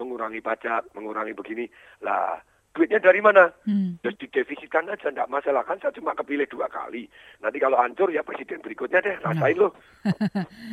mengurangi 0.00 0.40
pajak, 0.40 0.92
mengurangi 0.96 1.36
begini. 1.36 1.64
Lah, 2.04 2.40
duitnya 2.70 3.02
dari 3.02 3.18
mana? 3.18 3.50
Hmm. 3.66 3.98
Terus 4.02 4.16
didefisitkan 4.22 4.86
aja, 4.86 5.10
tidak 5.10 5.26
masalah. 5.26 5.66
Kan 5.66 5.82
saya 5.82 5.90
cuma 5.94 6.14
kepilih 6.14 6.46
dua 6.46 6.70
kali. 6.70 7.10
Nanti 7.42 7.58
kalau 7.58 7.76
hancur 7.76 8.14
ya 8.14 8.22
presiden 8.22 8.62
berikutnya 8.62 9.02
deh, 9.02 9.16
rasain 9.22 9.58
loh. 9.58 9.74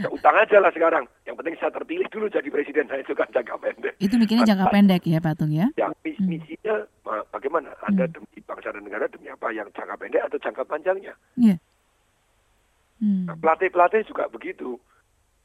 ya, 0.04 0.10
utang 0.14 0.38
aja 0.38 0.62
lah 0.62 0.70
sekarang. 0.70 1.10
Yang 1.26 1.36
penting 1.42 1.56
saya 1.58 1.72
terpilih 1.74 2.08
dulu 2.14 2.26
jadi 2.30 2.50
presiden, 2.54 2.86
saya 2.86 3.02
juga 3.02 3.26
jangka 3.34 3.56
pendek. 3.58 3.94
Itu 3.98 4.16
mikirnya 4.22 4.46
jangka 4.46 4.68
pendek 4.70 5.02
ya 5.10 5.20
Patung 5.20 5.52
ya? 5.52 5.68
Yang 5.74 5.94
mis 6.06 6.18
hmm. 6.22 6.30
misinya 6.30 6.76
bagaimana? 7.34 7.74
Anda 7.86 8.06
hmm. 8.06 8.14
demi 8.14 8.38
bangsa 8.46 8.70
dan 8.70 8.82
negara 8.86 9.06
demi 9.10 9.28
apa? 9.34 9.48
Yang 9.50 9.74
jangka 9.74 9.96
pendek 9.98 10.22
atau 10.30 10.38
jangka 10.38 10.64
panjangnya? 10.70 11.14
Yeah. 11.34 11.58
Hmm. 13.02 13.30
Nah, 13.30 13.38
pelatih-pelatih 13.38 14.06
juga 14.10 14.30
begitu. 14.30 14.78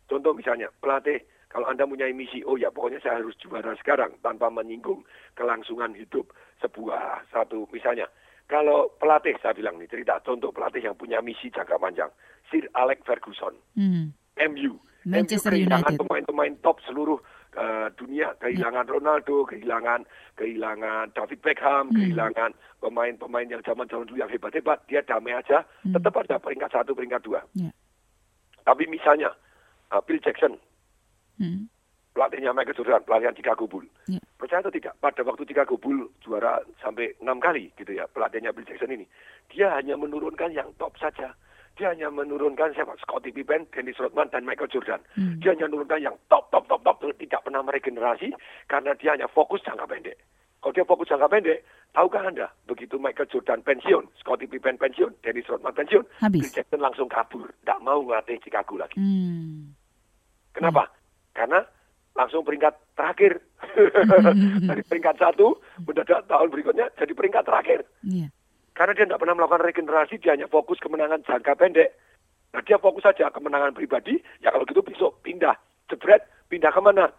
Contoh 0.09 0.33
misalnya, 0.37 0.69
pelatih 0.81 1.25
kalau 1.53 1.69
Anda 1.69 1.85
punya 1.85 2.09
misi, 2.17 2.41
oh 2.49 2.57
ya 2.57 2.73
pokoknya 2.73 3.05
saya 3.05 3.21
harus 3.21 3.37
juara 3.37 3.77
sekarang 3.77 4.17
tanpa 4.25 4.49
menyinggung 4.49 5.05
kelangsungan 5.37 5.93
hidup 5.93 6.33
sebuah 6.65 7.29
satu 7.29 7.69
misalnya. 7.69 8.09
Kalau 8.49 8.89
pelatih, 8.97 9.37
saya 9.45 9.53
bilang 9.53 9.77
nih 9.77 9.89
cerita 9.89 10.17
contoh 10.25 10.49
pelatih 10.49 10.81
yang 10.81 10.97
punya 10.97 11.21
misi 11.21 11.53
jangka 11.53 11.77
panjang, 11.77 12.09
Sir 12.49 12.65
Alex 12.73 13.05
Ferguson, 13.05 13.53
hmm. 13.77 14.17
MU, 14.49 14.81
Manchester 15.05 15.53
MU 15.53 15.69
kehilangan 15.69 15.95
pemain-pemain 16.01 16.53
top 16.65 16.81
seluruh 16.89 17.21
uh, 17.61 17.89
dunia, 18.01 18.33
kehilangan 18.41 18.89
yeah. 18.89 18.95
Ronaldo, 18.97 19.37
kehilangan 19.45 20.01
kehilangan 20.41 21.13
David 21.13 21.41
Beckham, 21.45 21.93
hmm. 21.93 21.97
kehilangan 22.01 22.51
pemain-pemain 22.81 23.47
yang 23.49 23.63
zaman-zaman 23.63 24.09
dulu 24.09 24.25
yang 24.25 24.33
hebat-hebat, 24.33 24.89
dia 24.89 25.05
damai 25.05 25.37
aja, 25.37 25.69
hmm. 25.85 25.93
tetap 25.93 26.17
ada 26.17 26.41
peringkat 26.41 26.71
satu, 26.73 26.97
peringkat 26.97 27.21
dua. 27.25 27.45
Yeah. 27.53 27.73
Tapi 28.65 28.89
misalnya 28.89 29.37
uh, 29.93 30.01
Bill 30.01 30.21
Jackson, 30.21 30.57
Hmm. 31.43 31.67
Pelatihnya 32.13 32.53
Michael 32.53 32.77
Jordan, 32.77 33.03
pelatihan 33.09 33.35
Chicago 33.35 33.65
Bull. 33.65 33.89
Yeah. 34.05 34.21
Percaya 34.37 34.61
atau 34.61 34.71
tidak, 34.71 34.95
pada 35.01 35.25
waktu 35.25 35.49
Chicago 35.49 35.81
Bull 35.81 36.13
juara 36.21 36.61
sampai 36.79 37.17
enam 37.25 37.41
kali 37.41 37.73
gitu 37.75 37.89
ya, 37.97 38.05
pelatihnya 38.05 38.53
Bill 38.53 38.69
Jackson 38.69 38.93
ini, 38.93 39.09
dia 39.49 39.73
hanya 39.73 39.97
menurunkan 39.97 40.53
yang 40.53 40.71
top 40.77 40.95
saja. 41.01 41.33
Dia 41.73 41.97
hanya 41.97 42.13
menurunkan 42.13 42.77
siapa? 42.77 42.93
Scottie 43.01 43.33
Pippen, 43.33 43.65
Dennis 43.73 43.97
Rodman, 43.97 44.29
dan 44.29 44.45
Michael 44.45 44.69
Jordan. 44.69 45.01
Hmm. 45.17 45.41
Dia 45.41 45.57
hanya 45.57 45.73
menurunkan 45.73 46.05
yang 46.05 46.17
top, 46.29 46.53
top, 46.53 46.69
top, 46.69 46.85
top, 46.85 47.01
tidak 47.17 47.41
pernah 47.49 47.65
meregenerasi 47.65 48.37
karena 48.69 48.93
dia 49.01 49.17
hanya 49.17 49.25
fokus 49.33 49.65
jangka 49.65 49.89
pendek. 49.89 50.21
Kalau 50.61 50.77
dia 50.77 50.85
fokus 50.85 51.09
jangka 51.09 51.33
pendek, 51.33 51.65
tahukah 51.97 52.29
Anda, 52.29 52.53
begitu 52.69 53.01
Michael 53.01 53.33
Jordan 53.33 53.65
pensiun, 53.65 54.05
Scottie 54.21 54.53
Pippen 54.53 54.77
pensiun, 54.77 55.17
Dennis 55.25 55.49
Rodman 55.49 55.73
pensiun, 55.73 56.05
Habis. 56.21 56.45
Bill 56.45 56.53
Jackson 56.61 56.85
langsung 56.85 57.09
kabur, 57.09 57.49
tidak 57.65 57.81
mau 57.81 58.05
ngelatih 58.05 58.37
Chicago 58.45 58.77
lagi. 58.77 59.01
Hmm. 59.01 59.73
Kenapa? 60.53 60.85
Hmm 60.93 61.02
karena 61.33 61.65
langsung 62.13 62.45
peringkat 62.45 62.77
terakhir. 62.97 63.41
Dari 64.69 64.83
peringkat 64.85 65.17
satu 65.17 65.57
mendadak 65.85 66.29
tahun 66.29 66.49
berikutnya 66.53 66.93
jadi 66.97 67.13
peringkat 67.13 67.45
terakhir. 67.45 67.81
Yeah. 68.05 68.31
karena 68.73 68.97
dia 68.97 69.05
tidak 69.05 69.21
pernah 69.21 69.37
melakukan 69.37 69.69
regenerasi 69.69 70.17
dia 70.17 70.33
hanya 70.33 70.49
fokus 70.49 70.81
kemenangan 70.81 71.21
jangka 71.29 71.53
pendek. 71.61 71.93
Nah 72.57 72.61
dia 72.65 72.81
fokus 72.81 73.05
saja 73.05 73.29
kemenangan 73.29 73.77
pribadi 73.77 74.17
ya 74.41 74.49
kalau 74.49 74.65
gitu 74.65 74.81
besok 74.81 75.21
pindah 75.21 75.53
jebret 75.93 76.25
pindah 76.49 76.73
ke 76.73 76.81
mana? 76.81 77.13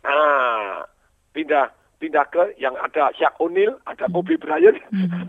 Nah 0.00 0.88
pindah 1.36 1.68
pindah 2.00 2.24
ke 2.32 2.56
yang 2.56 2.72
ada 2.80 3.12
Shaq 3.12 3.36
O'Neal 3.40 3.76
ada 3.84 4.08
Kobe 4.08 4.40
Bryant. 4.40 4.76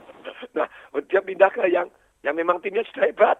Nah 0.53 0.69
dia 1.09 1.21
pindah 1.21 1.49
ke 1.51 1.67
yang 1.67 1.91
yang 2.23 2.33
memang 2.37 2.63
timnya 2.63 2.85
sudah 2.87 3.09
hebat. 3.11 3.37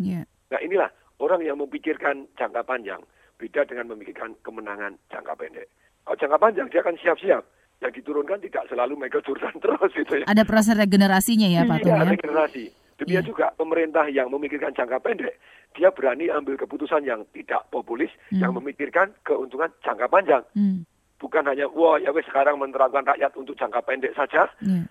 Yeah. 0.00 0.24
nah 0.48 0.56
inilah 0.62 0.88
orang 1.20 1.44
yang 1.44 1.60
memikirkan 1.60 2.24
jangka 2.38 2.64
panjang 2.64 3.04
Beda 3.40 3.64
dengan 3.64 3.88
memikirkan 3.88 4.36
kemenangan 4.44 5.00
jangka 5.08 5.32
pendek. 5.32 5.64
Kalau 6.04 6.16
jangka 6.20 6.36
panjang 6.36 6.68
dia 6.68 6.80
akan 6.84 6.96
siap-siap. 7.00 7.42
Yang 7.80 8.04
diturunkan 8.04 8.44
tidak 8.44 8.68
selalu 8.68 8.92
Michael 8.92 9.24
Jordan 9.24 9.56
terus 9.64 9.90
gitu 9.96 10.14
ya. 10.20 10.24
Ada 10.28 10.44
proses 10.44 10.76
regenerasinya 10.76 11.48
ya 11.48 11.64
Pak 11.64 11.80
Iya, 11.80 11.96
ya? 11.96 12.04
regenerasi. 12.04 12.64
Demikian 13.00 13.24
Iya. 13.24 13.24
juga 13.24 13.46
pemerintah 13.56 14.04
yang 14.06 14.28
memikirkan 14.28 14.76
jangka 14.76 15.00
pendek, 15.00 15.40
dia 15.72 15.88
berani 15.88 16.28
ambil 16.28 16.60
keputusan 16.60 17.00
yang 17.00 17.24
tidak 17.32 17.64
populis, 17.72 18.12
Hmm. 18.28 18.44
yang 18.44 18.52
memikirkan 18.52 19.16
keuntungan 19.24 19.72
jangka 19.80 20.04
panjang. 20.06 20.44
Hmm. 20.52 20.84
Bukan 21.16 21.48
hanya, 21.48 21.64
wah 21.72 21.96
ya 21.96 22.12
wes 22.12 22.28
sekarang 22.28 22.60
menerangkan 22.60 23.08
rakyat 23.08 23.32
untuk 23.34 23.56
jangka 23.56 23.80
pendek 23.80 24.12
saja, 24.12 24.52
Iya. 24.60 24.84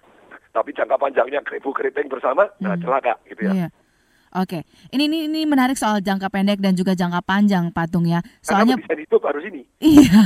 tapi 0.49 0.73
jangka 0.73 0.97
panjangnya 0.97 1.45
keribu 1.45 1.69
keriting 1.69 2.09
bersama, 2.09 2.49
nah 2.57 2.73
Hmm. 2.73 2.81
celaka 2.81 3.13
gitu 3.29 3.45
ya. 3.45 3.53
Iya. 3.53 3.67
Oke, 4.37 4.61
ini, 4.93 5.09
ini 5.09 5.25
ini 5.25 5.41
menarik 5.49 5.73
soal 5.73 6.05
jangka 6.05 6.29
pendek 6.29 6.61
dan 6.61 6.77
juga 6.77 6.93
jangka 6.93 7.25
panjang 7.25 7.73
patung 7.73 8.05
ya. 8.05 8.21
Soalnya 8.45 8.77
Karena 8.77 8.85
mendesain 8.85 9.01
hidup 9.01 9.21
harus 9.25 9.43
ini. 9.49 9.61
iya. 9.81 10.21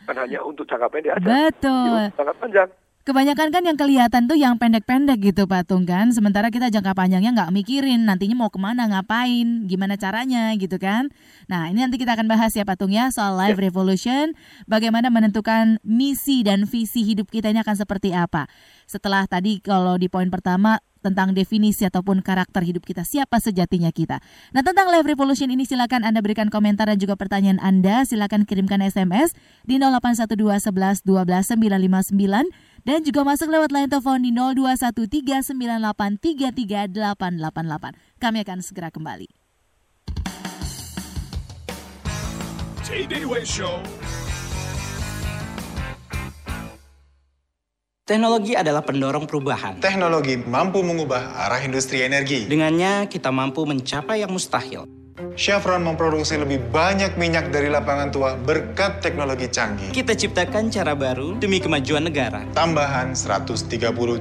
Bukan 0.00 0.16
hanya 0.16 0.38
untuk 0.40 0.64
jangka 0.64 0.88
pendek 0.88 1.12
aja. 1.20 1.26
Betul. 1.28 2.00
Jangka 2.16 2.34
panjang. 2.40 2.68
Kebanyakan 3.04 3.52
kan 3.52 3.60
yang 3.68 3.76
kelihatan 3.76 4.24
tuh 4.24 4.32
yang 4.32 4.56
pendek-pendek 4.56 5.20
gitu 5.20 5.44
patung 5.44 5.84
kan. 5.84 6.08
Sementara 6.08 6.48
kita 6.48 6.72
jangka 6.72 6.96
panjangnya 6.96 7.36
nggak 7.36 7.52
mikirin 7.52 8.08
nantinya 8.08 8.32
mau 8.32 8.48
ke 8.48 8.56
mana, 8.56 8.88
ngapain, 8.88 9.68
gimana 9.68 10.00
caranya 10.00 10.56
gitu 10.56 10.80
kan. 10.80 11.12
Nah 11.44 11.68
ini 11.68 11.84
nanti 11.84 12.00
kita 12.00 12.16
akan 12.16 12.24
bahas 12.32 12.56
ya 12.56 12.64
patung 12.64 12.88
ya 12.88 13.12
soal 13.12 13.36
live 13.36 13.60
revolution. 13.60 14.32
Bagaimana 14.64 15.12
menentukan 15.12 15.84
misi 15.84 16.48
dan 16.48 16.64
visi 16.64 17.04
hidup 17.04 17.28
kita 17.28 17.52
ini 17.52 17.60
akan 17.60 17.76
seperti 17.76 18.16
apa. 18.16 18.48
Setelah 18.88 19.28
tadi 19.28 19.60
kalau 19.60 20.00
di 20.00 20.08
poin 20.08 20.32
pertama 20.32 20.80
tentang 21.04 21.36
definisi 21.36 21.84
ataupun 21.84 22.24
karakter 22.24 22.64
hidup 22.64 22.88
kita, 22.88 23.04
siapa 23.04 23.36
sejatinya 23.36 23.92
kita. 23.92 24.24
Nah, 24.56 24.64
tentang 24.64 24.88
Live 24.88 25.04
Revolution 25.04 25.52
ini 25.52 25.68
silakan 25.68 26.00
Anda 26.00 26.24
berikan 26.24 26.48
komentar 26.48 26.88
dan 26.88 26.96
juga 26.96 27.20
pertanyaan 27.20 27.60
Anda. 27.60 28.08
Silakan 28.08 28.48
kirimkan 28.48 28.80
SMS 28.80 29.36
di 29.68 29.76
0812 29.76 30.72
11 30.72 31.04
12 31.04 31.60
959 31.60 32.73
dan 32.84 33.00
juga 33.00 33.24
masuk 33.24 33.48
lewat 33.48 33.72
line 33.72 33.88
telepon 33.88 34.20
di 34.20 34.30
0213983388. 36.30 37.96
Kami 38.20 38.38
akan 38.44 38.58
segera 38.60 38.92
kembali. 38.92 39.26
TDW 42.84 43.42
Show. 43.42 43.80
Teknologi 48.04 48.52
adalah 48.52 48.84
pendorong 48.84 49.24
perubahan. 49.24 49.80
Teknologi 49.80 50.36
mampu 50.36 50.84
mengubah 50.84 51.40
arah 51.48 51.64
industri 51.64 52.04
energi. 52.04 52.44
Dengannya, 52.44 53.08
kita 53.08 53.32
mampu 53.32 53.64
mencapai 53.64 54.20
yang 54.20 54.28
mustahil. 54.28 55.03
Chevron 55.38 55.86
memproduksi 55.86 56.34
lebih 56.34 56.58
banyak 56.74 57.14
minyak 57.14 57.54
dari 57.54 57.70
lapangan 57.70 58.10
tua 58.10 58.34
berkat 58.34 58.98
teknologi 58.98 59.46
canggih. 59.46 59.94
Kita 59.94 60.10
ciptakan 60.10 60.74
cara 60.74 60.98
baru 60.98 61.38
demi 61.38 61.62
kemajuan 61.62 62.10
negara 62.10 62.42
Tambahan 62.50 63.14
130 63.14 63.70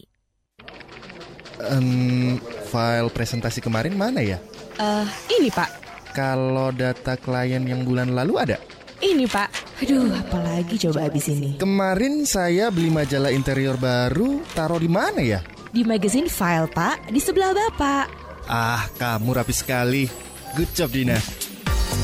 Em, 1.60 2.40
file 2.72 3.12
presentasi 3.12 3.60
kemarin 3.60 4.00
mana 4.00 4.24
ya? 4.24 4.40
Eh, 4.80 5.04
ini 5.28 5.52
Pak. 5.52 5.84
Kalau 6.16 6.72
data 6.72 7.20
klien 7.20 7.68
yang 7.68 7.84
bulan 7.84 8.16
lalu 8.16 8.40
ada? 8.40 8.56
Ini 9.04 9.28
Pak. 9.28 9.84
Aduh, 9.84 10.08
apalagi 10.16 10.80
coba 10.80 11.04
abis 11.04 11.28
ini. 11.28 11.60
Kemarin 11.60 12.24
saya 12.24 12.72
beli 12.72 12.88
majalah 12.88 13.28
interior 13.28 13.76
baru, 13.76 14.40
taruh 14.56 14.80
di 14.80 14.88
mana 14.88 15.20
ya? 15.20 15.44
Di 15.68 15.84
magazine 15.84 16.32
file 16.32 16.72
Pak, 16.72 17.12
di 17.12 17.20
sebelah 17.20 17.52
Bapak. 17.52 18.06
Ah, 18.48 18.88
kamu 18.96 19.36
rapi 19.36 19.52
sekali. 19.52 20.08
Good 20.56 20.72
job 20.72 20.88
Dina. 20.88 21.20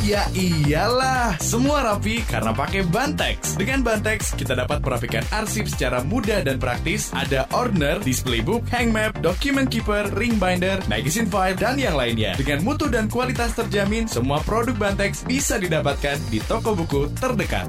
Ya 0.07 0.25
iyalah, 0.33 1.35
semua 1.43 1.83
rapi 1.83 2.23
karena 2.27 2.55
pakai 2.55 2.87
Bantex. 2.87 3.59
Dengan 3.59 3.83
Bantex, 3.83 4.39
kita 4.39 4.55
dapat 4.55 4.79
merapikan 4.81 5.27
arsip 5.35 5.67
secara 5.67 6.01
mudah 6.07 6.47
dan 6.47 6.63
praktis. 6.63 7.11
Ada 7.11 7.51
order, 7.51 7.99
display 8.01 8.39
book, 8.39 8.63
hang 8.71 8.95
map, 8.95 9.19
document 9.19 9.67
keeper, 9.67 10.07
ring 10.15 10.39
binder, 10.39 10.79
magazine 10.87 11.27
file, 11.27 11.59
dan 11.59 11.77
yang 11.77 11.99
lainnya. 11.99 12.39
Dengan 12.39 12.63
mutu 12.63 12.87
dan 12.87 13.11
kualitas 13.11 13.59
terjamin, 13.59 14.07
semua 14.07 14.39
produk 14.47 14.79
Bantex 14.79 15.27
bisa 15.27 15.59
didapatkan 15.59 16.17
di 16.31 16.39
toko 16.47 16.79
buku 16.79 17.11
terdekat. 17.19 17.67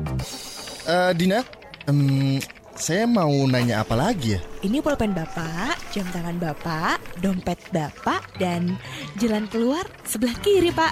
Eh, 0.86 1.12
Dina, 1.18 1.42
em, 1.90 2.38
saya 2.82 3.06
mau 3.06 3.30
nanya 3.46 3.86
apa 3.86 3.94
lagi 3.94 4.36
ya? 4.36 4.40
Ini 4.66 4.82
pulpen 4.82 5.14
Bapak, 5.14 5.78
jam 5.94 6.02
tangan 6.10 6.42
Bapak, 6.42 6.98
dompet 7.22 7.62
Bapak, 7.70 8.26
dan 8.42 8.74
jalan 9.22 9.46
keluar 9.46 9.86
sebelah 10.02 10.34
kiri 10.42 10.74
Pak. 10.74 10.90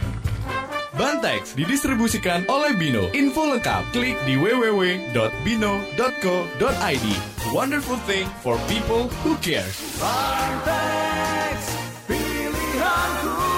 Bantex 0.93 1.57
didistribusikan 1.57 2.45
oleh 2.45 2.77
Bino. 2.77 3.09
Info 3.17 3.49
lengkap 3.49 3.89
klik 3.89 4.13
di 4.29 4.37
www.bino.co.id. 4.37 7.07
Wonderful 7.49 7.97
thing 8.05 8.29
for 8.45 8.61
people 8.69 9.09
who 9.25 9.33
cares. 9.41 9.97
Bantex, 9.97 11.57
pilihanku. 12.05 13.49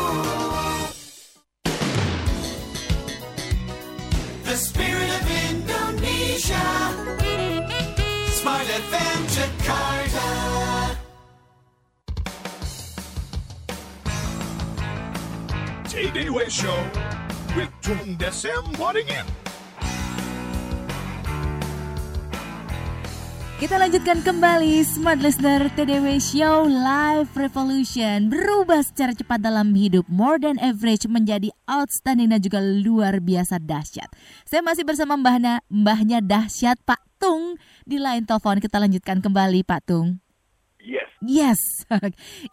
The 4.47 4.55
spirit 4.55 5.11
of 5.19 5.27
Indonesia. 5.51 6.80
Jakarta. 9.41 10.29
Show 16.51 16.83
with 17.55 17.71
Tung 17.79 18.19
Desem 18.19 18.59
Waddingan. 18.75 19.23
Kita 23.55 23.79
lanjutkan 23.79 24.19
kembali 24.19 24.83
Smart 24.83 25.23
Listener 25.23 25.71
TDW 25.77 26.17
Show 26.19 26.65
Live 26.65 27.29
Revolution 27.37 28.27
Berubah 28.27 28.81
secara 28.81 29.13
cepat 29.13 29.37
dalam 29.37 29.77
hidup 29.77 30.09
More 30.09 30.41
than 30.41 30.57
average 30.57 31.05
menjadi 31.05 31.53
outstanding 31.69 32.33
dan 32.33 32.41
juga 32.41 32.57
luar 32.57 33.21
biasa 33.21 33.61
dahsyat 33.61 34.09
Saya 34.49 34.65
masih 34.65 34.81
bersama 34.81 35.13
mbahnya, 35.13 35.61
mbahnya 35.69 36.25
dahsyat 36.25 36.81
Pak 36.81 37.10
Tung. 37.21 37.61
Di 37.85 38.01
line 38.01 38.25
telepon 38.25 38.57
kita 38.57 38.81
lanjutkan 38.81 39.21
kembali 39.21 39.61
Pak 39.61 39.81
Tung. 39.85 40.17
Yes. 40.81 41.09
Yes. 41.21 41.61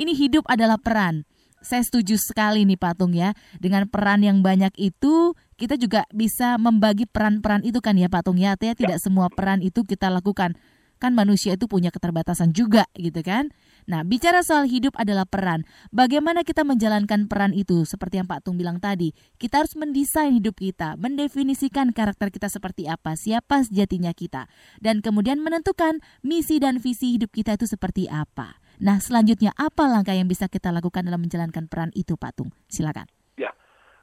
Ini 0.02 0.12
hidup 0.12 0.44
adalah 0.44 0.76
peran. 0.76 1.24
Saya 1.59 1.83
setuju 1.83 2.20
sekali 2.20 2.68
nih 2.68 2.76
Pak 2.76 3.00
Tung 3.00 3.16
ya. 3.16 3.33
Dengan 3.57 3.88
peran 3.88 4.20
yang 4.20 4.44
banyak 4.44 4.76
itu 4.76 5.33
kita 5.57 5.74
juga 5.81 6.04
bisa 6.12 6.61
membagi 6.61 7.09
peran-peran 7.09 7.64
itu 7.64 7.81
kan 7.81 7.96
ya 7.96 8.12
Pak 8.12 8.28
Tung 8.28 8.37
ya. 8.37 8.54
Artinya 8.54 8.76
tidak 8.76 8.98
semua 9.00 9.33
peran 9.33 9.64
itu 9.64 9.83
kita 9.83 10.12
lakukan. 10.12 10.54
Kan 11.00 11.16
manusia 11.16 11.57
itu 11.57 11.64
punya 11.64 11.88
keterbatasan 11.88 12.52
juga 12.52 12.85
gitu 12.94 13.24
kan. 13.24 13.48
Nah, 13.88 14.05
bicara 14.05 14.44
soal 14.44 14.68
hidup 14.68 14.92
adalah 15.01 15.24
peran. 15.24 15.64
Bagaimana 15.88 16.44
kita 16.44 16.61
menjalankan 16.61 17.24
peran 17.24 17.57
itu? 17.57 17.88
Seperti 17.88 18.20
yang 18.20 18.29
Pak 18.29 18.44
Tung 18.44 18.61
bilang 18.61 18.77
tadi, 18.85 19.16
kita 19.40 19.64
harus 19.64 19.72
mendesain 19.81 20.37
hidup 20.37 20.61
kita, 20.61 21.01
mendefinisikan 21.01 21.96
karakter 21.96 22.29
kita 22.29 22.53
seperti 22.53 22.85
apa, 22.85 23.16
siapa 23.16 23.64
sejatinya 23.64 24.12
kita, 24.12 24.44
dan 24.85 25.01
kemudian 25.01 25.40
menentukan 25.40 26.05
misi 26.20 26.61
dan 26.61 26.77
visi 26.77 27.16
hidup 27.16 27.33
kita 27.33 27.57
itu 27.57 27.64
seperti 27.64 28.12
apa. 28.12 28.61
Nah, 28.85 29.01
selanjutnya 29.01 29.57
apa 29.57 29.88
langkah 29.88 30.12
yang 30.12 30.29
bisa 30.29 30.53
kita 30.53 30.68
lakukan 30.68 31.09
dalam 31.09 31.24
menjalankan 31.24 31.64
peran 31.66 31.88
itu, 31.96 32.20
Pak 32.20 32.37
Tung? 32.37 32.53
Silakan. 32.68 33.09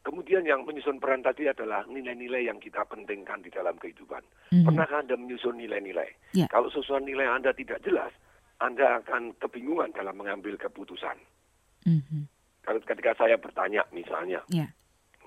Kemudian 0.05 0.45
yang 0.45 0.61
menyusun 0.61 1.01
peran 1.01 1.25
tadi 1.25 1.49
adalah 1.49 1.81
nilai-nilai 1.89 2.45
yang 2.45 2.61
kita 2.61 2.85
pentingkan 2.85 3.41
di 3.41 3.49
dalam 3.49 3.73
kehidupan. 3.81 4.21
Mm-hmm. 4.53 4.69
Pernahkah 4.69 5.01
Anda 5.01 5.17
menyusun 5.17 5.57
nilai-nilai? 5.57 6.37
Yeah. 6.37 6.45
Kalau 6.53 6.69
susunan 6.69 7.09
nilai 7.09 7.25
Anda 7.25 7.57
tidak 7.57 7.81
jelas, 7.81 8.13
Anda 8.59 9.03
akan 9.03 9.35
kebingungan 9.39 9.91
dalam 9.91 10.15
mengambil 10.15 10.55
keputusan. 10.55 11.17
Mm-hmm. 11.85 12.23
Kalau 12.65 12.79
ketika 12.81 13.13
saya 13.13 13.35
bertanya 13.37 13.85
misalnya, 13.93 14.41
yeah. 14.49 14.71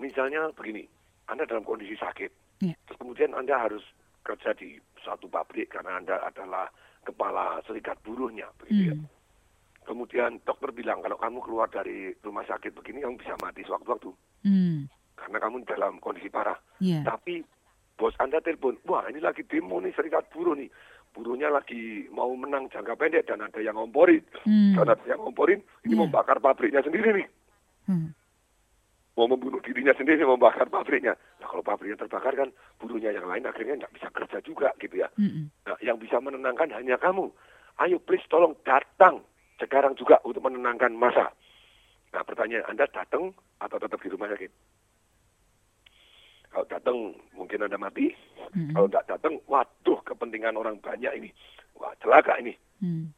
misalnya 0.00 0.50
begini, 0.56 0.88
Anda 1.30 1.46
dalam 1.46 1.62
kondisi 1.62 1.94
sakit, 1.94 2.62
yeah. 2.64 2.74
terus 2.88 2.98
kemudian 2.98 3.36
Anda 3.36 3.68
harus 3.68 3.84
kerja 4.26 4.56
di 4.58 4.80
suatu 4.98 5.30
pabrik 5.30 5.70
karena 5.70 6.00
Anda 6.02 6.18
adalah 6.24 6.66
kepala 7.06 7.62
serikat 7.64 8.00
buruhnya, 8.02 8.50
begitu 8.58 8.82
mm. 8.82 8.90
ya. 8.90 8.96
Mhm. 8.96 9.06
Kemudian 9.88 10.36
dokter 10.44 10.68
bilang 10.68 11.00
kalau 11.00 11.16
kamu 11.16 11.40
keluar 11.40 11.64
dari 11.72 12.12
rumah 12.20 12.44
sakit 12.44 12.76
begini 12.76 13.00
kamu 13.00 13.16
bisa 13.16 13.32
mati 13.40 13.64
sewaktu-waktu. 13.64 14.12
Hmm. 14.44 14.84
Karena 15.16 15.40
kamu 15.40 15.64
dalam 15.64 15.96
kondisi 15.96 16.28
parah. 16.28 16.60
Yeah. 16.76 17.08
Tapi 17.08 17.40
bos 17.96 18.12
Anda 18.20 18.44
telepon, 18.44 18.76
wah 18.84 19.08
ini 19.08 19.24
lagi 19.24 19.48
demo 19.48 19.80
nih 19.80 19.96
serikat 19.96 20.28
buruh 20.28 20.52
nih. 20.52 20.68
Buruhnya 21.28 21.52
lagi 21.52 22.08
mau 22.08 22.32
menang 22.32 22.72
jangka 22.72 22.96
pendek 22.96 23.28
dan 23.28 23.44
ada 23.44 23.60
yang 23.60 23.76
ngomporin. 23.76 24.24
Hmm. 24.48 24.72
Dan 24.72 24.96
ada 24.96 25.04
yang 25.04 25.20
ngomporin, 25.20 25.60
ini 25.84 25.92
yeah. 25.92 26.00
membakar 26.00 26.40
pabriknya 26.40 26.80
sendiri 26.80 27.20
nih. 27.20 27.28
Hmm. 27.84 28.16
Mau 29.12 29.28
membunuh 29.28 29.60
dirinya 29.60 29.92
sendiri, 29.92 30.24
membakar 30.24 30.72
pabriknya. 30.72 31.20
Nah 31.36 31.52
kalau 31.52 31.60
pabriknya 31.60 32.00
terbakar 32.00 32.32
kan 32.32 32.48
buruhnya 32.80 33.12
yang 33.12 33.28
lain 33.28 33.44
akhirnya 33.44 33.84
nggak 33.84 33.92
bisa 33.92 34.08
kerja 34.08 34.40
juga 34.40 34.72
gitu 34.80 35.04
ya. 35.04 35.12
Hmm. 35.20 35.52
Nah 35.68 35.76
yang 35.84 36.00
bisa 36.00 36.16
menenangkan 36.16 36.72
hanya 36.72 36.96
kamu. 36.96 37.28
Ayo 37.76 38.00
please 38.00 38.24
tolong 38.32 38.56
datang 38.64 39.20
sekarang 39.60 40.00
juga 40.00 40.24
untuk 40.24 40.40
menenangkan 40.40 40.96
masa. 40.96 41.28
Nah 42.16 42.24
pertanyaan 42.24 42.72
Anda 42.72 42.88
datang 42.88 43.36
atau 43.60 43.76
tetap 43.76 44.00
di 44.00 44.08
rumah 44.08 44.32
sakit? 44.32 44.48
Kalau 46.48 46.64
datang 46.66 46.96
mungkin 47.36 47.64
Anda 47.64 47.78
mati. 47.78 48.12
Mm-hmm. 48.54 48.72
Kalau 48.72 48.86
tidak 48.88 49.06
datang, 49.12 49.34
waduh 49.44 50.00
kepentingan 50.04 50.56
orang 50.56 50.80
banyak 50.80 51.12
ini. 51.20 51.30
Wah 51.76 51.92
celaka 52.00 52.40
ini. 52.40 52.56
Mm. 52.80 53.12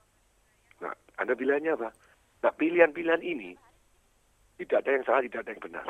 Nah 0.83 0.95
Anda 1.19 1.33
pilihannya 1.39 1.73
apa? 1.79 1.89
Nah 2.41 2.53
pilihan-pilihan 2.57 3.23
ini 3.23 3.55
tidak 4.59 4.85
ada 4.85 4.91
yang 4.93 5.05
salah, 5.07 5.23
tidak 5.25 5.41
ada 5.47 5.51
yang 5.55 5.63
benar. 5.63 5.87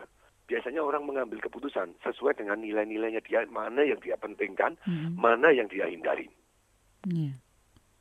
Biasanya 0.51 0.83
orang 0.83 1.07
mengambil 1.07 1.39
keputusan 1.47 1.95
sesuai 2.03 2.43
dengan 2.43 2.59
nilai-nilainya 2.59 3.23
dia, 3.23 3.47
mana 3.47 3.87
yang 3.87 4.03
dia 4.03 4.19
pentingkan, 4.19 4.75
mm-hmm. 4.83 5.15
mana 5.15 5.55
yang 5.55 5.71
dia 5.71 5.87
hindari. 5.87 6.27
Yeah. 7.07 7.39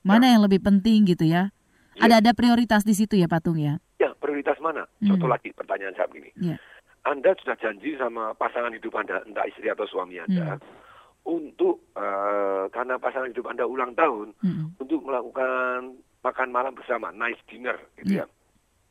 Mana 0.04 0.28
nah, 0.28 0.30
yang 0.36 0.42
lebih 0.48 0.64
penting 0.64 1.08
gitu 1.08 1.28
ya? 1.28 1.52
Ada 2.00 2.24
ada 2.24 2.32
prioritas 2.32 2.88
di 2.88 2.96
situ 2.96 3.20
ya 3.20 3.28
Patung 3.28 3.60
ya? 3.60 3.84
Ya, 4.00 4.16
prioritas 4.16 4.56
mana? 4.64 4.88
Hmm. 5.04 5.14
Contoh 5.14 5.28
lagi 5.28 5.52
pertanyaan 5.52 5.92
saya 6.00 6.08
begini. 6.08 6.32
Ya. 6.40 6.56
Anda 7.08 7.36
sudah 7.40 7.56
janji 7.60 7.96
sama 7.96 8.36
pasangan 8.36 8.76
hidup 8.76 8.94
Anda, 8.96 9.24
entah 9.24 9.48
istri 9.48 9.72
atau 9.72 9.88
suami 9.88 10.20
Anda, 10.20 10.58
hmm. 10.58 10.62
untuk 11.28 11.94
uh, 11.96 12.68
karena 12.72 13.00
pasangan 13.00 13.32
hidup 13.32 13.48
Anda 13.48 13.64
ulang 13.64 13.96
tahun, 13.96 14.36
hmm. 14.44 14.80
untuk 14.80 15.04
melakukan 15.08 16.00
makan 16.20 16.50
malam 16.52 16.76
bersama, 16.76 17.16
nice 17.16 17.40
dinner, 17.48 17.80
gitu 18.00 18.20
ya. 18.20 18.26
ya. 18.26 18.26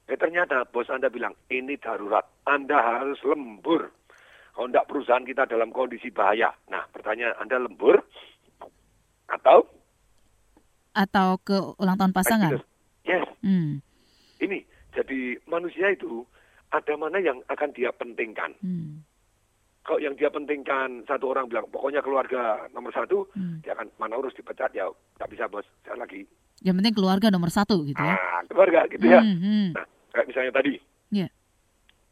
Eh, 0.08 0.16
ternyata 0.16 0.64
bos 0.64 0.88
Anda 0.88 1.12
bilang, 1.12 1.36
ini 1.52 1.76
darurat, 1.76 2.24
Anda 2.48 2.80
harus 2.80 3.20
lembur. 3.20 3.92
Kalau 4.56 4.66
tidak 4.74 4.88
perusahaan 4.90 5.22
kita 5.22 5.46
dalam 5.46 5.70
kondisi 5.70 6.10
bahaya. 6.10 6.50
Nah, 6.66 6.82
pertanyaan 6.90 7.36
Anda 7.38 7.62
lembur 7.62 8.02
atau? 9.30 9.68
Atau 10.96 11.38
ke 11.46 11.54
ulang 11.78 11.94
tahun 11.94 12.10
pasangan? 12.10 12.58
Yes. 13.06 13.22
Hmm. 13.44 13.78
Ini 14.42 14.58
jadi 14.96 15.38
manusia 15.46 15.94
itu 15.94 16.26
ada 16.68 16.94
mana 16.96 17.18
yang 17.20 17.38
akan 17.48 17.70
dia 17.72 17.90
pentingkan. 17.92 18.52
Hmm. 18.60 19.04
Kalau 19.84 20.04
yang 20.04 20.12
dia 20.20 20.28
pentingkan 20.28 21.08
satu 21.08 21.32
orang 21.32 21.48
bilang 21.48 21.64
pokoknya 21.72 22.04
keluarga 22.04 22.68
nomor 22.76 22.92
satu, 22.92 23.24
hmm. 23.32 23.64
dia 23.64 23.72
akan 23.72 23.88
mana 23.96 24.20
urus 24.20 24.36
dipecat 24.36 24.68
ya 24.76 24.84
tak 25.16 25.32
bisa 25.32 25.48
bos 25.48 25.64
saya 25.84 25.96
lagi. 25.96 26.28
Yang 26.60 26.74
penting 26.82 26.94
keluarga 26.98 27.32
nomor 27.32 27.48
satu 27.48 27.80
gitu 27.88 28.00
ya. 28.02 28.16
Ah, 28.16 28.44
keluarga 28.44 28.84
gitu 28.92 29.06
ya. 29.08 29.24
Hmm, 29.24 29.38
hmm. 29.40 29.66
Nah 29.72 29.86
kayak 30.12 30.26
misalnya 30.28 30.52
tadi. 30.52 30.76
Yeah. 31.08 31.30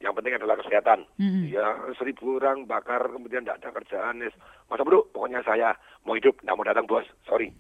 Yang 0.01 0.13
penting 0.17 0.35
adalah 0.41 0.57
kesehatan. 0.57 0.99
Hmm. 1.21 1.45
Ya 1.53 1.67
seribu 2.01 2.41
orang 2.41 2.65
bakar 2.65 3.13
kemudian 3.13 3.45
tidak 3.45 3.61
ada 3.61 3.71
kerjaan. 3.77 4.25
Masa 4.73 4.83
bro, 4.83 5.05
pokoknya 5.13 5.45
saya 5.45 5.77
mau 6.09 6.17
hidup, 6.17 6.41
tidak 6.41 6.57
mau 6.57 6.65
datang 6.65 6.89
bos, 6.89 7.05
sorry. 7.29 7.53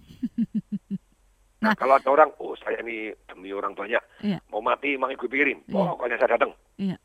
Nah, 1.56 1.72
kalau 1.72 1.96
ada 1.96 2.09
orang, 2.12 2.30
oh 2.38 2.54
saya 2.61 2.78
ini 2.85 3.11
demi 3.26 3.50
orang 3.50 3.72
banyak, 3.72 3.98
iya. 4.22 4.38
mau 4.52 4.61
mati 4.62 4.94
emang 4.94 5.11
ibu 5.11 5.24
pikirin, 5.24 5.64
iya. 5.66 5.72
pokoknya 5.72 6.16
saya 6.20 6.37
datang. 6.38 6.52
Iya. 6.77 6.97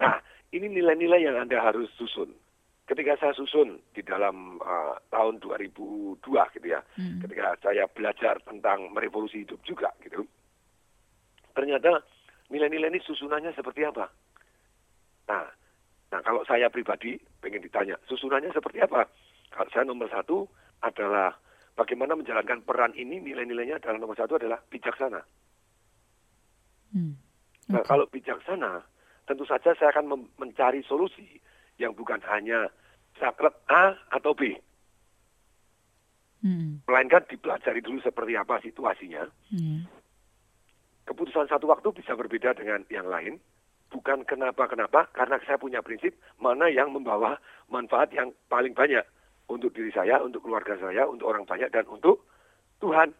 Nah, 0.00 0.16
ini 0.54 0.66
nilai-nilai 0.70 1.20
yang 1.26 1.36
Anda 1.38 1.58
harus 1.60 1.90
susun. 1.98 2.30
Ketika 2.86 3.14
saya 3.22 3.34
susun 3.38 3.78
di 3.94 4.02
dalam 4.02 4.58
uh, 4.58 4.98
tahun 5.14 5.38
2002 5.38 6.18
gitu 6.58 6.66
ya, 6.66 6.82
hmm. 6.98 7.22
ketika 7.22 7.54
saya 7.62 7.86
belajar 7.86 8.42
tentang 8.42 8.90
merevolusi 8.90 9.46
hidup 9.46 9.62
juga 9.62 9.94
gitu, 10.02 10.26
ternyata 11.54 12.02
nilai-nilai 12.50 12.90
ini 12.90 13.00
susunannya 13.06 13.54
seperti 13.54 13.86
apa? 13.86 14.10
Nah, 15.30 15.46
nah 16.10 16.20
kalau 16.26 16.42
saya 16.42 16.66
pribadi 16.66 17.14
pengen 17.38 17.62
ditanya, 17.62 17.94
susunannya 18.10 18.50
seperti 18.50 18.82
apa? 18.82 19.06
Kalau 19.54 19.70
saya 19.70 19.86
nomor 19.86 20.10
satu 20.10 20.50
adalah 20.82 21.30
bagaimana 21.78 22.18
menjalankan 22.18 22.66
peran 22.66 22.90
ini 22.98 23.22
nilai-nilainya 23.22 23.78
adalah 23.78 24.02
nomor 24.02 24.18
satu 24.18 24.34
adalah 24.34 24.58
bijaksana. 24.66 25.22
Hmm. 26.90 27.14
Nah 27.70 27.82
kalau 27.86 28.06
bijaksana, 28.10 28.82
tentu 29.30 29.46
saja 29.46 29.70
saya 29.78 29.94
akan 29.94 30.26
mencari 30.36 30.82
solusi 30.82 31.38
yang 31.78 31.94
bukan 31.94 32.18
hanya 32.26 32.66
sakret 33.16 33.54
A 33.70 33.94
atau 34.10 34.34
B. 34.34 34.58
Hmm. 36.40 36.80
Melainkan 36.88 37.22
dipelajari 37.28 37.84
dulu 37.84 38.00
seperti 38.02 38.32
apa 38.34 38.58
situasinya. 38.64 39.28
Hmm. 39.52 39.86
Keputusan 41.06 41.46
satu 41.46 41.68
waktu 41.70 41.94
bisa 41.94 42.16
berbeda 42.16 42.56
dengan 42.58 42.82
yang 42.90 43.06
lain. 43.06 43.38
Bukan 43.90 44.22
kenapa-kenapa, 44.22 45.10
karena 45.10 45.42
saya 45.42 45.58
punya 45.58 45.82
prinsip 45.82 46.14
mana 46.38 46.70
yang 46.70 46.94
membawa 46.94 47.34
manfaat 47.66 48.14
yang 48.14 48.30
paling 48.46 48.70
banyak 48.70 49.02
untuk 49.50 49.74
diri 49.74 49.90
saya, 49.90 50.22
untuk 50.22 50.46
keluarga 50.46 50.78
saya, 50.78 51.10
untuk 51.10 51.26
orang 51.26 51.42
banyak, 51.42 51.74
dan 51.74 51.82
untuk 51.90 52.22
Tuhan. 52.78 53.10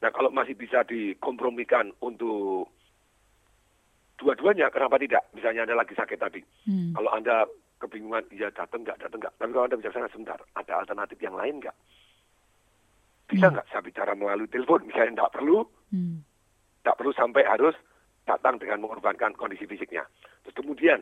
Nah 0.00 0.10
kalau 0.10 0.32
masih 0.32 0.56
bisa 0.56 0.80
dikompromikan 0.88 1.92
untuk 2.00 2.72
dua-duanya, 4.18 4.70
kenapa 4.70 4.96
tidak? 5.00 5.22
Misalnya 5.34 5.66
Anda 5.66 5.76
lagi 5.78 5.94
sakit 5.94 6.18
tadi. 6.18 6.40
Hmm. 6.68 6.94
Kalau 6.94 7.10
Anda 7.10 7.44
kebingungan, 7.82 8.24
iya 8.32 8.48
datang 8.54 8.86
nggak, 8.86 8.98
datang 9.02 9.18
nggak. 9.20 9.34
Tapi 9.36 9.50
kalau 9.50 9.66
Anda 9.66 9.78
bijaksana 9.80 10.08
sebentar, 10.10 10.38
ada 10.54 10.72
alternatif 10.78 11.18
yang 11.20 11.34
lain 11.34 11.60
nggak? 11.60 11.76
Bisa 13.28 13.46
hmm. 13.48 13.54
nggak 13.58 13.66
hmm. 13.66 13.74
saya 13.74 13.82
bicara 13.82 14.12
melalui 14.14 14.48
telepon? 14.50 14.86
Misalnya 14.86 15.24
nggak 15.24 15.34
perlu, 15.34 15.58
hmm. 15.90 16.16
nggak 16.86 16.96
perlu 16.96 17.12
sampai 17.16 17.42
harus 17.44 17.74
datang 18.24 18.56
dengan 18.56 18.80
mengorbankan 18.84 19.36
kondisi 19.36 19.68
fisiknya. 19.68 20.06
Terus 20.46 20.56
kemudian 20.56 21.00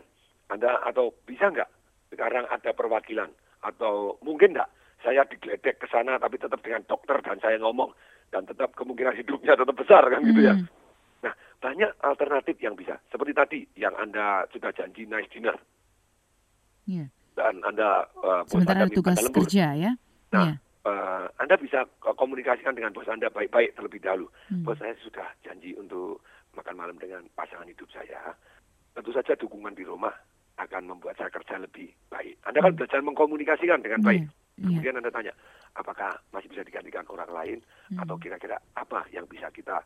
Anda 0.51 0.83
atau 0.83 1.15
bisa 1.25 1.49
nggak 1.49 1.71
sekarang 2.13 2.45
ada 2.51 2.71
perwakilan 2.75 3.31
atau 3.63 4.19
mungkin 4.21 4.53
enggak 4.59 4.69
saya 5.03 5.27
digledek 5.27 5.83
ke 5.83 5.87
sana 5.91 6.19
tapi 6.19 6.39
tetap 6.39 6.63
dengan 6.63 6.83
dokter 6.87 7.19
dan 7.23 7.39
saya 7.43 7.59
ngomong 7.59 7.91
dan 8.31 8.47
tetap 8.47 8.75
kemungkinan 8.75 9.15
hidupnya 9.19 9.59
tetap 9.59 9.75
besar 9.75 10.03
kan 10.11 10.21
gitu 10.23 10.43
ya. 10.43 10.55
Hmm. 11.63 11.71
Banyak 11.71 11.91
alternatif 12.03 12.59
yang 12.59 12.75
bisa. 12.75 12.99
Seperti 13.07 13.33
tadi 13.33 13.61
yang 13.79 13.95
Anda 13.95 14.51
sudah 14.51 14.75
janji 14.75 15.07
nice 15.07 15.31
dinner. 15.31 15.55
Yeah. 16.91 17.07
Dan 17.39 17.63
Anda 17.63 18.11
uh, 18.19 18.43
Sementara 18.51 18.91
tugas 18.91 19.23
kerja 19.31 19.79
ya. 19.79 19.95
Nah, 20.35 20.51
yeah. 20.51 20.57
eh, 20.91 21.25
Anda 21.39 21.55
bisa 21.55 21.87
ko- 22.03 22.19
komunikasikan 22.19 22.75
dengan 22.75 22.91
bos 22.91 23.07
Anda 23.07 23.31
baik-baik 23.31 23.79
terlebih 23.79 24.03
dahulu. 24.03 24.27
Hmm. 24.51 24.67
Bos 24.67 24.77
saya 24.83 24.99
sudah 25.07 25.31
janji 25.47 25.79
untuk 25.79 26.19
makan 26.59 26.75
malam 26.75 26.99
dengan 26.99 27.23
pasangan 27.39 27.71
hidup 27.71 27.87
saya. 27.95 28.35
Tentu 28.93 29.15
saja 29.15 29.39
dukungan 29.39 29.73
di 29.73 29.87
rumah 29.87 30.13
akan 30.59 30.91
membuat 30.91 31.17
saya 31.17 31.31
kerja 31.31 31.63
lebih 31.63 31.89
baik. 32.11 32.37
Anda 32.45 32.61
kan 32.61 32.75
belajar 32.77 33.01
mengkomunikasikan 33.01 33.81
dengan 33.81 34.03
baik. 34.05 34.27
Kemudian 34.53 35.01
Anda 35.01 35.09
tanya, 35.09 35.33
apakah 35.73 36.13
masih 36.29 36.53
bisa 36.53 36.61
digantikan 36.61 37.09
orang 37.09 37.31
lain 37.33 37.59
atau 37.97 38.21
kira-kira 38.21 38.61
apa 38.77 39.09
yang 39.09 39.25
bisa 39.25 39.49
kita 39.49 39.81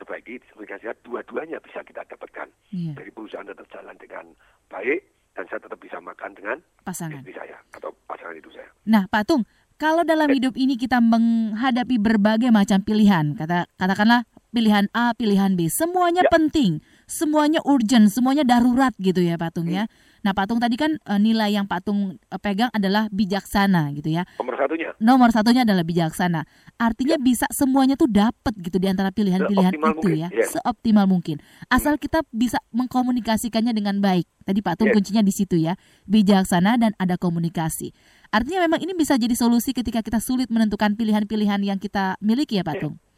perbaiki 0.00 0.40
saya 0.80 0.96
dua-duanya 1.04 1.60
bisa 1.60 1.84
kita 1.84 2.02
dapatkan 2.08 2.48
Iya. 2.72 2.96
dari 2.96 3.10
perusahaan 3.12 3.44
tetap 3.44 3.68
jalan 3.68 3.94
dengan 4.00 4.24
baik 4.66 5.04
dan 5.36 5.44
saya 5.46 5.60
tetap 5.60 5.76
bisa 5.76 6.00
makan 6.00 6.30
dengan 6.32 6.56
Pasangan. 6.82 7.20
istri 7.20 7.36
saya 7.36 7.60
atau 7.76 7.92
pasangan 8.08 8.34
hidup 8.34 8.52
saya. 8.56 8.70
Nah, 8.88 9.04
Pak 9.06 9.22
Tung, 9.28 9.44
kalau 9.76 10.02
dalam 10.02 10.28
hidup 10.32 10.56
ini 10.56 10.74
kita 10.74 10.98
menghadapi 10.98 11.96
berbagai 12.00 12.48
macam 12.48 12.80
pilihan, 12.80 13.36
kata 13.36 13.68
katakanlah 13.76 14.24
pilihan 14.50 14.88
A, 14.92 15.12
pilihan 15.14 15.54
B, 15.54 15.70
semuanya 15.70 16.26
penting, 16.28 16.82
semuanya 17.06 17.62
urgent, 17.62 18.10
semuanya 18.10 18.42
darurat 18.42 18.92
gitu 18.98 19.22
ya, 19.22 19.38
Pak 19.38 19.56
Tung 19.56 19.70
ya. 19.70 19.86
Nah, 20.20 20.36
Pak 20.36 20.52
Tung 20.52 20.60
tadi 20.60 20.76
kan 20.76 20.96
eh, 20.96 21.20
nilai 21.20 21.56
yang 21.56 21.64
Pak 21.64 21.80
Tung 21.86 22.16
eh, 22.16 22.40
pegang 22.40 22.68
adalah 22.72 23.08
bijaksana 23.08 23.92
gitu 23.96 24.12
ya. 24.12 24.28
Nomor 24.36 24.54
satunya 24.56 24.88
Nomor 25.00 25.28
satunya 25.32 25.62
adalah 25.64 25.84
bijaksana. 25.84 26.44
Artinya 26.76 27.16
bisa 27.16 27.48
semuanya 27.52 27.96
tuh 27.96 28.08
dapat 28.08 28.52
gitu 28.60 28.76
di 28.76 28.88
antara 28.88 29.08
pilihan-pilihan 29.12 29.72
itu 29.72 29.80
mungkin, 29.80 30.12
ya, 30.16 30.28
ya. 30.28 30.46
seoptimal 30.48 31.08
mungkin. 31.08 31.40
Asal 31.72 31.96
kita 31.96 32.20
bisa 32.30 32.60
mengkomunikasikannya 32.72 33.72
dengan 33.72 34.00
baik. 34.04 34.28
Tadi 34.44 34.60
Pak 34.60 34.74
Tung 34.80 34.88
Ya. 34.90 34.96
kuncinya 34.96 35.22
di 35.22 35.32
situ 35.32 35.56
ya, 35.60 35.76
bijaksana 36.10 36.76
dan 36.80 36.92
ada 36.98 37.14
komunikasi. 37.20 37.92
Artinya 38.34 38.66
memang 38.66 38.82
ini 38.82 38.92
bisa 38.94 39.14
jadi 39.14 39.32
solusi 39.34 39.70
ketika 39.70 40.02
kita 40.02 40.18
sulit 40.18 40.50
menentukan 40.50 40.94
pilihan-pilihan 40.94 41.60
yang 41.62 41.78
kita 41.78 42.18
miliki 42.22 42.58
ya 42.58 42.64
Pak 42.66 42.76
Ya. 42.80 43.09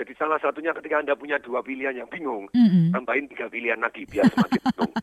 Jadi 0.00 0.16
salah 0.16 0.40
satunya 0.40 0.72
ketika 0.72 0.96
Anda 0.96 1.12
punya 1.12 1.36
dua 1.36 1.60
pilihan 1.60 1.92
yang 1.94 2.08
bingung, 2.08 2.48
Mm-mm. 2.50 2.88
tambahin 2.90 3.28
tiga 3.28 3.46
pilihan 3.46 3.76
lagi 3.76 4.08
biar 4.08 4.24
semakin 4.26 4.60
bingung. 4.66 4.94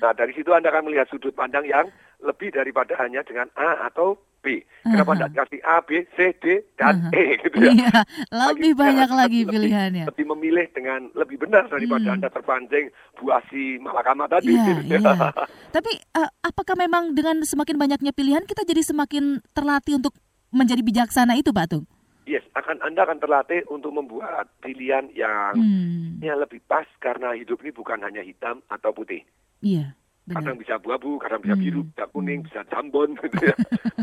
Nah 0.00 0.16
dari 0.16 0.32
situ 0.32 0.48
Anda 0.48 0.72
akan 0.72 0.88
melihat 0.88 1.12
sudut 1.12 1.34
pandang 1.34 1.60
yang 1.62 1.84
lebih 2.20 2.48
daripada 2.50 2.96
hanya 2.96 3.20
dengan 3.20 3.52
A 3.52 3.84
atau 3.84 4.16
B. 4.40 4.64
Kenapa 4.80 5.12
tidak 5.12 5.36
kasih 5.36 5.60
A, 5.60 5.84
B, 5.84 5.90
C, 6.16 6.32
D, 6.40 6.64
dan 6.72 7.12
E 7.12 7.36
gitu 7.36 7.60
ya. 7.60 7.68
Iya, 7.68 7.92
lebih 8.32 8.72
banyak 8.72 9.10
lagi 9.12 9.44
lebih- 9.44 9.52
pilihannya. 9.52 10.04
Lebih 10.08 10.24
memilih 10.26 10.66
dengan 10.72 11.12
lebih 11.12 11.36
benar 11.38 11.68
daripada 11.68 12.00
Hmm. 12.06 12.16
Anda 12.16 12.28
terpancing 12.32 12.88
buasi 13.14 13.76
malakama 13.76 14.24
tadi. 14.24 14.56
Iya, 14.56 14.64
gitu 14.80 14.82
ya. 14.88 15.00
iya. 15.04 15.28
Tapi 15.76 15.92
eh, 15.92 16.30
apakah 16.40 16.80
memang 16.80 17.12
dengan 17.12 17.44
semakin 17.44 17.76
banyaknya 17.76 18.16
pilihan 18.16 18.48
kita 18.48 18.64
jadi 18.64 18.80
semakin 18.80 19.44
terlatih 19.52 20.00
untuk 20.00 20.16
menjadi 20.48 20.80
bijaksana 20.80 21.36
itu 21.36 21.52
Pak 21.52 21.66
Tung? 21.68 21.84
Yes, 22.30 22.46
akan 22.54 22.78
Anda 22.78 23.02
akan 23.02 23.18
terlatih 23.18 23.66
untuk 23.66 23.90
membuat 23.90 24.46
pilihan 24.62 25.10
yang 25.10 25.58
Hmm. 25.58 26.22
yang 26.22 26.38
lebih 26.38 26.62
pas 26.62 26.86
karena 27.02 27.34
hidup 27.34 27.58
ini 27.60 27.74
bukan 27.74 27.98
hanya 27.98 28.22
hitam 28.22 28.62
atau 28.70 28.94
putih. 28.94 29.26
Iya. 29.58 29.98
Kadang 30.30 30.54
bisa 30.54 30.78
abu-abu, 30.78 31.18
kadang 31.18 31.42
bisa 31.42 31.58
Hmm. 31.58 31.64
biru, 31.66 31.80
bisa 31.90 32.06
kuning, 32.06 32.46
bisa 32.46 32.62
jambon, 32.70 33.18
gitu 33.26 33.50
ya. 33.50 33.56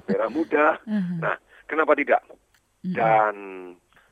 merah 0.03 0.27
muda. 0.27 0.75
Hmm. 0.83 1.23
Nah, 1.23 1.39
kenapa 1.63 1.95
tidak? 1.95 2.19
Dan 2.83 3.35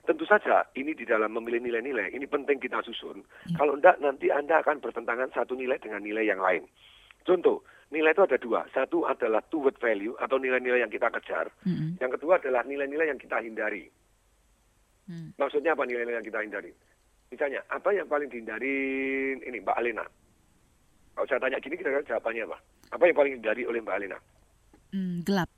tentu 0.06 0.24
saja 0.24 0.64
ini 0.74 0.96
di 0.96 1.04
dalam 1.04 1.34
memilih 1.34 1.60
nilai-nilai 1.60 2.14
ini 2.14 2.24
penting 2.24 2.62
kita 2.62 2.80
susun. 2.82 3.20
Iya. 3.52 3.58
Kalau 3.58 3.76
tidak 3.76 4.00
nanti 4.00 4.32
Anda 4.32 4.64
akan 4.64 4.80
bertentangan 4.80 5.36
satu 5.36 5.60
nilai 5.60 5.76
dengan 5.76 6.00
nilai 6.00 6.24
yang 6.24 6.40
lain. 6.40 6.64
Contoh, 7.26 7.66
nilai 7.90 8.14
itu 8.14 8.24
ada 8.24 8.38
dua. 8.38 8.64
Satu 8.70 9.04
adalah 9.04 9.42
toward 9.44 9.76
value 9.76 10.16
atau 10.16 10.38
nilai-nilai 10.38 10.80
yang 10.80 10.94
kita 10.94 11.10
kejar. 11.12 11.50
Mm-mm. 11.66 11.98
Yang 11.98 12.16
kedua 12.16 12.38
adalah 12.38 12.62
nilai-nilai 12.64 13.10
yang 13.10 13.20
kita 13.20 13.42
hindari. 13.42 13.90
Hmm. 15.06 15.30
Maksudnya 15.38 15.74
apa 15.74 15.86
nilai-nilai 15.86 16.18
yang 16.18 16.26
kita 16.26 16.42
hindari? 16.42 16.72
Misalnya, 17.30 17.62
apa 17.70 17.90
yang 17.92 18.06
paling 18.06 18.30
dihindarin 18.30 19.42
ini 19.42 19.58
Mbak 19.62 19.78
Alena? 19.78 20.06
Kalau 21.14 21.26
saya 21.26 21.40
tanya 21.40 21.58
gini, 21.60 21.76
kira-kira 21.76 22.06
jawabannya 22.06 22.44
apa? 22.46 22.58
Apa 22.92 23.04
yang 23.06 23.16
paling 23.16 23.32
dihindari 23.38 23.64
oleh 23.66 23.80
Mbak 23.82 23.96
Alena? 23.98 24.18
Hmm, 24.94 25.22
gelap. 25.22 25.50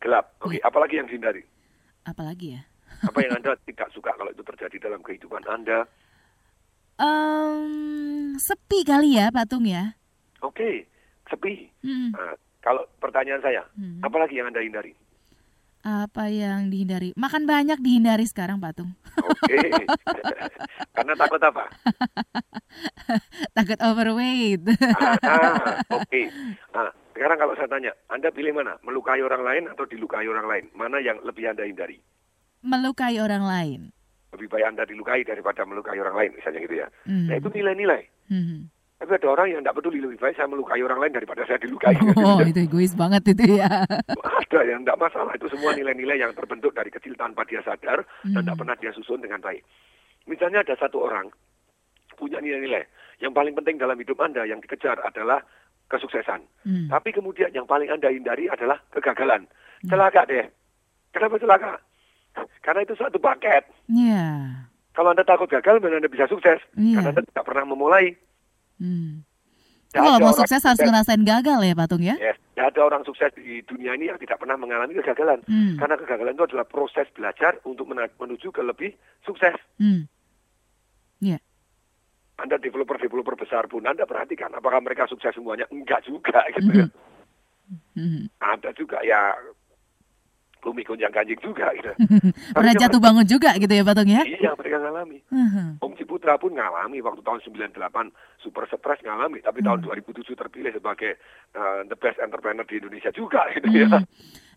Gelap. 0.00 0.26
Oke, 0.42 0.58
apalagi 0.60 0.98
yang 0.98 1.08
dihindari? 1.08 1.42
Apalagi 2.04 2.54
ya? 2.54 2.62
Apa 3.02 3.18
yang 3.22 3.34
Anda 3.38 3.54
tidak 3.66 3.88
suka 3.90 4.14
kalau 4.14 4.30
itu 4.30 4.42
terjadi 4.42 4.76
dalam 4.90 5.00
kehidupan 5.02 5.42
Anda? 5.46 5.86
Em, 6.96 8.34
sepi 8.40 8.80
kali 8.82 9.20
ya 9.20 9.28
Pak 9.28 9.46
Tung 9.52 9.68
ya? 9.68 9.92
Oke, 10.40 10.88
sepi. 11.28 11.68
Hmm. 11.84 12.12
Nah, 12.12 12.34
kalau 12.60 12.82
pertanyaan 12.98 13.42
saya, 13.42 13.62
Hmm. 13.76 14.00
apalagi 14.00 14.40
yang 14.40 14.48
Anda 14.48 14.64
hindari? 14.64 14.96
Apa 15.86 16.26
yang 16.26 16.66
dihindari? 16.66 17.14
Makan 17.14 17.46
banyak 17.46 17.78
dihindari 17.78 18.26
sekarang 18.26 18.58
Pak 18.58 18.74
Tung. 18.74 18.90
Oke. 19.22 19.54
Karena 20.98 21.14
takut 21.14 21.38
apa? 21.38 21.70
Takut 23.56 23.78
overweight. 23.78 24.66
Ah, 25.22 25.78
Oke. 26.02 26.26
Nah, 26.74 26.90
sekarang 27.14 27.38
kalau 27.38 27.54
saya 27.54 27.70
tanya, 27.70 27.94
Anda 28.10 28.34
pilih 28.34 28.50
mana? 28.58 28.74
Melukai 28.82 29.22
orang 29.22 29.46
lain 29.46 29.70
atau 29.70 29.86
dilukai 29.86 30.26
orang 30.26 30.50
lain? 30.50 30.64
Mana 30.74 30.98
yang 30.98 31.22
lebih 31.22 31.46
Anda 31.46 31.62
hindari? 31.62 32.02
Melukai 32.66 33.22
orang 33.22 33.46
lain. 33.46 33.80
Lebih 34.34 34.50
baik 34.50 34.66
Anda 34.66 34.90
dilukai 34.90 35.22
daripada 35.22 35.62
melukai 35.62 36.02
orang 36.02 36.18
lain, 36.18 36.30
misalnya 36.34 36.66
gitu 36.66 36.76
ya. 36.82 36.90
Hmm. 37.06 37.30
Nah, 37.30 37.38
itu 37.38 37.46
nilai-nilai. 37.46 38.02
Hmm. 38.26 38.74
Tapi 38.96 39.12
ada 39.12 39.28
orang 39.28 39.52
yang 39.52 39.60
tidak 39.60 39.76
peduli 39.76 40.00
lebih 40.00 40.16
baik 40.16 40.40
saya 40.40 40.48
melukai 40.48 40.80
orang 40.80 40.96
lain 41.04 41.12
daripada 41.12 41.44
saya 41.44 41.60
dilukai. 41.60 41.92
Oh, 42.16 42.40
itu 42.40 42.64
egois 42.64 42.96
banget 42.96 43.36
itu 43.36 43.60
ya. 43.60 43.84
Ada 43.84 44.60
yang 44.64 44.88
tidak 44.88 44.96
masalah. 44.96 45.36
Itu 45.36 45.52
semua 45.52 45.76
nilai-nilai 45.76 46.16
yang 46.16 46.32
terbentuk 46.32 46.72
dari 46.72 46.88
kecil 46.88 47.12
tanpa 47.12 47.44
dia 47.44 47.60
sadar 47.60 48.00
dan 48.24 48.40
Hmm. 48.40 48.40
tidak 48.40 48.56
pernah 48.56 48.76
dia 48.80 48.92
susun 48.96 49.20
dengan 49.20 49.44
baik. 49.44 49.60
Misalnya 50.24 50.64
ada 50.64 50.74
satu 50.80 51.04
orang 51.04 51.28
punya 52.16 52.40
nilai-nilai. 52.40 52.88
Yang 53.20 53.32
paling 53.36 53.54
penting 53.54 53.76
dalam 53.76 54.00
hidup 54.00 54.16
Anda 54.16 54.48
yang 54.48 54.64
dikejar 54.64 54.96
adalah 55.04 55.44
kesuksesan. 55.92 56.40
Hmm. 56.64 56.88
Tapi 56.88 57.12
kemudian 57.12 57.52
yang 57.52 57.68
paling 57.68 57.92
Anda 57.92 58.08
hindari 58.08 58.48
adalah 58.48 58.80
kegagalan. 58.90 59.44
Celaka 59.84 60.24
deh. 60.24 60.48
Kenapa 61.12 61.36
celaka? 61.36 61.72
Karena 62.64 62.80
itu 62.80 62.96
satu 62.96 63.20
paket. 63.20 63.64
Iya. 63.92 64.56
Kalau 64.92 65.12
Anda 65.12 65.24
takut 65.24 65.48
gagal, 65.48 65.84
mana 65.84 66.00
Anda 66.00 66.08
bisa 66.08 66.24
sukses. 66.26 66.64
Iya. 66.74 66.96
Karena 66.96 67.12
Anda 67.12 67.22
tidak 67.28 67.44
pernah 67.44 67.64
memulai. 67.68 68.16
Hmm. 68.76 69.24
Kalau 69.96 70.20
mau 70.20 70.34
sukses 70.36 70.60
harus 70.60 70.80
ngerasain 70.82 71.24
gagal 71.24 71.60
ya 71.64 71.72
Pak 71.72 71.86
Tung 71.88 72.04
ya? 72.04 72.20
Yes, 72.20 72.36
tidak 72.52 72.76
ada 72.76 72.80
orang 72.84 73.02
sukses 73.08 73.32
di 73.32 73.64
dunia 73.64 73.96
ini 73.96 74.12
yang 74.12 74.20
tidak 74.20 74.36
pernah 74.36 74.60
mengalami 74.60 74.92
kegagalan. 75.00 75.40
Hmm. 75.48 75.80
Karena 75.80 75.96
kegagalan 75.96 76.36
itu 76.36 76.44
adalah 76.52 76.66
proses 76.68 77.08
belajar 77.16 77.56
untuk 77.64 77.88
menuju 77.88 78.52
ke 78.52 78.60
lebih 78.60 78.92
sukses. 79.24 79.56
Hmm. 79.80 80.04
Iya. 81.24 81.40
Anda 82.36 82.60
developer-developer 82.60 83.40
besar 83.40 83.64
pun 83.72 83.88
Anda 83.88 84.04
perhatikan 84.04 84.52
apakah 84.52 84.84
mereka 84.84 85.08
sukses 85.08 85.32
semuanya? 85.32 85.64
Enggak 85.72 86.04
juga 86.04 86.44
gitu 86.52 86.84
ya. 86.84 86.86
Hmm. 87.96 88.28
Ada 88.44 88.76
juga 88.76 89.00
ya 89.00 89.32
bumi 90.66 90.82
gonjang 90.82 91.14
ganjing 91.14 91.38
juga 91.38 91.70
gitu. 91.78 91.94
Pernah 92.58 92.74
jatuh 92.74 92.98
bangun 92.98 93.22
juga 93.22 93.54
gitu 93.54 93.70
ya 93.70 93.86
Pak 93.86 94.02
ya? 94.02 94.22
Iya, 94.26 94.50
mereka 94.58 94.82
ngalami. 94.82 95.18
Hmm. 95.30 95.78
Om 95.78 95.94
Ciputra 95.94 96.34
pun 96.34 96.58
ngalami 96.58 96.98
waktu 96.98 97.22
tahun 97.22 97.38
98 97.46 97.78
Super 98.42 98.66
Surprise 98.66 98.98
ngalami, 99.06 99.38
tapi 99.46 99.62
tahun 99.62 99.86
2007 99.86 100.26
terpilih 100.34 100.74
sebagai 100.74 101.22
uh, 101.54 101.86
the 101.86 101.94
best 101.94 102.18
entrepreneur 102.18 102.66
di 102.66 102.82
Indonesia 102.82 103.14
juga 103.14 103.46
gitu 103.54 103.70
ya. 103.70 103.86
Hmm. 103.86 104.02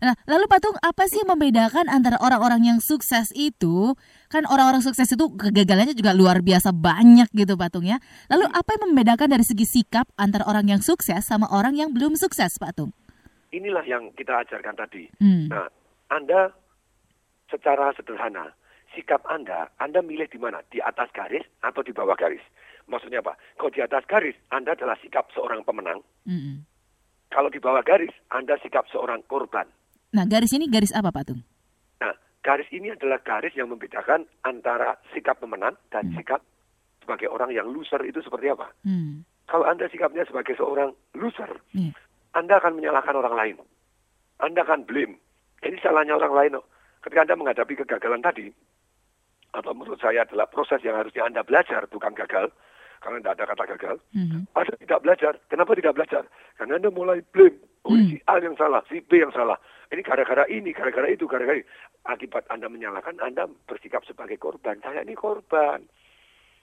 Nah, 0.00 0.16
lalu 0.24 0.48
Pak 0.48 0.60
Tung, 0.64 0.76
apa 0.80 1.04
sih 1.12 1.20
yang 1.20 1.36
membedakan 1.36 1.86
antara 1.92 2.16
orang-orang 2.24 2.64
yang 2.64 2.78
sukses 2.80 3.30
itu? 3.36 3.92
Kan 4.32 4.48
orang-orang 4.48 4.80
sukses 4.80 5.06
itu 5.12 5.28
kegagalannya 5.36 5.92
juga 5.92 6.16
luar 6.16 6.40
biasa 6.40 6.72
banyak 6.72 7.28
gitu 7.36 7.54
Pak 7.54 7.78
ya. 7.84 8.00
Lalu 8.32 8.48
apa 8.48 8.68
yang 8.74 8.82
membedakan 8.90 9.28
dari 9.28 9.44
segi 9.44 9.68
sikap 9.68 10.08
antara 10.16 10.48
orang 10.48 10.66
yang 10.72 10.80
sukses 10.80 11.20
sama 11.22 11.46
orang 11.52 11.76
yang 11.76 11.92
belum 11.92 12.16
sukses 12.16 12.56
Pak? 12.56 12.80
Inilah 13.52 13.84
yang 13.84 14.08
kita 14.16 14.40
ajarkan 14.46 14.74
tadi. 14.78 15.04
Hmm. 15.20 15.52
Nah, 15.52 15.68
Anda 16.10 16.50
secara 17.46 17.94
sederhana, 17.94 18.50
sikap 18.94 19.22
Anda, 19.30 19.70
Anda 19.78 20.02
milih 20.02 20.26
di 20.26 20.38
mana? 20.38 20.62
Di 20.70 20.82
atas 20.82 21.10
garis 21.14 21.46
atau 21.62 21.80
di 21.86 21.94
bawah 21.94 22.18
garis? 22.18 22.42
Maksudnya 22.90 23.22
apa? 23.22 23.38
Kalau 23.54 23.70
di 23.70 23.80
atas 23.82 24.02
garis, 24.10 24.34
Anda 24.50 24.74
adalah 24.74 24.98
sikap 24.98 25.30
seorang 25.30 25.62
pemenang. 25.62 26.02
Mm-mm. 26.26 26.66
Kalau 27.30 27.46
di 27.46 27.62
bawah 27.62 27.86
garis, 27.86 28.10
Anda 28.34 28.58
sikap 28.58 28.90
seorang 28.90 29.22
korban. 29.30 29.70
Nah, 30.10 30.26
garis 30.26 30.50
ini 30.50 30.66
garis 30.66 30.90
apa 30.90 31.14
Pak 31.14 31.30
Tung? 31.30 31.46
Nah, 32.02 32.18
garis 32.42 32.66
ini 32.74 32.90
adalah 32.90 33.22
garis 33.22 33.54
yang 33.54 33.70
membedakan 33.70 34.26
antara 34.42 34.98
sikap 35.14 35.38
pemenang 35.38 35.78
dan 35.94 36.10
sikap 36.18 36.42
sebagai 36.98 37.30
orang 37.30 37.54
yang 37.54 37.70
loser 37.70 38.02
itu 38.02 38.18
seperti 38.18 38.50
apa? 38.50 38.74
Hmm. 38.82 39.22
Kalau 39.46 39.70
Anda 39.70 39.86
sikapnya 39.86 40.26
sebagai 40.26 40.58
seorang 40.58 40.90
loser, 41.14 41.62
Iya. 41.70 41.94
Anda 42.34 42.58
akan 42.58 42.78
menyalahkan 42.82 43.14
orang 43.14 43.34
lain. 43.38 43.56
Anda 44.42 44.66
akan 44.66 44.86
blame. 44.86 45.18
Ini 45.60 45.76
salahnya 45.80 46.16
orang 46.16 46.34
lain. 46.34 46.56
kok. 46.60 46.66
Ketika 47.00 47.20
Anda 47.24 47.36
menghadapi 47.36 47.74
kegagalan 47.84 48.20
tadi, 48.20 48.52
atau 49.50 49.72
menurut 49.74 49.98
saya 49.98 50.22
adalah 50.22 50.46
proses 50.46 50.80
yang 50.84 50.96
harusnya 50.96 51.26
Anda 51.26 51.42
belajar, 51.42 51.88
bukan 51.88 52.12
gagal, 52.12 52.52
karena 53.00 53.16
tidak 53.24 53.34
ada 53.40 53.44
kata 53.48 53.64
gagal. 53.76 53.96
Hmm. 54.12 54.44
Anda 54.52 54.74
tidak 54.76 55.00
belajar. 55.00 55.32
Kenapa 55.48 55.72
tidak 55.72 55.96
belajar? 55.96 56.22
Karena 56.60 56.76
Anda 56.76 56.90
mulai 56.92 57.24
blame. 57.32 57.58
Oh, 57.88 57.96
si 57.96 58.20
A 58.28 58.36
yang 58.44 58.60
salah, 58.60 58.84
si 58.92 59.00
B 59.00 59.24
yang 59.24 59.32
salah. 59.32 59.56
ini 59.88 60.04
gara-gara 60.04 60.44
ini, 60.52 60.70
gara-gara 60.76 61.08
itu, 61.08 61.24
gara-gara 61.24 61.56
ini. 61.56 61.66
Akibat 62.04 62.44
Anda 62.52 62.68
menyalahkan, 62.68 63.16
Anda 63.24 63.48
bersikap 63.64 64.04
sebagai 64.04 64.36
korban. 64.36 64.84
Saya 64.84 65.00
ini 65.00 65.16
korban. 65.16 65.88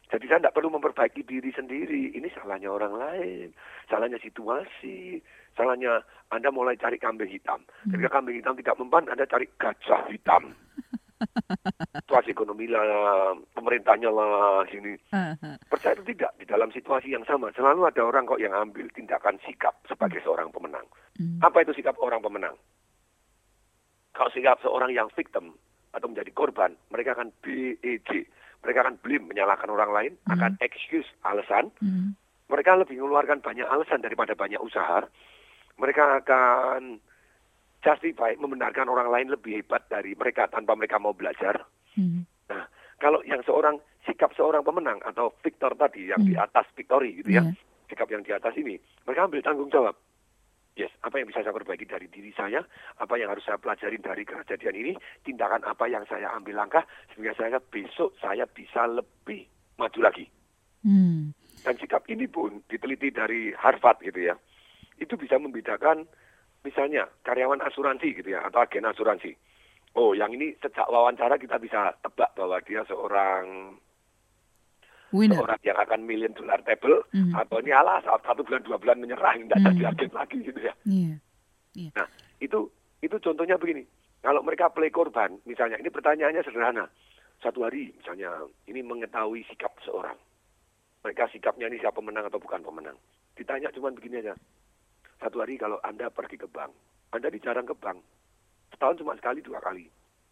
Jadi 0.08 0.26
saya 0.32 0.40
tidak 0.40 0.56
perlu 0.56 0.72
memperbaiki 0.72 1.28
diri 1.28 1.52
sendiri. 1.52 2.16
Ini 2.16 2.32
salahnya 2.32 2.72
orang 2.72 2.96
lain, 2.96 3.52
salahnya 3.92 4.16
situasi, 4.24 5.20
salahnya 5.52 6.00
Anda 6.32 6.48
mulai 6.48 6.80
cari 6.80 6.96
kambing 6.96 7.28
hitam. 7.28 7.68
Ketika 7.92 8.20
kambing 8.20 8.40
hitam 8.40 8.56
tidak 8.56 8.80
mempan, 8.80 9.12
Anda 9.12 9.28
cari 9.28 9.52
gajah 9.60 10.08
hitam. 10.08 10.56
situasi 12.08 12.32
ekonomi 12.32 12.70
lah, 12.70 13.34
pemerintahnya 13.52 14.08
lah, 14.14 14.64
sini. 14.70 14.96
Percaya 15.68 15.98
atau 15.98 16.06
tidak, 16.06 16.32
di 16.38 16.46
dalam 16.46 16.70
situasi 16.72 17.12
yang 17.12 17.26
sama, 17.28 17.52
selalu 17.52 17.90
ada 17.90 18.02
orang 18.06 18.30
kok 18.30 18.40
yang 18.40 18.54
ambil 18.54 18.88
tindakan 18.94 19.36
sikap 19.44 19.76
sebagai 19.90 20.22
seorang 20.24 20.54
pemenang. 20.54 20.86
Apa 21.42 21.66
itu 21.66 21.74
sikap 21.74 21.98
orang 22.00 22.22
pemenang? 22.22 22.56
Kalau 24.14 24.32
sikap 24.34 24.58
seorang 24.64 24.94
yang 24.94 25.10
victim 25.14 25.54
atau 25.94 26.08
menjadi 26.10 26.32
korban, 26.34 26.74
mereka 26.90 27.18
akan 27.18 27.34
BEG. 27.42 28.30
Mereka 28.66 28.80
akan 28.84 28.96
blame, 29.00 29.30
menyalahkan 29.30 29.70
orang 29.70 29.92
lain, 29.94 30.14
akan 30.28 30.58
excuse, 30.62 31.08
alasan. 31.24 31.70
Mereka 32.48 32.80
lebih 32.80 33.00
mengeluarkan 33.04 33.44
banyak 33.44 33.68
alasan 33.68 34.00
daripada 34.00 34.34
banyak 34.34 34.60
usaha. 34.64 35.04
Mereka 35.78 36.26
akan 36.26 36.98
justify, 37.84 38.34
membenarkan 38.36 38.90
orang 38.90 39.08
lain 39.14 39.28
lebih 39.30 39.62
hebat 39.62 39.86
dari 39.88 40.18
mereka 40.18 40.50
tanpa 40.50 40.74
mereka 40.74 40.98
mau 40.98 41.14
belajar. 41.14 41.64
Nah, 42.50 42.64
kalau 42.98 43.22
yang 43.24 43.44
seorang 43.46 43.78
sikap 44.06 44.32
seorang 44.34 44.64
pemenang 44.64 44.98
atau 45.04 45.36
victor 45.44 45.76
tadi 45.76 46.08
yang 46.10 46.24
di 46.24 46.34
atas 46.40 46.66
victory 46.74 47.20
gitu 47.22 47.30
ya, 47.36 47.44
sikap 47.92 48.08
yang 48.10 48.24
di 48.24 48.32
atas 48.34 48.56
ini, 48.58 48.80
mereka 49.06 49.28
ambil 49.28 49.44
tanggung 49.44 49.70
jawab. 49.70 49.96
Yes, 50.78 50.94
apa 51.02 51.18
yang 51.18 51.26
bisa 51.26 51.42
saya 51.42 51.58
perbaiki 51.58 51.90
dari 51.90 52.06
diri 52.06 52.30
saya, 52.38 52.62
apa 53.02 53.18
yang 53.18 53.34
harus 53.34 53.42
saya 53.42 53.58
pelajari 53.58 53.98
dari 53.98 54.22
kejadian 54.22 54.78
ini, 54.78 54.94
tindakan 55.26 55.66
apa 55.66 55.90
yang 55.90 56.06
saya 56.06 56.30
ambil 56.38 56.54
langkah 56.54 56.86
sehingga 57.10 57.34
saya 57.34 57.58
besok 57.58 58.14
saya 58.22 58.46
bisa 58.46 58.86
lebih 58.86 59.50
maju 59.82 60.00
lagi. 60.06 60.30
Hmm. 60.86 61.34
Dan 61.66 61.74
sikap 61.82 62.06
ini 62.14 62.30
pun 62.30 62.62
diteliti 62.70 63.10
dari 63.10 63.50
Harvard 63.58 64.06
gitu 64.06 64.22
ya, 64.22 64.38
itu 65.02 65.18
bisa 65.18 65.42
membedakan 65.42 66.06
misalnya 66.62 67.10
karyawan 67.26 67.66
asuransi 67.66 68.14
gitu 68.14 68.38
ya 68.38 68.46
atau 68.46 68.62
agen 68.62 68.86
asuransi. 68.86 69.34
Oh, 69.98 70.14
yang 70.14 70.30
ini 70.30 70.54
sejak 70.62 70.86
wawancara 70.94 71.42
kita 71.42 71.58
bisa 71.58 71.90
tebak 72.06 72.38
bahwa 72.38 72.62
dia 72.62 72.86
seorang 72.86 73.74
Winner. 75.16 75.40
seorang 75.40 75.62
yang 75.64 75.78
akan 75.80 76.00
million 76.04 76.34
dollar 76.36 76.60
table 76.64 77.04
Mhm. 77.16 77.32
atau 77.32 77.58
ini 77.64 77.72
alah 77.72 78.04
saat 78.04 78.20
satu 78.24 78.44
bulan 78.44 78.64
dua 78.64 78.76
bulan 78.76 79.00
menyerah 79.00 79.34
tidak 79.36 79.58
Mhm. 79.60 79.66
jadi 79.68 79.84
agen 79.88 80.12
lagi 80.12 80.38
gitu 80.44 80.60
ya. 80.60 80.74
Iya. 80.84 81.16
Nah, 81.96 82.08
itu 82.40 82.68
itu 83.00 83.16
contohnya 83.22 83.56
begini. 83.56 83.86
Kalau 84.20 84.42
mereka 84.42 84.68
play 84.68 84.90
korban, 84.90 85.38
misalnya 85.46 85.78
ini 85.78 85.88
pertanyaannya 85.88 86.42
sederhana. 86.44 86.90
Satu 87.38 87.64
hari 87.64 87.94
misalnya 87.94 88.34
ini 88.66 88.82
mengetahui 88.82 89.46
sikap 89.46 89.72
seorang. 89.86 90.18
Mereka 91.06 91.30
sikapnya 91.30 91.70
ini 91.70 91.78
siapa 91.78 92.02
pemenang 92.02 92.26
atau 92.28 92.42
bukan 92.42 92.66
pemenang. 92.66 92.98
Ditanya 93.38 93.70
cuma 93.70 93.94
begini 93.94 94.20
aja. 94.20 94.34
Satu 95.22 95.40
hari 95.40 95.56
kalau 95.56 95.78
Anda 95.86 96.10
pergi 96.10 96.36
ke 96.36 96.50
bank, 96.50 96.74
Anda 97.14 97.30
dijarang 97.30 97.70
ke 97.70 97.78
bank. 97.78 98.02
Setahun 98.74 98.98
cuma 99.00 99.14
sekali 99.16 99.40
dua 99.40 99.62
kali. 99.62 99.86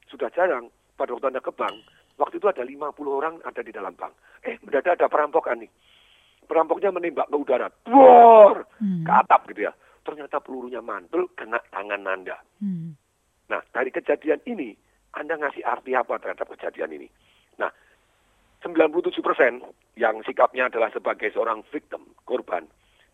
Sudah 0.09 0.27
jarang 0.33 0.67
pada 0.97 1.13
waktu 1.13 1.29
Anda 1.29 1.41
ke 1.41 1.53
bank, 1.53 1.77
waktu 2.15 2.39
itu 2.39 2.47
ada 2.47 2.63
50 2.63 2.95
orang 3.07 3.39
ada 3.43 3.61
di 3.61 3.71
dalam 3.71 3.93
bank. 3.95 4.13
Eh, 4.43 4.55
mendadak 4.63 4.99
ada 4.99 5.07
perampokan 5.11 5.59
nih. 5.63 5.71
Perampoknya 6.45 6.93
menembak 6.93 7.27
ke 7.27 7.37
udara. 7.37 7.67
Bor! 7.89 8.69
Ke 9.01 9.11
atap 9.11 9.49
gitu 9.49 9.65
ya. 9.65 9.73
Ternyata 10.05 10.37
pelurunya 10.37 10.79
mantul 10.85 11.33
kena 11.33 11.57
tangan 11.73 12.05
Anda. 12.05 12.37
Nah, 13.49 13.61
dari 13.73 13.89
kejadian 13.89 14.41
ini, 14.45 14.77
Anda 15.17 15.37
ngasih 15.41 15.65
arti 15.65 15.97
apa 15.97 16.21
terhadap 16.21 16.45
kejadian 16.53 16.93
ini? 16.93 17.07
Nah, 17.57 17.73
97% 18.61 19.65
yang 19.97 20.21
sikapnya 20.25 20.69
adalah 20.69 20.93
sebagai 20.93 21.33
seorang 21.33 21.65
victim, 21.73 22.05
korban. 22.25 22.65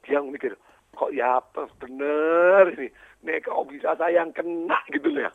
Dia 0.04 0.20
mikir, 0.20 0.56
kok 0.96 1.12
ya 1.16 1.40
apa 1.40 1.72
bener 1.80 2.76
ini? 2.76 2.88
Nih 3.24 3.38
kok 3.40 3.70
bisa 3.70 3.96
saya 3.96 4.24
yang 4.24 4.34
kena 4.36 4.80
gitu 4.92 5.08
loh 5.08 5.30
ya. 5.30 5.32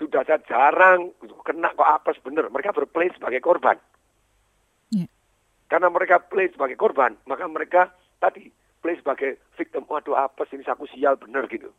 Sudah 0.00 0.24
saya 0.24 0.40
jarang 0.48 1.12
kena 1.44 1.76
kok 1.76 1.84
apa 1.84 2.16
bener. 2.24 2.48
Mereka 2.48 2.72
berplay 2.72 3.12
sebagai 3.12 3.44
korban. 3.44 3.76
Karena 5.70 5.86
mereka 5.86 6.18
play 6.18 6.50
sebagai 6.50 6.74
korban, 6.74 7.14
maka 7.30 7.46
mereka 7.46 7.94
tadi 8.18 8.50
play 8.82 8.98
sebagai 8.98 9.38
victim. 9.54 9.86
Waduh 9.86 10.18
apa 10.18 10.42
sih 10.50 10.58
ini 10.58 10.66
aku 10.66 10.90
sial 10.90 11.14
bener 11.14 11.46
gitu. 11.46 11.70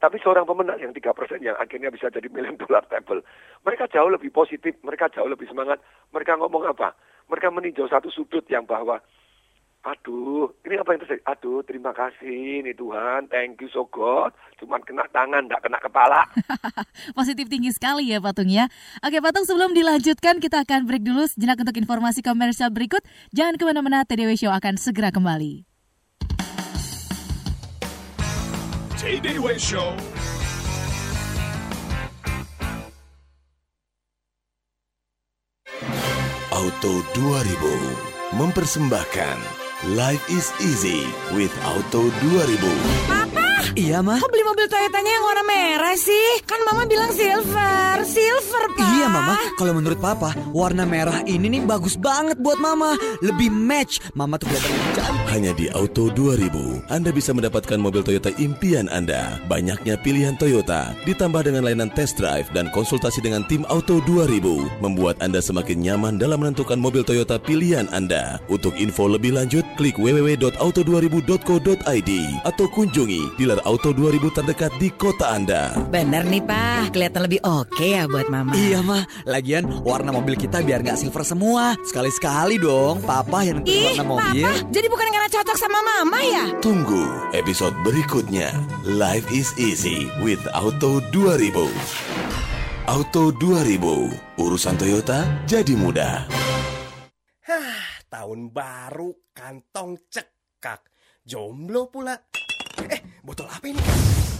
Tapi 0.00 0.18
seorang 0.18 0.48
pemenang 0.48 0.82
yang 0.82 0.90
3% 0.90 1.14
yang 1.44 1.54
akhirnya 1.60 1.92
bisa 1.92 2.10
jadi 2.10 2.26
million 2.26 2.58
dollar 2.58 2.82
table. 2.90 3.22
Mereka 3.62 3.86
jauh 3.92 4.10
lebih 4.10 4.34
positif, 4.34 4.74
mereka 4.82 5.06
jauh 5.12 5.28
lebih 5.30 5.46
semangat. 5.46 5.78
Mereka 6.10 6.40
ngomong 6.40 6.66
apa? 6.66 6.96
Mereka 7.30 7.54
meninjau 7.54 7.86
satu 7.86 8.10
sudut 8.10 8.42
yang 8.50 8.66
bahwa, 8.66 8.98
aduh, 9.82 10.54
ini 10.62 10.78
apa 10.78 10.94
yang 10.94 11.00
terjadi? 11.02 11.22
Aduh, 11.26 11.60
terima 11.66 11.90
kasih 11.90 12.62
nih 12.62 12.74
Tuhan, 12.74 13.26
thank 13.26 13.58
you 13.58 13.68
so 13.74 13.86
God. 13.90 14.30
Cuman 14.62 14.78
kena 14.86 15.02
tangan, 15.10 15.50
tidak 15.50 15.62
kena 15.66 15.78
kepala. 15.82 16.20
Positif 17.18 17.50
tinggi 17.50 17.74
sekali 17.74 18.14
ya 18.14 18.22
Patung 18.22 18.46
ya. 18.46 18.70
Oke 19.02 19.18
Patung 19.18 19.42
sebelum 19.42 19.74
dilanjutkan 19.74 20.38
kita 20.38 20.62
akan 20.62 20.86
break 20.86 21.02
dulu 21.02 21.26
sejenak 21.26 21.58
untuk 21.58 21.74
informasi 21.74 22.22
komersial 22.22 22.70
berikut. 22.70 23.02
Jangan 23.34 23.58
ke 23.58 23.64
mana-mana, 23.66 24.06
TDW 24.06 24.38
Show 24.38 24.54
akan 24.54 24.78
segera 24.78 25.10
kembali. 25.10 25.66
TDW 29.02 29.58
Show. 29.58 29.98
Auto 36.54 37.02
2000 37.18 38.38
mempersembahkan 38.38 39.61
Life 39.84 40.30
is 40.30 40.52
Easy 40.60 41.02
with 41.34 41.50
Auto 41.64 42.08
2000. 42.20 43.31
Iya, 43.78 44.02
mah. 44.04 44.20
Kok 44.20 44.30
beli 44.30 44.44
mobil 44.44 44.66
Toyotanya 44.68 45.12
yang 45.14 45.24
warna 45.24 45.42
merah 45.46 45.96
sih? 45.96 46.42
Kan 46.44 46.60
mama 46.68 46.84
bilang 46.86 47.12
silver. 47.14 48.02
Silver, 48.02 48.64
Pak. 48.76 48.90
Iya 48.92 49.08
mama, 49.10 49.36
kalau 49.58 49.74
menurut 49.78 49.98
papa 49.98 50.34
warna 50.54 50.86
merah 50.86 51.22
ini 51.26 51.50
nih 51.50 51.66
bagus 51.66 51.98
banget 51.98 52.38
buat 52.38 52.60
mama. 52.62 52.94
Lebih 53.18 53.50
match, 53.50 53.98
mama 54.14 54.38
tuh 54.38 54.46
kelihatan 54.50 54.70
lebih 54.70 54.92
cantik. 54.94 55.26
Hanya 55.32 55.52
di 55.56 55.66
Auto 55.72 56.12
2000, 56.12 56.84
Anda 56.92 57.10
bisa 57.10 57.32
mendapatkan 57.34 57.80
mobil 57.80 58.04
Toyota 58.04 58.30
impian 58.36 58.86
Anda. 58.92 59.40
Banyaknya 59.48 59.96
pilihan 60.02 60.36
Toyota, 60.38 60.94
ditambah 61.08 61.44
dengan 61.48 61.64
layanan 61.66 61.90
test 61.94 62.18
drive 62.20 62.46
dan 62.52 62.68
konsultasi 62.70 63.20
dengan 63.24 63.42
tim 63.48 63.64
Auto 63.66 64.00
2000, 64.04 64.82
membuat 64.84 65.16
Anda 65.18 65.42
semakin 65.42 65.82
nyaman 65.82 66.18
dalam 66.20 66.40
menentukan 66.46 66.78
mobil 66.78 67.02
Toyota 67.02 67.38
pilihan 67.42 67.88
Anda. 67.90 68.38
Untuk 68.52 68.76
info 68.78 69.08
lebih 69.10 69.34
lanjut, 69.34 69.66
klik 69.74 69.98
www.auto2000.co.id 69.98 72.10
atau 72.46 72.66
kunjungi 72.70 73.34
dealer 73.52 73.68
Auto 73.68 73.92
2000 73.92 74.32
terdekat 74.32 74.72
di 74.80 74.88
kota 74.88 75.36
Anda. 75.36 75.76
Bener 75.92 76.24
nih, 76.24 76.40
Pak. 76.40 76.96
Kelihatan 76.96 77.28
lebih 77.28 77.40
oke 77.44 77.84
ya 77.84 78.08
buat 78.08 78.32
mama. 78.32 78.56
Iya 78.56 78.80
mah, 78.80 79.04
lagian 79.28 79.68
warna 79.84 80.08
mobil 80.08 80.40
kita 80.40 80.64
biar 80.64 80.80
nggak 80.80 80.96
silver 80.96 81.20
semua. 81.20 81.76
Sekali-sekali 81.84 82.56
dong, 82.56 83.04
papa 83.04 83.44
yang 83.44 83.60
nentuin 83.60 83.76
Ih, 83.76 83.84
warna 83.92 84.04
mobil. 84.08 84.48
Papa, 84.48 84.72
jadi 84.72 84.86
bukan 84.88 85.08
karena 85.12 85.28
cocok 85.28 85.56
sama 85.60 85.78
mama 85.84 86.18
ya? 86.24 86.44
Tunggu 86.64 87.04
episode 87.36 87.76
berikutnya. 87.84 88.48
Life 88.88 89.28
is 89.28 89.52
easy 89.60 90.08
with 90.24 90.40
Auto 90.56 91.04
2000. 91.12 91.52
Auto 92.88 93.30
2000, 93.36 94.40
urusan 94.40 94.74
Toyota 94.80 95.28
jadi 95.44 95.76
mudah. 95.76 96.24
Hah, 97.44 98.00
tahun 98.08 98.48
baru 98.48 99.12
kantong 99.36 100.00
cekak. 100.08 100.88
Jomblo 101.22 101.92
pula. 101.92 102.16
Eh, 102.88 103.00
botol 103.20 103.46
apa 103.46 103.66
ini? 103.66 103.80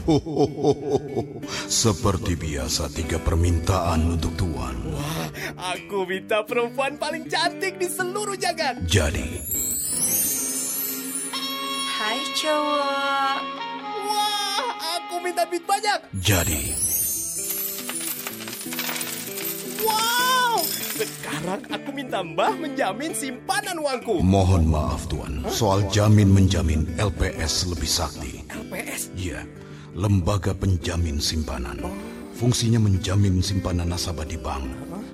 Seperti 1.82 2.34
biasa 2.34 2.90
tiga 2.90 3.18
permintaan 3.18 4.18
untuk 4.18 4.34
Tuan. 4.34 4.74
Wah, 4.90 5.26
aku 5.74 6.02
minta 6.04 6.42
perempuan 6.42 6.98
paling 6.98 7.26
cantik 7.26 7.78
di 7.78 7.86
seluruh 7.86 8.34
jagat. 8.34 8.82
Jadi, 8.84 9.28
Hai 11.92 12.18
cowok. 12.34 13.38
Wah, 14.10 14.66
aku 14.98 15.14
minta 15.22 15.46
duit 15.46 15.62
banyak. 15.62 15.98
jadi, 16.18 16.74
Wow, 19.82 20.62
sekarang 20.94 21.62
aku 21.66 21.90
minta 21.90 22.22
Mbah 22.22 22.54
menjamin 22.54 23.12
simpanan 23.12 23.82
uangku. 23.82 24.22
mohon 24.22 24.70
maaf 24.70 25.10
Tuan. 25.10 25.42
Soal 25.50 25.82
jamin 25.90 26.30
menjamin 26.30 26.86
LPS 26.96 27.66
lebih 27.66 27.90
sakti. 27.90 28.46
LPS? 28.46 29.10
Iya, 29.18 29.42
lembaga 29.98 30.54
penjamin 30.54 31.18
simpanan. 31.18 31.82
Fungsinya 32.32 32.78
menjamin 32.78 33.42
simpanan 33.42 33.90
nasabah 33.90 34.26
di 34.26 34.38
bank. 34.38 34.64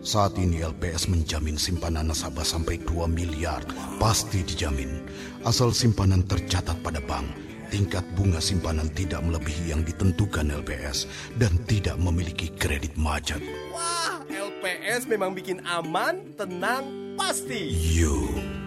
Saat 0.01 0.39
ini 0.39 0.63
LPS 0.63 1.11
menjamin 1.11 1.59
simpanan 1.59 2.09
nasabah 2.09 2.47
sampai 2.47 2.79
2 2.87 3.09
miliar. 3.11 3.61
Pasti 3.99 4.47
dijamin. 4.47 5.03
Asal 5.43 5.75
simpanan 5.75 6.23
tercatat 6.25 6.79
pada 6.81 7.03
bank. 7.03 7.48
Tingkat 7.69 8.05
bunga 8.17 8.41
simpanan 8.43 8.89
tidak 8.93 9.23
melebihi 9.25 9.73
yang 9.73 9.85
ditentukan 9.85 10.51
LPS 10.65 11.09
dan 11.37 11.55
tidak 11.69 11.97
memiliki 12.01 12.51
kredit 12.57 12.97
macet. 12.97 13.41
Wah, 13.71 14.25
LPS 14.29 15.07
memang 15.07 15.37
bikin 15.37 15.63
aman, 15.65 16.35
tenang, 16.35 17.15
pasti. 17.15 17.71
You. 17.71 18.58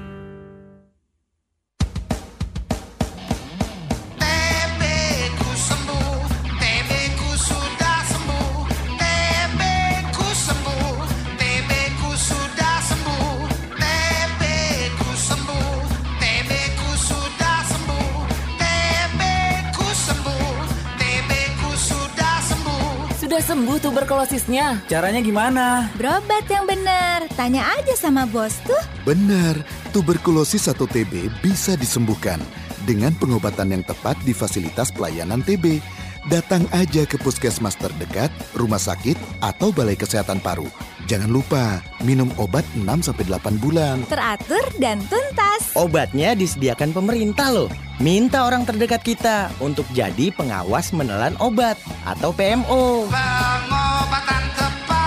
Sembuh 23.42 23.82
tuberkulosisnya. 23.82 24.86
Caranya 24.86 25.20
gimana? 25.20 25.90
Berobat 25.98 26.46
yang 26.46 26.70
benar. 26.70 27.26
Tanya 27.34 27.66
aja 27.74 27.98
sama 27.98 28.30
bos 28.30 28.56
tuh. 28.64 28.78
Benar, 29.02 29.58
tuberkulosis 29.92 30.70
atau 30.70 30.86
TB 30.86 31.42
bisa 31.42 31.74
disembuhkan 31.74 32.38
dengan 32.86 33.12
pengobatan 33.18 33.74
yang 33.74 33.84
tepat 33.84 34.16
di 34.24 34.32
fasilitas 34.32 34.94
pelayanan 34.94 35.42
TB. 35.42 35.82
Datang 36.30 36.70
aja 36.70 37.02
ke 37.10 37.18
puskesmas 37.18 37.74
terdekat, 37.74 38.30
rumah 38.54 38.78
sakit, 38.78 39.18
atau 39.42 39.74
balai 39.74 39.98
kesehatan 39.98 40.38
paru. 40.38 40.70
Jangan 41.10 41.34
lupa, 41.34 41.82
minum 42.06 42.30
obat 42.38 42.62
6-8 42.78 43.58
bulan. 43.58 44.06
Teratur 44.06 44.62
dan 44.78 45.02
tuntas. 45.10 45.74
Obatnya 45.74 46.38
disediakan 46.38 46.94
pemerintah 46.94 47.50
loh. 47.50 47.74
Minta 47.98 48.46
orang 48.46 48.70
terdekat 48.70 49.02
kita 49.02 49.50
untuk 49.58 49.90
jadi 49.98 50.30
pengawas 50.30 50.94
menelan 50.94 51.34
obat 51.42 51.82
atau 52.06 52.30
PMO. 52.30 53.10
Pengobatan 53.10 54.44
tepat. 54.54 55.02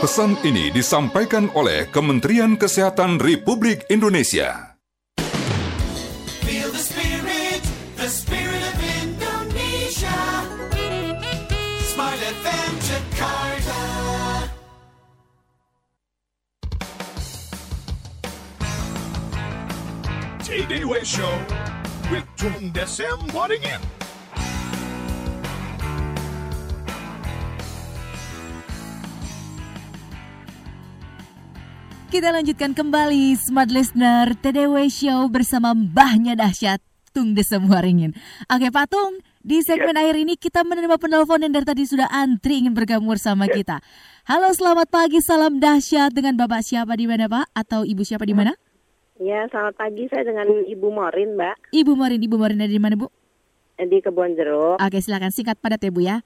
Pesan 0.00 0.32
ini 0.48 0.72
disampaikan 0.72 1.52
oleh 1.52 1.84
Kementerian 1.92 2.56
Kesehatan 2.56 3.20
Republik 3.20 3.84
Indonesia. 3.92 4.69
Show 21.00 21.32
with 22.12 22.28
Jung 22.36 22.76
Desem. 22.76 23.16
Kita 32.12 32.28
lanjutkan 32.36 32.76
kembali 32.76 33.32
Smart 33.32 33.72
Listener 33.72 34.36
TDW 34.44 34.92
Show 34.92 35.32
bersama 35.32 35.72
Mbahnya 35.72 36.36
Dahsyat 36.36 36.84
Tung 37.16 37.32
Desem 37.32 37.64
Waringin. 37.64 38.12
Oke 38.52 38.68
Pak 38.68 38.92
Tung, 38.92 39.24
di 39.40 39.64
segmen 39.64 39.96
akhir 39.96 40.20
ini 40.20 40.36
kita 40.36 40.68
menerima 40.68 41.00
penelpon 41.00 41.40
yang 41.40 41.56
dari 41.56 41.64
tadi 41.64 41.88
sudah 41.88 42.12
antri 42.12 42.60
ingin 42.60 42.76
bergabung 42.76 43.08
sama 43.16 43.48
kita. 43.48 43.80
Halo 44.28 44.52
selamat 44.52 44.92
pagi, 44.92 45.24
salam 45.24 45.64
dahsyat 45.64 46.12
dengan 46.12 46.36
Bapak 46.36 46.60
siapa 46.60 46.92
di 46.92 47.08
mana 47.08 47.24
Pak? 47.24 47.56
Atau 47.56 47.88
Ibu 47.88 48.04
siapa 48.04 48.28
di 48.28 48.36
mana? 48.36 48.52
Ya, 49.20 49.44
selamat 49.46 49.76
pagi. 49.76 50.08
Saya 50.08 50.24
dengan 50.24 50.48
Ibu 50.48 50.88
Morin, 50.88 51.36
Mbak. 51.36 51.76
Ibu 51.76 51.92
Morin, 51.92 52.20
Ibu 52.20 52.36
Morin 52.36 52.56
dari 52.56 52.80
mana 52.80 52.96
Bu? 52.96 53.12
Di 53.76 54.00
Kebon 54.00 54.32
Jeruk. 54.32 54.76
Oke 54.76 55.00
silakan 55.00 55.28
singkat 55.28 55.56
padat 55.56 55.80
ya 55.80 55.90
Bu 55.90 56.00
ya. 56.00 56.16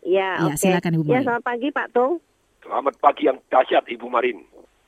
Ya, 0.00 0.40
Ya, 0.40 0.48
oke. 0.48 0.56
silakan, 0.56 0.96
Ibu 0.96 1.02
Ya, 1.02 1.08
Morin. 1.10 1.24
selamat 1.24 1.44
pagi, 1.44 1.68
Pak 1.68 1.88
Tung. 1.92 2.12
Selamat 2.60 2.94
pagi 2.98 3.22
yang 3.26 3.36
dahsyat 3.48 3.84
Ibu 3.86 4.06
Marin. 4.08 4.44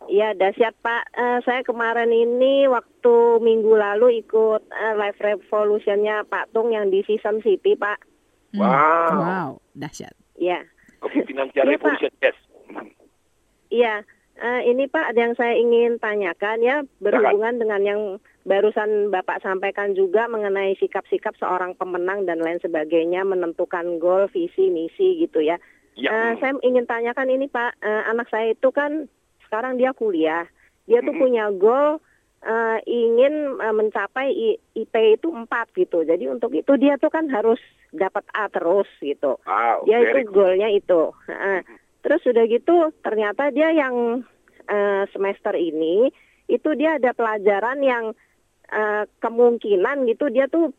Ya, 0.06 0.32
dahsyat 0.32 0.72
Pak. 0.78 1.04
Eh, 1.10 1.38
saya 1.42 1.60
kemarin 1.60 2.08
ini 2.08 2.64
waktu 2.64 3.14
minggu 3.40 3.72
lalu 3.72 4.20
ikut 4.20 4.62
eh, 4.64 4.94
live 4.94 5.16
revolutionnya 5.18 6.24
Pak 6.24 6.48
Tung 6.50 6.70
yang 6.70 6.88
di 6.88 7.00
Season 7.02 7.40
City, 7.40 7.72
Pak. 7.72 8.04
Wow. 8.52 9.12
Wow, 9.16 9.48
dahsyat. 9.74 10.12
Ya, 10.36 10.60
Financial 11.02 11.60
Iya, 11.62 11.76
Pak. 11.76 12.00
Revolution, 12.00 12.12
yes. 12.20 12.36
iya. 13.68 13.94
Eh, 14.34 14.60
ini 14.66 14.90
Pak, 14.90 15.14
ada 15.14 15.20
yang 15.30 15.34
saya 15.38 15.54
ingin 15.54 16.02
tanyakan 16.02 16.58
ya, 16.58 16.82
berhubungan 16.98 17.54
dengan 17.62 17.80
yang 17.86 18.00
barusan 18.42 19.14
Bapak 19.14 19.38
sampaikan 19.46 19.94
juga 19.94 20.26
mengenai 20.26 20.74
sikap-sikap 20.82 21.38
seorang 21.38 21.78
pemenang 21.78 22.26
dan 22.26 22.42
lain 22.42 22.58
sebagainya, 22.58 23.22
menentukan 23.22 24.02
goal, 24.02 24.26
visi, 24.34 24.74
misi 24.74 25.22
gitu 25.22 25.38
ya. 25.38 25.62
Ya. 25.94 26.10
Eh, 26.10 26.32
saya 26.42 26.58
ingin 26.66 26.90
tanyakan 26.90 27.30
ini 27.30 27.46
Pak, 27.46 27.78
eh, 27.78 28.02
anak 28.10 28.26
saya 28.26 28.50
itu 28.50 28.74
kan 28.74 29.06
sekarang 29.46 29.78
dia 29.78 29.94
kuliah, 29.94 30.50
dia 30.90 30.98
tuh 31.06 31.14
punya 31.14 31.54
goal 31.54 32.02
eh, 32.44 32.78
ingin 32.90 33.56
eh, 33.56 33.74
mencapai 33.74 34.28
I- 34.34 34.60
IP 34.76 34.94
itu 35.16 35.30
4 35.30 35.70
gitu. 35.78 36.02
Jadi 36.02 36.26
untuk 36.28 36.52
itu 36.52 36.74
dia 36.76 36.98
tuh 36.98 37.08
kan 37.08 37.30
harus 37.30 37.62
dapat 37.94 38.26
A 38.34 38.50
terus 38.50 38.90
gitu. 38.98 39.38
Wow, 39.46 39.86
dia 39.86 40.02
very 40.02 40.26
itu 40.26 40.34
goalnya 40.34 40.68
itu. 40.74 41.14
Heeh. 41.30 41.62
Terus 42.04 42.20
sudah 42.20 42.44
gitu 42.44 42.92
ternyata 43.00 43.48
dia 43.48 43.72
yang 43.72 44.20
eh, 44.68 45.04
semester 45.08 45.56
ini 45.56 46.12
itu 46.52 46.76
dia 46.76 47.00
ada 47.00 47.16
pelajaran 47.16 47.80
yang 47.80 48.04
eh, 48.68 49.08
kemungkinan 49.24 50.04
gitu 50.12 50.28
dia 50.28 50.44
tuh 50.52 50.76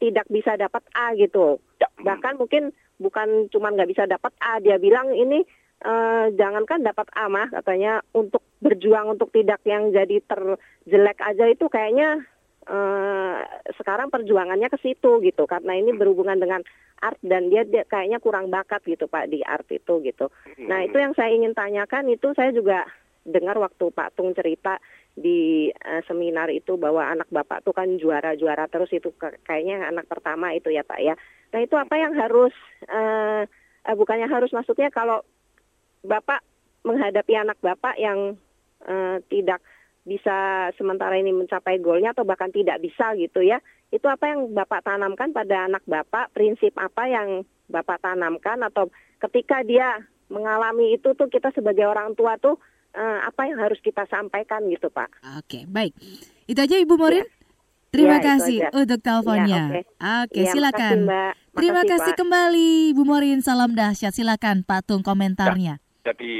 tidak 0.00 0.24
bisa 0.32 0.56
dapat 0.56 0.80
A 0.96 1.12
gitu. 1.14 1.60
Bahkan 2.00 2.40
mungkin 2.40 2.72
bukan 2.96 3.52
cuma 3.52 3.72
nggak 3.72 3.90
bisa 3.90 4.04
dapat 4.08 4.32
A, 4.40 4.60
dia 4.64 4.80
bilang 4.80 5.12
ini 5.12 5.44
eh, 5.84 6.26
jangankan 6.32 6.80
dapat 6.80 7.12
A 7.12 7.28
mah 7.28 7.52
katanya 7.52 8.00
untuk 8.16 8.40
berjuang 8.64 9.12
untuk 9.12 9.28
tidak 9.36 9.60
yang 9.68 9.92
jadi 9.92 10.24
terjelek 10.24 11.20
aja 11.20 11.44
itu 11.52 11.68
kayaknya 11.68 12.24
eh, 12.64 13.38
sekarang 13.76 14.08
perjuangannya 14.08 14.68
ke 14.72 14.78
situ 14.80 15.20
gitu 15.20 15.44
karena 15.44 15.76
ini 15.76 15.92
berhubungan 15.92 16.40
dengan 16.40 16.60
art 17.00 17.20
dan 17.20 17.52
dia, 17.52 17.68
dia 17.68 17.84
kayaknya 17.84 18.18
kurang 18.20 18.48
bakat 18.48 18.80
gitu 18.88 19.04
Pak 19.04 19.28
di 19.28 19.44
art 19.44 19.68
itu 19.68 20.00
gitu. 20.00 20.32
Nah 20.64 20.84
itu 20.84 20.96
yang 20.96 21.12
saya 21.12 21.32
ingin 21.34 21.52
tanyakan 21.52 22.08
itu 22.08 22.32
saya 22.32 22.54
juga 22.54 22.88
dengar 23.24 23.56
waktu 23.56 23.88
Pak 23.88 24.16
Tung 24.16 24.36
cerita 24.36 24.76
di 25.16 25.68
eh, 25.72 26.02
seminar 26.04 26.52
itu 26.52 26.76
bahwa 26.76 27.04
anak 27.04 27.28
Bapak 27.32 27.64
tuh 27.64 27.72
kan 27.72 27.88
juara-juara 27.96 28.68
terus 28.68 28.92
itu 28.92 29.12
ke- 29.16 29.40
kayaknya 29.44 29.88
anak 29.88 30.08
pertama 30.08 30.52
itu 30.52 30.68
ya 30.72 30.84
Pak 30.84 31.00
ya. 31.00 31.14
Nah 31.52 31.60
itu 31.64 31.74
apa 31.76 31.94
yang 31.96 32.12
harus 32.16 32.52
eh, 32.88 33.42
eh, 33.84 33.96
bukannya 33.96 34.28
harus 34.28 34.52
maksudnya 34.52 34.92
kalau 34.92 35.24
Bapak 36.04 36.44
menghadapi 36.84 37.32
anak 37.32 37.56
Bapak 37.64 37.96
yang 37.96 38.36
eh, 38.84 39.16
tidak 39.32 39.64
bisa 40.04 40.68
sementara 40.76 41.16
ini 41.16 41.32
mencapai 41.32 41.80
goalnya 41.80 42.12
atau 42.12 42.22
bahkan 42.22 42.52
tidak 42.52 42.78
bisa 42.78 43.16
gitu 43.16 43.40
ya. 43.40 43.58
Itu 43.88 44.04
apa 44.06 44.28
yang 44.28 44.52
Bapak 44.52 44.84
tanamkan 44.84 45.32
pada 45.32 45.64
anak 45.64 45.82
Bapak, 45.88 46.30
prinsip 46.36 46.76
apa 46.76 47.08
yang 47.08 47.42
Bapak 47.66 48.04
tanamkan 48.04 48.60
atau 48.60 48.92
ketika 49.20 49.64
dia 49.64 50.04
mengalami 50.28 50.96
itu 50.96 51.16
tuh 51.16 51.28
kita 51.28 51.52
sebagai 51.52 51.88
orang 51.88 52.12
tua 52.12 52.36
tuh 52.36 52.60
eh, 52.92 53.18
apa 53.24 53.48
yang 53.48 53.56
harus 53.60 53.80
kita 53.80 54.04
sampaikan 54.06 54.68
gitu 54.68 54.92
Pak. 54.92 55.08
Oke, 55.40 55.64
baik. 55.64 55.96
Itu 56.44 56.60
aja 56.60 56.76
Ibu 56.76 56.94
Morin. 56.94 57.24
Terima 57.94 58.18
Ya, 58.18 58.26
kasih 58.34 58.58
untuk 58.74 58.98
teleponnya. 59.06 59.46
Ya, 59.46 59.62
oke. 59.70 59.80
Oke, 60.26 60.40
Ya, 60.42 60.50
silakan. 60.50 61.06
makasih, 61.06 61.06
Mbak. 61.06 61.32
Terima 61.54 61.72
Makasih, 61.78 61.90
kasih 61.94 62.12
Pak. 62.12 62.18
kembali 62.18 62.68
Ibu 62.90 63.02
Morin. 63.06 63.38
Salam 63.38 63.70
dahsyat. 63.78 64.10
Silakan 64.10 64.66
patung 64.66 65.06
komentarnya. 65.06 65.78
Jadi 66.04 66.32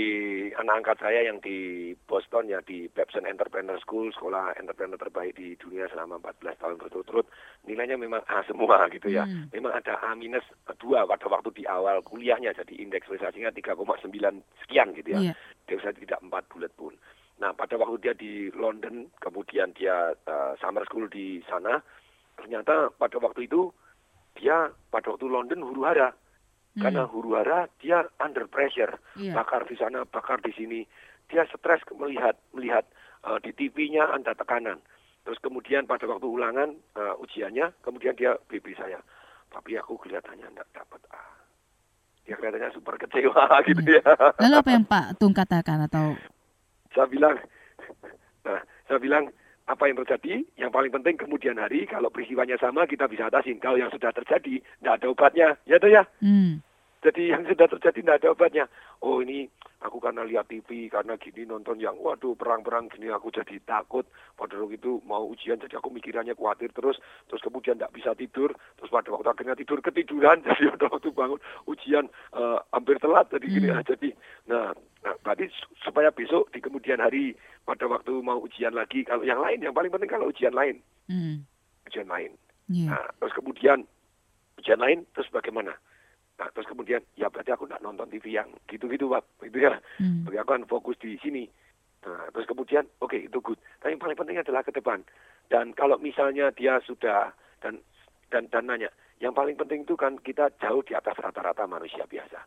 anak 0.61 0.85
angkat 0.85 0.97
saya 1.01 1.25
yang 1.25 1.41
di 1.41 1.89
Boston 2.05 2.53
ya 2.53 2.61
di 2.61 2.85
Babson 2.93 3.25
Entrepreneur 3.25 3.81
School, 3.81 4.13
sekolah 4.13 4.53
entrepreneur 4.61 5.01
terbaik 5.01 5.41
di 5.41 5.57
dunia 5.57 5.89
selama 5.89 6.21
14 6.21 6.61
tahun 6.61 6.77
berturut-turut, 6.77 7.25
nilainya 7.65 7.97
memang 7.97 8.21
A 8.29 8.45
semua 8.45 8.85
gitu 8.93 9.09
ya. 9.09 9.25
Hmm. 9.25 9.49
Memang 9.57 9.73
ada 9.73 9.97
A 10.05 10.13
minus 10.13 10.45
2 10.69 11.09
pada 11.09 11.27
waktu 11.33 11.49
di 11.57 11.65
awal 11.65 12.05
kuliahnya, 12.05 12.53
jadi 12.53 12.77
indeks 12.77 13.09
prestasinya 13.09 13.49
3,9 13.57 14.05
sekian 14.61 14.93
gitu 14.93 15.17
ya. 15.17 15.33
Iya. 15.33 15.35
Dia 15.65 15.97
tidak 15.97 16.21
4 16.21 16.51
bulat 16.53 16.73
pun. 16.77 16.93
Nah 17.41 17.57
pada 17.57 17.81
waktu 17.81 17.97
dia 18.05 18.13
di 18.13 18.53
London, 18.53 19.09
kemudian 19.17 19.73
dia 19.73 20.13
uh, 20.29 20.53
summer 20.61 20.85
school 20.85 21.09
di 21.09 21.41
sana, 21.49 21.81
ternyata 22.37 22.93
pada 22.93 23.17
waktu 23.17 23.49
itu 23.49 23.73
dia 24.37 24.69
pada 24.93 25.17
waktu 25.17 25.25
London 25.25 25.65
huru 25.65 25.89
hara. 25.89 26.13
Karena 26.75 27.07
huru 27.07 27.39
hara 27.39 27.71
dia 27.79 28.03
under 28.19 28.51
pressure, 28.51 28.99
Iya. 29.15 29.39
bakar 29.39 29.63
di 29.63 29.79
sana, 29.79 30.03
bakar 30.03 30.43
di 30.43 30.51
sini. 30.51 30.83
Dia 31.31 31.47
stres 31.47 31.81
melihat 31.95 32.35
melihat 32.51 32.83
uh, 33.23 33.39
di 33.39 33.55
TV-nya 33.55 34.11
ada 34.11 34.35
tekanan. 34.35 34.83
Terus 35.23 35.39
kemudian 35.41 35.87
pada 35.87 36.05
waktu 36.11 36.27
ulangan 36.27 36.75
uh, 36.99 37.15
ujiannya, 37.23 37.73
kemudian 37.81 38.13
dia 38.19 38.37
BB 38.51 38.75
saya, 38.77 38.99
tapi 39.49 39.79
aku 39.79 39.97
kelihatannya 40.03 40.51
tidak 40.51 40.69
dapat 40.75 41.01
A. 41.15 41.23
Dia 42.27 42.35
kelihatannya 42.37 42.75
super 42.75 42.99
kecewa 42.99 43.45
gitu 43.71 43.83
ya. 43.89 44.05
Lalu 44.43 44.55
apa 44.59 44.71
yang 44.75 44.85
Pak 44.85 45.07
Tung 45.23 45.33
katakan 45.33 45.79
atau 45.87 46.19
saya 46.91 47.07
bilang, 47.07 47.39
nah, 48.47 48.61
saya 48.91 48.99
bilang 48.99 49.31
apa 49.65 49.89
yang 49.89 49.97
terjadi, 50.05 50.45
yang 50.61 50.69
paling 50.69 50.93
penting 50.93 51.17
kemudian 51.17 51.57
hari 51.57 51.89
kalau 51.89 52.13
peristiwanya 52.13 52.61
sama 52.61 52.85
kita 52.85 53.09
bisa 53.09 53.33
atasin. 53.33 53.57
Kalau 53.57 53.81
yang 53.81 53.89
sudah 53.89 54.13
terjadi 54.13 54.61
tidak 54.61 54.95
ada 55.01 55.07
obatnya, 55.09 55.49
ya 55.65 55.81
tuh 55.81 55.89
ya. 55.89 56.05
Hmm. 56.21 56.61
Jadi 57.05 57.33
yang 57.33 57.45
sudah 57.45 57.69
terjadi 57.69 57.99
tidak 58.01 58.17
ada 58.21 58.29
obatnya. 58.33 58.65
Oh 59.05 59.21
ini 59.21 59.45
aku 59.85 60.01
karena 60.01 60.25
lihat 60.25 60.49
TV, 60.49 60.89
karena 60.89 61.21
gini 61.21 61.45
nonton 61.45 61.77
yang 61.77 61.97
waduh 62.01 62.33
perang-perang 62.33 62.89
gini 62.89 63.13
aku 63.13 63.29
jadi 63.29 63.61
takut. 63.65 64.09
Pada 64.37 64.57
waktu 64.57 64.81
itu 64.81 65.05
mau 65.05 65.29
ujian 65.29 65.61
jadi 65.61 65.77
aku 65.81 65.93
mikirannya 65.93 66.33
khawatir 66.33 66.73
terus. 66.73 66.97
Terus 67.29 67.45
kemudian 67.45 67.77
tidak 67.77 67.93
bisa 67.93 68.17
tidur. 68.17 68.57
Terus 68.81 68.89
pada 68.89 69.13
waktu 69.13 69.29
akhirnya 69.33 69.57
tidur 69.57 69.85
ketiduran. 69.85 70.41
Jadi 70.49 70.73
pada 70.77 70.89
waktu 70.93 71.09
bangun 71.13 71.41
ujian 71.69 72.09
eh, 72.37 72.59
hampir 72.73 72.97
telat. 73.01 73.29
Jadi 73.33 73.47
gini 73.49 73.69
Hmm. 73.69 73.81
ah, 73.81 73.85
jadi 73.85 74.09
nah, 74.45 74.69
nah 75.05 75.15
berarti 75.21 75.53
su- 75.53 75.77
supaya 75.85 76.09
besok 76.09 76.49
di 76.51 76.65
kemudian 76.65 76.99
hari 76.99 77.37
pada 77.69 77.85
waktu 77.85 78.25
mau 78.25 78.41
ujian 78.41 78.73
lagi. 78.73 79.05
Kalau 79.05 79.23
yang 79.23 79.39
lain 79.39 79.61
yang 79.61 79.77
paling 79.77 79.93
penting 79.93 80.11
kalau 80.11 80.33
ujian 80.33 80.57
lain. 80.57 80.81
Hmm. 81.07 81.45
Ujian 81.85 82.09
lain. 82.09 82.33
Iya. 82.73 82.97
Nah, 82.97 83.07
terus 83.21 83.37
kemudian 83.37 83.85
ujian 84.57 84.81
lain 84.81 85.05
terus 85.13 85.29
bagaimana? 85.29 85.77
Nah, 86.35 86.49
terus 86.51 86.67
kemudian 86.67 87.05
ya 87.15 87.29
berarti 87.29 87.53
aku 87.55 87.69
tidak 87.69 87.85
nonton 87.85 88.11
TV 88.11 88.35
yang 88.35 88.49
gitu-gitu, 88.67 89.07
Pak. 89.07 89.23
Itu 89.45 89.59
ya. 89.61 89.77
Hmm. 90.01 90.25
Bagi 90.25 90.39
aku 90.41 90.51
kan 90.57 90.65
fokus 90.67 90.97
di 90.99 91.21
sini. 91.21 91.45
Nah, 92.05 92.29
terus 92.33 92.49
kemudian 92.49 92.85
oke 93.01 93.17
itu 93.17 93.39
good. 93.45 93.61
Tapi 93.81 93.97
yang 93.97 94.03
paling 94.03 94.19
penting 94.19 94.41
adalah 94.41 94.65
ke 94.65 94.73
depan. 94.73 95.05
Dan 95.53 95.77
kalau 95.77 96.01
misalnya 96.01 96.49
dia 96.57 96.81
sudah 96.85 97.33
dan 97.61 97.81
dan 98.33 98.49
dan 98.49 98.65
nanya, 98.65 98.91
yang 99.21 99.37
paling 99.37 99.57
penting 99.57 99.85
itu 99.85 99.95
kan 99.95 100.17
kita 100.21 100.49
jauh 100.61 100.81
di 100.81 100.97
atas 100.97 101.17
rata-rata 101.21 101.69
manusia 101.69 102.05
biasa. 102.09 102.41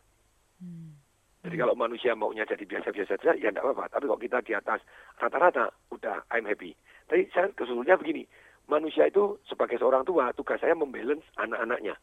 Jadi 1.48 1.64
kalau 1.64 1.72
manusia 1.72 2.12
maunya 2.12 2.44
jadi 2.44 2.60
biasa-biasa 2.68 3.16
saja, 3.16 3.32
ya 3.40 3.48
tidak 3.48 3.64
apa-apa. 3.64 3.88
Tapi 3.96 4.04
kalau 4.04 4.20
kita 4.20 4.38
di 4.44 4.52
atas 4.52 4.84
rata-rata, 5.16 5.72
udah 5.88 6.20
I'm 6.28 6.44
happy. 6.44 6.76
Tapi 7.08 7.24
saya 7.32 7.48
keseluruhannya 7.56 7.96
begini, 7.96 8.28
manusia 8.68 9.08
itu 9.08 9.40
sebagai 9.48 9.80
seorang 9.80 10.04
tua, 10.04 10.28
tugas 10.36 10.60
saya 10.60 10.76
membalance 10.76 11.24
anak-anaknya. 11.40 11.96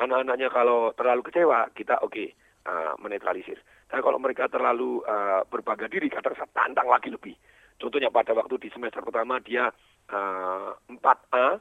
Anak-anaknya 0.00 0.48
kalau 0.48 0.96
terlalu 0.96 1.28
kecewa, 1.28 1.68
kita 1.76 2.00
oke, 2.00 2.32
uh, 2.64 2.96
menetralisir. 3.04 3.60
Tapi 3.92 4.00
kalau 4.00 4.16
mereka 4.16 4.48
terlalu 4.48 5.04
uh, 5.04 5.44
berbangga 5.44 5.84
diri, 5.92 6.08
kadang 6.08 6.32
saya 6.32 6.48
tantang 6.56 6.88
lagi 6.88 7.12
lebih. 7.12 7.36
Contohnya 7.76 8.08
pada 8.08 8.32
waktu 8.32 8.56
di 8.64 8.72
semester 8.72 9.04
pertama 9.04 9.44
dia 9.44 9.68
uh, 10.08 10.72
4A, 10.88 11.60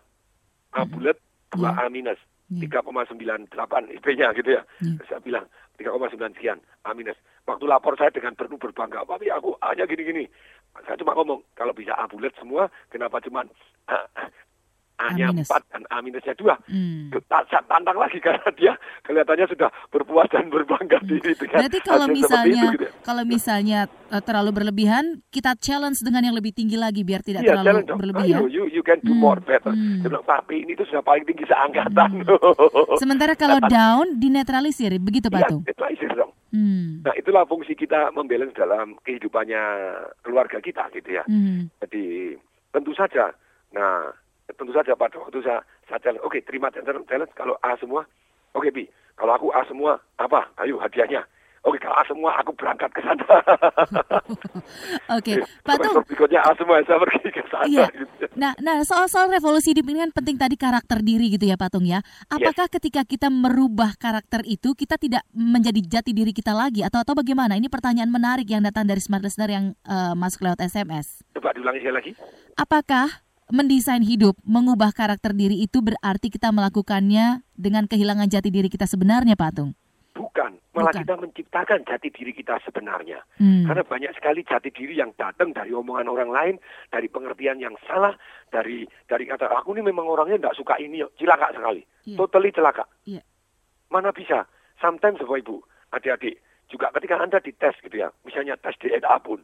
A 0.72 0.82
bulat, 0.88 1.20
2A 1.51 1.91
minus. 1.91 2.18
3,98 2.54 3.49
IP-nya 3.97 4.30
gitu 4.38 4.49
ya. 4.54 4.62
Saya 5.10 5.20
bilang 5.24 5.49
3,9 5.84 6.40
sekian, 6.40 6.60
A 6.88 6.96
minus. 6.96 7.20
Waktu 7.44 7.68
lapor 7.68 8.00
saya 8.00 8.10
dengan 8.10 8.40
penuh 8.40 8.56
berbangga, 8.56 9.04
tapi 9.04 9.28
aku 9.28 9.60
hanya 9.60 9.84
gini-gini. 9.84 10.26
Saya 10.88 10.96
cuma 10.96 11.14
ngomong, 11.14 11.44
kalau 11.54 11.76
bisa 11.76 11.92
A 11.94 12.08
bulat 12.08 12.32
semua, 12.40 12.72
kenapa 12.88 13.20
cuma 13.20 13.44
A-nya 15.00 15.34
4 15.34 15.46
dan 15.74 15.84
A 15.89 16.00
minusnya 16.06 16.38
2? 16.38 16.46
Hmm. 16.70 17.10
Tantang 17.70 17.98
lagi 17.98 18.22
karena 18.26 18.50
dia 18.54 18.74
kelihatannya 19.04 19.48
sudah 19.50 19.70
berpuas 19.89 20.30
dan 20.30 20.48
berbangga 20.54 21.02
diri 21.04 21.34
dengan 21.34 21.66
Berarti 21.66 21.80
kalau 21.82 22.06
misalnya 22.08 22.64
itu, 22.70 22.74
gitu 22.78 22.86
ya. 22.86 22.91
kalau 23.02 23.24
misalnya 23.26 23.80
eh, 24.14 24.24
terlalu 24.24 24.52
berlebihan, 24.54 25.04
kita 25.34 25.58
challenge 25.58 26.00
dengan 26.06 26.30
yang 26.30 26.36
lebih 26.38 26.54
tinggi 26.54 26.78
lagi 26.78 27.02
biar 27.02 27.26
tidak 27.26 27.41
Iya, 27.44 27.60
terlalu 27.60 27.84
berlebihan. 27.98 28.39
Ayo, 28.46 28.48
you, 28.48 28.64
you 28.70 28.84
can 28.86 29.02
do 29.02 29.12
more 29.12 29.41
better. 29.41 29.74
Dia 29.74 30.08
bilang, 30.08 30.26
papi 30.26 30.64
ini 30.64 30.78
tuh 30.78 30.86
sudah 30.88 31.02
paling 31.02 31.26
tinggi 31.26 31.44
seangkatan. 31.50 32.24
Hmm. 32.24 32.98
Sementara 33.02 33.34
kalau 33.34 33.58
down 33.66 34.22
dinetralisir, 34.22 34.94
begitu 35.02 35.28
Iya, 35.34 35.36
Patung? 35.41 35.62
netralisir 35.66 36.12
dong. 36.14 36.32
Hmm. 36.54 37.02
Nah, 37.02 37.14
itulah 37.18 37.50
fungsi 37.50 37.74
kita 37.74 38.14
membalance 38.14 38.54
dalam 38.54 38.94
kehidupannya 39.02 39.64
keluarga 40.22 40.62
kita 40.62 40.86
gitu 40.94 41.18
ya. 41.18 41.26
Hmm. 41.26 41.66
Jadi 41.82 42.38
tentu 42.70 42.94
saja, 42.94 43.34
nah 43.74 44.14
tentu 44.52 44.72
saja 44.76 44.91
pada 44.94 45.16
waktu 45.20 45.39
saya, 45.39 45.64
saya 45.88 46.00
challenge, 46.04 46.24
oke 46.24 46.38
terima 46.44 46.68
challenge, 46.74 47.08
challenge 47.08 47.34
kalau 47.36 47.56
A 47.64 47.76
semua, 47.80 48.04
oke 48.56 48.68
Bi, 48.70 48.88
kalau 49.16 49.34
aku 49.38 49.48
A 49.56 49.62
semua, 49.70 49.96
apa? 50.20 50.50
Ayo 50.60 50.82
hadiahnya. 50.82 51.24
Oke 51.64 51.80
kalau 51.80 51.96
A 51.96 52.04
semua 52.04 52.36
aku 52.36 52.52
berangkat 52.60 52.91
ke 52.91 53.00
sana. 53.00 53.24
Oke, 55.16 55.39
Patung. 55.64 55.96
Semester 55.96 56.04
berikutnya 56.12 56.44
A 56.44 56.52
semua 56.60 56.84
saya 56.84 57.00
pergi 57.00 57.32
ke 57.32 57.39
sana. 57.48 57.64
Iya. 57.64 57.88
gitu. 57.88 58.28
Nah, 58.36 58.52
nah 58.60 58.84
soal-soal 58.84 59.32
revolusi 59.32 59.72
hidup 59.72 59.88
ini 59.88 60.04
kan 60.04 60.12
penting 60.12 60.36
tadi 60.36 60.60
karakter 60.60 61.00
diri 61.00 61.32
gitu 61.32 61.48
ya 61.48 61.56
Patung 61.56 61.88
ya. 61.88 62.04
Apakah 62.28 62.68
ketika 62.68 63.08
kita 63.08 63.32
merubah 63.32 63.96
karakter 63.96 64.44
itu 64.44 64.76
kita 64.76 65.00
tidak 65.00 65.24
menjadi 65.32 65.80
jati 65.88 66.12
diri 66.12 66.36
kita 66.36 66.52
lagi 66.52 66.84
atau 66.84 67.00
atau 67.00 67.16
bagaimana? 67.16 67.56
Ini 67.56 67.72
pertanyaan 67.72 68.12
menarik 68.12 68.52
yang 68.52 68.68
datang 68.68 68.84
dari 68.84 69.00
smart 69.00 69.24
listener 69.24 69.48
yang 69.48 69.66
eh, 69.88 70.14
masuk 70.20 70.44
lewat 70.44 70.60
SMS. 70.68 71.24
Coba 71.32 71.56
diulangi 71.56 71.80
sekali 71.80 71.96
lagi. 71.96 72.12
Apakah 72.60 73.24
mendesain 73.52 74.04
hidup, 74.06 74.38
mengubah 74.46 74.94
karakter 74.96 75.36
diri 75.36 75.66
itu 75.66 75.84
berarti 75.84 76.32
kita 76.32 76.54
melakukannya 76.54 77.44
dengan 77.58 77.89
kehilangan 77.89 78.30
jati 78.30 78.50
diri 78.54 78.70
kita 78.70 78.88
sebenarnya, 78.88 79.36
Patung? 79.36 79.76
Bukan, 80.14 80.62
malah 80.78 80.94
kita 80.94 81.18
menciptakan 81.18 81.84
jati 81.84 82.14
diri 82.14 82.32
kita 82.32 82.62
sebenarnya. 82.62 83.26
Hmm. 83.41 83.66
Karena 83.66 83.84
banyak 83.84 84.12
sekali 84.14 84.46
jati 84.46 84.70
diri 84.70 85.02
yang 85.02 85.12
datang 85.18 85.52
dari 85.52 85.74
omongan 85.74 86.08
orang 86.08 86.30
lain, 86.30 86.56
dari 86.94 87.10
pengertian 87.10 87.58
yang 87.58 87.74
salah, 87.89 88.14
dari 88.54 88.86
dari 89.10 89.26
kata 89.26 89.50
aku 89.50 89.74
ini 89.74 89.82
memang 89.89 90.06
orangnya 90.06 90.38
tidak 90.38 90.58
suka 90.58 90.76
ini, 90.78 91.02
cilaka 91.18 91.50
sekali, 91.58 91.82
totally 92.14 92.54
celaka. 92.54 92.86
Iya. 93.10 93.26
Mana 93.89 94.14
bisa? 94.14 94.46
Sometimes 94.78 95.22
Bapak 95.22 95.41
Ibu, 95.46 95.58
adik-adik, 95.94 96.41
juga 96.70 96.89
ketika 96.98 97.22
Anda 97.22 97.38
dites 97.38 97.78
gitu 97.82 97.94
ya, 97.94 98.10
misalnya 98.26 98.58
tes 98.58 98.74
DNA 98.82 99.16
pun, 99.22 99.41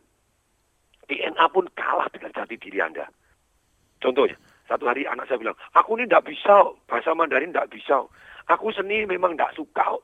DNA 1.06 1.46
pun 1.54 1.66
kalah 1.78 2.10
dengan 2.10 2.34
jati 2.34 2.58
diri 2.58 2.82
Anda. 2.82 3.06
Contohnya, 4.00 4.36
satu 4.66 4.88
hari 4.88 5.04
anak 5.06 5.28
saya 5.28 5.40
bilang, 5.40 5.58
aku 5.76 6.00
ini 6.00 6.08
tidak 6.08 6.32
bisa, 6.32 6.56
bahasa 6.88 7.12
Mandarin 7.12 7.52
tidak 7.52 7.72
bisa. 7.72 8.06
Aku 8.50 8.72
seni 8.72 9.04
memang 9.06 9.36
tidak 9.36 9.54
suka. 9.60 10.00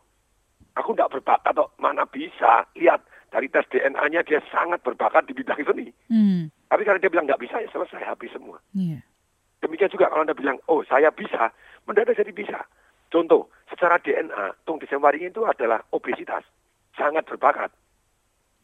Aku 0.75 0.91
tidak 0.91 1.15
berbakat 1.15 1.55
kok, 1.55 1.71
mana 1.79 2.03
bisa. 2.05 2.67
Lihat, 2.75 2.99
dari 3.31 3.47
tes 3.47 3.63
DNA-nya 3.71 4.23
dia 4.27 4.43
sangat 4.51 4.83
berbakat 4.83 5.27
di 5.27 5.33
bidang 5.33 5.59
seni. 5.63 5.87
Hmm. 6.11 6.51
Tapi 6.67 6.81
karena 6.83 6.99
dia 6.99 7.11
bilang 7.11 7.25
nggak 7.29 7.39
bisa, 7.39 7.61
ya 7.63 7.69
selesai, 7.71 8.03
habis 8.03 8.31
semua. 8.35 8.59
Iya. 8.75 8.99
Demikian 9.63 9.89
juga 9.89 10.11
kalau 10.11 10.27
Anda 10.27 10.35
bilang, 10.35 10.59
oh 10.67 10.83
saya 10.85 11.09
bisa, 11.09 11.49
mendadak 11.87 12.19
jadi 12.19 12.31
bisa. 12.35 12.59
Contoh, 13.09 13.47
secara 13.71 14.01
DNA, 14.01 14.65
Tung 14.67 14.81
Desemwaring 14.81 15.29
itu 15.31 15.45
adalah 15.47 15.79
obesitas. 15.95 16.43
Sangat 16.97 17.23
berbakat. 17.29 17.71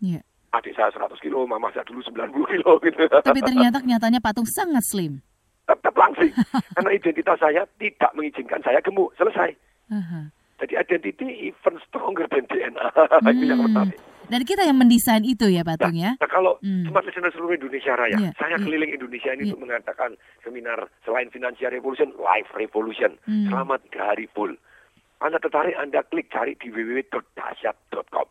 Iya. 0.01 0.25
Adik 0.51 0.75
saya 0.75 0.91
100 0.91 1.15
kilo, 1.19 1.47
mama 1.47 1.71
saya 1.71 1.87
dulu 1.87 2.03
90 2.03 2.51
kilo 2.51 2.71
gitu. 2.85 3.03
Tapi 3.07 3.39
ternyata 3.39 3.79
kenyataannya 3.79 4.19
Patung 4.19 4.43
sangat 4.43 4.83
slim. 4.83 5.23
Tetap 5.63 5.95
langsing. 5.95 6.35
Karena 6.75 6.91
identitas 6.91 7.39
saya 7.39 7.63
tidak 7.79 8.11
mengizinkan 8.11 8.59
saya 8.59 8.83
gemuk. 8.83 9.15
Selesai. 9.15 9.55
Aha. 9.89 10.27
Jadi 10.59 10.73
identity 10.75 11.25
even 11.47 11.79
stronger 11.81 12.27
than 12.27 12.43
DNA. 12.45 12.83
Itu 13.31 13.45
yang 13.45 13.63
Hmm. 13.63 13.71
menarik. 13.71 13.99
Dan 14.27 14.47
kita 14.47 14.63
yang 14.63 14.79
mendesain 14.79 15.23
itu 15.23 15.43
ya 15.47 15.59
Patung 15.59 15.91
ya. 15.91 16.15
Nah 16.15 16.29
kalau 16.29 16.55
Hmm. 16.59 16.87
smart 16.87 17.03
listener 17.03 17.31
seluruh 17.31 17.51
Indonesia 17.53 17.95
Raya, 17.95 18.15
Iya, 18.15 18.31
saya 18.37 18.55
iya. 18.55 18.63
keliling 18.63 18.91
Indonesia 18.93 19.31
ini 19.33 19.43
untuk 19.45 19.59
mengatakan 19.61 20.15
seminar 20.39 20.87
selain 21.01 21.27
Financial 21.27 21.67
Revolution, 21.67 22.15
Life 22.15 22.47
Revolution, 22.53 23.19
Hmm. 23.23 23.47
selama 23.47 23.75
tiga 23.81 24.07
hari 24.07 24.31
full. 24.31 24.55
Anda 25.19 25.35
tertarik, 25.37 25.75
Anda 25.75 26.03
klik 26.03 26.27
cari 26.27 26.55
di 26.55 26.71
www.dahsyat.com. 26.71 28.27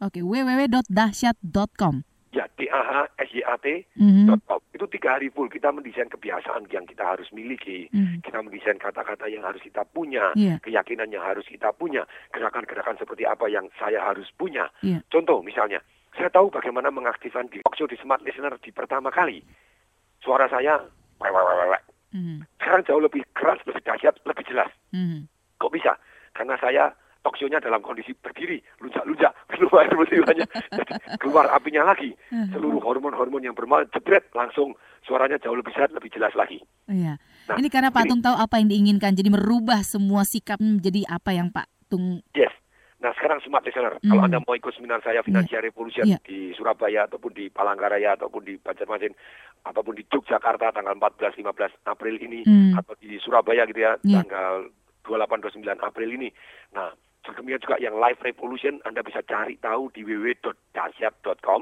Oke, 0.00 0.24
www.dahsyat.com. 0.24 1.94
Ya, 2.30 2.46
d 2.54 2.70
a 2.70 2.78
h 2.80 2.90
s 3.18 3.30
y 3.34 3.42
a 3.42 3.58
t 3.58 3.84
Mhm. 3.98 4.38
.com. 4.46 4.62
Itu 4.70 4.86
tiga 4.86 5.18
hari 5.18 5.28
full 5.34 5.50
kita 5.50 5.74
mendesain 5.74 6.06
kebiasaan 6.08 6.70
yang 6.70 6.86
kita 6.86 7.02
harus 7.02 7.26
miliki, 7.34 7.90
Mhm. 7.90 8.22
kita 8.22 8.38
mendesain 8.40 8.78
kata-kata 8.78 9.26
yang 9.26 9.42
harus 9.42 9.58
kita 9.60 9.82
punya, 9.90 10.30
Iya. 10.38 10.62
keyakinan 10.62 11.10
yang 11.10 11.26
harus 11.26 11.44
kita 11.44 11.74
punya, 11.74 12.06
gerakan-gerakan 12.30 12.96
seperti 13.02 13.26
apa 13.26 13.50
yang 13.50 13.66
saya 13.76 13.98
harus 14.06 14.30
punya. 14.38 14.70
Iya. 14.80 15.02
Contoh 15.10 15.42
misalnya, 15.42 15.82
saya 16.14 16.30
tahu 16.30 16.48
bagaimana 16.54 16.88
mengaktifkan 16.94 17.50
di 17.50 17.60
show 17.74 17.90
di 17.90 17.98
Smart 17.98 18.22
Listener 18.22 18.54
di 18.62 18.70
pertama 18.70 19.10
kali. 19.10 19.42
Suara 20.22 20.46
saya, 20.48 20.78
wek, 21.20 21.30
wek, 21.34 21.44
wek, 21.44 21.56
wek, 21.60 21.68
wek. 21.76 21.84
Mhm. 22.10 22.42
sekarang 22.58 22.82
jauh 22.90 23.02
lebih 23.02 23.22
keras, 23.38 23.62
lebih 23.70 23.82
dahsyat, 23.86 24.18
lebih 24.26 24.42
jelas. 24.46 24.70
Mhm. 24.90 25.30
Kok 25.58 25.70
bisa? 25.70 25.94
Karena 26.34 26.58
saya 26.58 26.90
talk 27.20 27.36
show-nya 27.36 27.60
dalam 27.60 27.80
kondisi 27.80 28.12
berdiri, 28.12 28.58
lunjak-lunjak, 28.80 29.32
keluar 29.48 29.84
musibannya. 29.98 30.46
Jadi 30.48 30.92
keluar 31.20 31.46
apinya 31.52 31.84
lagi. 31.84 32.16
Mhm. 32.32 32.52
Seluruh 32.52 32.80
hormon-hormon 32.80 33.44
yang 33.44 33.52
bermain, 33.52 33.84
jebret, 33.92 34.24
langsung 34.32 34.72
suaranya 35.04 35.36
jauh 35.36 35.54
lebih 35.54 35.72
sehat, 35.72 35.92
lebih 35.92 36.08
jelas 36.08 36.32
lagi. 36.32 36.60
Iya. 36.86 37.20
Nah, 37.48 37.56
ini 37.56 37.68
karena 37.68 37.92
Patung 37.92 38.20
tahu 38.20 38.36
apa 38.36 38.56
yang 38.56 38.68
diinginkan, 38.68 39.12
jadi 39.12 39.28
merubah 39.28 39.80
semua 39.82 40.24
sikap 40.24 40.60
menjadi 40.60 41.04
apa 41.08 41.30
yang 41.30 41.48
Pak 41.50 41.68
Tung. 41.88 42.24
Yes. 42.32 42.52
Nah 43.00 43.16
sekarang 43.16 43.40
smart 43.40 43.64
listener, 43.64 43.96
Hmm. 43.96 44.12
kalau 44.12 44.22
Anda 44.28 44.44
mau 44.44 44.52
ikut 44.52 44.76
seminar 44.76 45.00
saya 45.00 45.24
Financial 45.24 45.64
Revolution 45.64 46.04
Iya. 46.04 46.20
di 46.20 46.52
Surabaya 46.52 47.08
ataupun 47.08 47.32
di 47.32 47.48
Palangkaraya 47.48 48.12
ataupun 48.12 48.44
di 48.44 48.60
Banjarmasin 48.60 49.16
ataupun 49.64 49.96
di 49.96 50.04
Yogyakarta 50.04 50.68
tanggal 50.68 50.92
14-15 51.00 51.72
April 51.88 52.20
ini 52.20 52.44
Hmm. 52.44 52.76
atau 52.76 52.92
di 53.00 53.16
Surabaya 53.16 53.64
gitu 53.64 53.80
ya 53.80 53.96
Iya. 54.04 54.20
tanggal 54.20 54.68
28-29 55.00 55.80
April 55.80 56.12
ini. 56.12 56.28
Nah 56.76 56.92
demikian 57.22 57.60
juga 57.60 57.76
yang 57.76 57.94
Live 57.94 58.20
Revolution 58.20 58.80
Anda 58.82 59.00
bisa 59.00 59.20
cari 59.22 59.56
tahu 59.56 59.88
di 59.90 60.02
www.dasyat.com. 60.02 61.60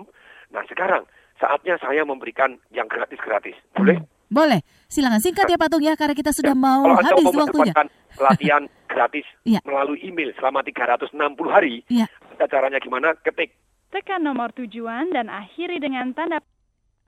Nah 0.48 0.62
sekarang 0.64 1.04
saatnya 1.36 1.76
saya 1.78 2.02
memberikan 2.02 2.58
yang 2.68 2.86
gratis-gratis. 2.86 3.54
Boleh? 3.72 3.98
Boleh. 4.28 4.60
Silakan 4.86 5.18
singkat 5.18 5.48
ya 5.48 5.56
Patung 5.56 5.80
ya 5.80 5.96
karena 5.96 6.12
kita 6.12 6.30
sudah 6.30 6.52
mau 6.52 6.84
Kalau 6.84 6.96
Anda 6.96 7.10
habis 7.10 7.24
mau 7.24 7.32
waktunya. 7.40 7.72
mendapatkan 7.72 7.86
pelatihan 8.12 8.62
gratis 8.92 9.26
Iya. 9.42 9.60
melalui 9.62 9.98
email 10.00 10.32
selama 10.36 10.60
360 10.60 11.14
hari, 11.48 11.74
Iya. 11.88 12.06
kita 12.34 12.44
caranya 12.46 12.78
gimana? 12.78 13.14
Ketik 13.16 13.56
Tekan 13.88 14.20
nomor 14.20 14.52
tujuan 14.52 15.08
dan 15.10 15.32
akhiri 15.32 15.80
dengan 15.80 16.12
tanda 16.12 16.44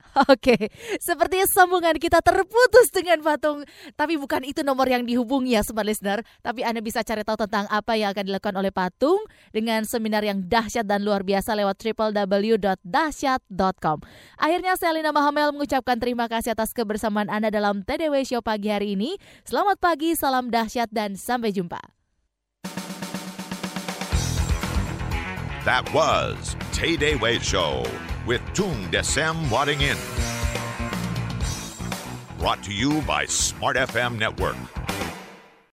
Oke, 0.31 0.71
sepertinya 0.99 1.47
sambungan 1.47 1.95
kita 1.95 2.19
terputus 2.19 2.91
dengan 2.91 3.23
Patung. 3.23 3.63
Tapi 3.95 4.19
bukan 4.19 4.43
itu 4.43 4.59
nomor 4.65 4.89
yang 4.89 5.05
dihubungi 5.07 5.55
ya 5.55 5.63
Smart 5.63 5.87
Listener. 5.87 6.19
Tapi 6.43 6.65
Anda 6.65 6.81
bisa 6.83 6.99
cari 7.05 7.23
tahu 7.23 7.37
tentang 7.47 7.67
apa 7.71 7.95
yang 7.95 8.11
akan 8.11 8.25
dilakukan 8.27 8.55
oleh 8.59 8.71
Patung 8.73 9.23
dengan 9.55 9.87
seminar 9.87 10.25
yang 10.25 10.43
dahsyat 10.43 10.83
dan 10.83 11.05
luar 11.05 11.23
biasa 11.23 11.55
lewat 11.55 11.79
www.dahsyat.com. 11.79 13.97
Akhirnya 14.35 14.75
saya 14.75 14.91
Lina 14.97 15.15
Mahamel 15.15 15.55
mengucapkan 15.55 15.97
terima 15.97 16.27
kasih 16.27 16.57
atas 16.57 16.75
kebersamaan 16.75 17.31
Anda 17.31 17.53
dalam 17.53 17.87
TDW 17.87 18.27
Show 18.27 18.43
pagi 18.43 18.67
hari 18.67 18.99
ini. 18.99 19.15
Selamat 19.47 19.79
pagi, 19.79 20.11
salam 20.17 20.51
dahsyat 20.51 20.91
dan 20.91 21.15
sampai 21.15 21.55
jumpa. 21.55 21.79
That 25.61 25.85
was 25.93 26.57
Way 27.21 27.37
Show 27.37 27.85
with 28.25 28.41
Tung 28.53 28.89
Desem 28.91 29.49
Wadding 29.49 29.81
In. 29.81 29.97
Brought 32.37 32.63
to 32.63 32.73
you 32.73 33.01
by 33.01 33.25
Smart 33.25 33.77
FM 33.77 34.17
Network. 34.17 34.55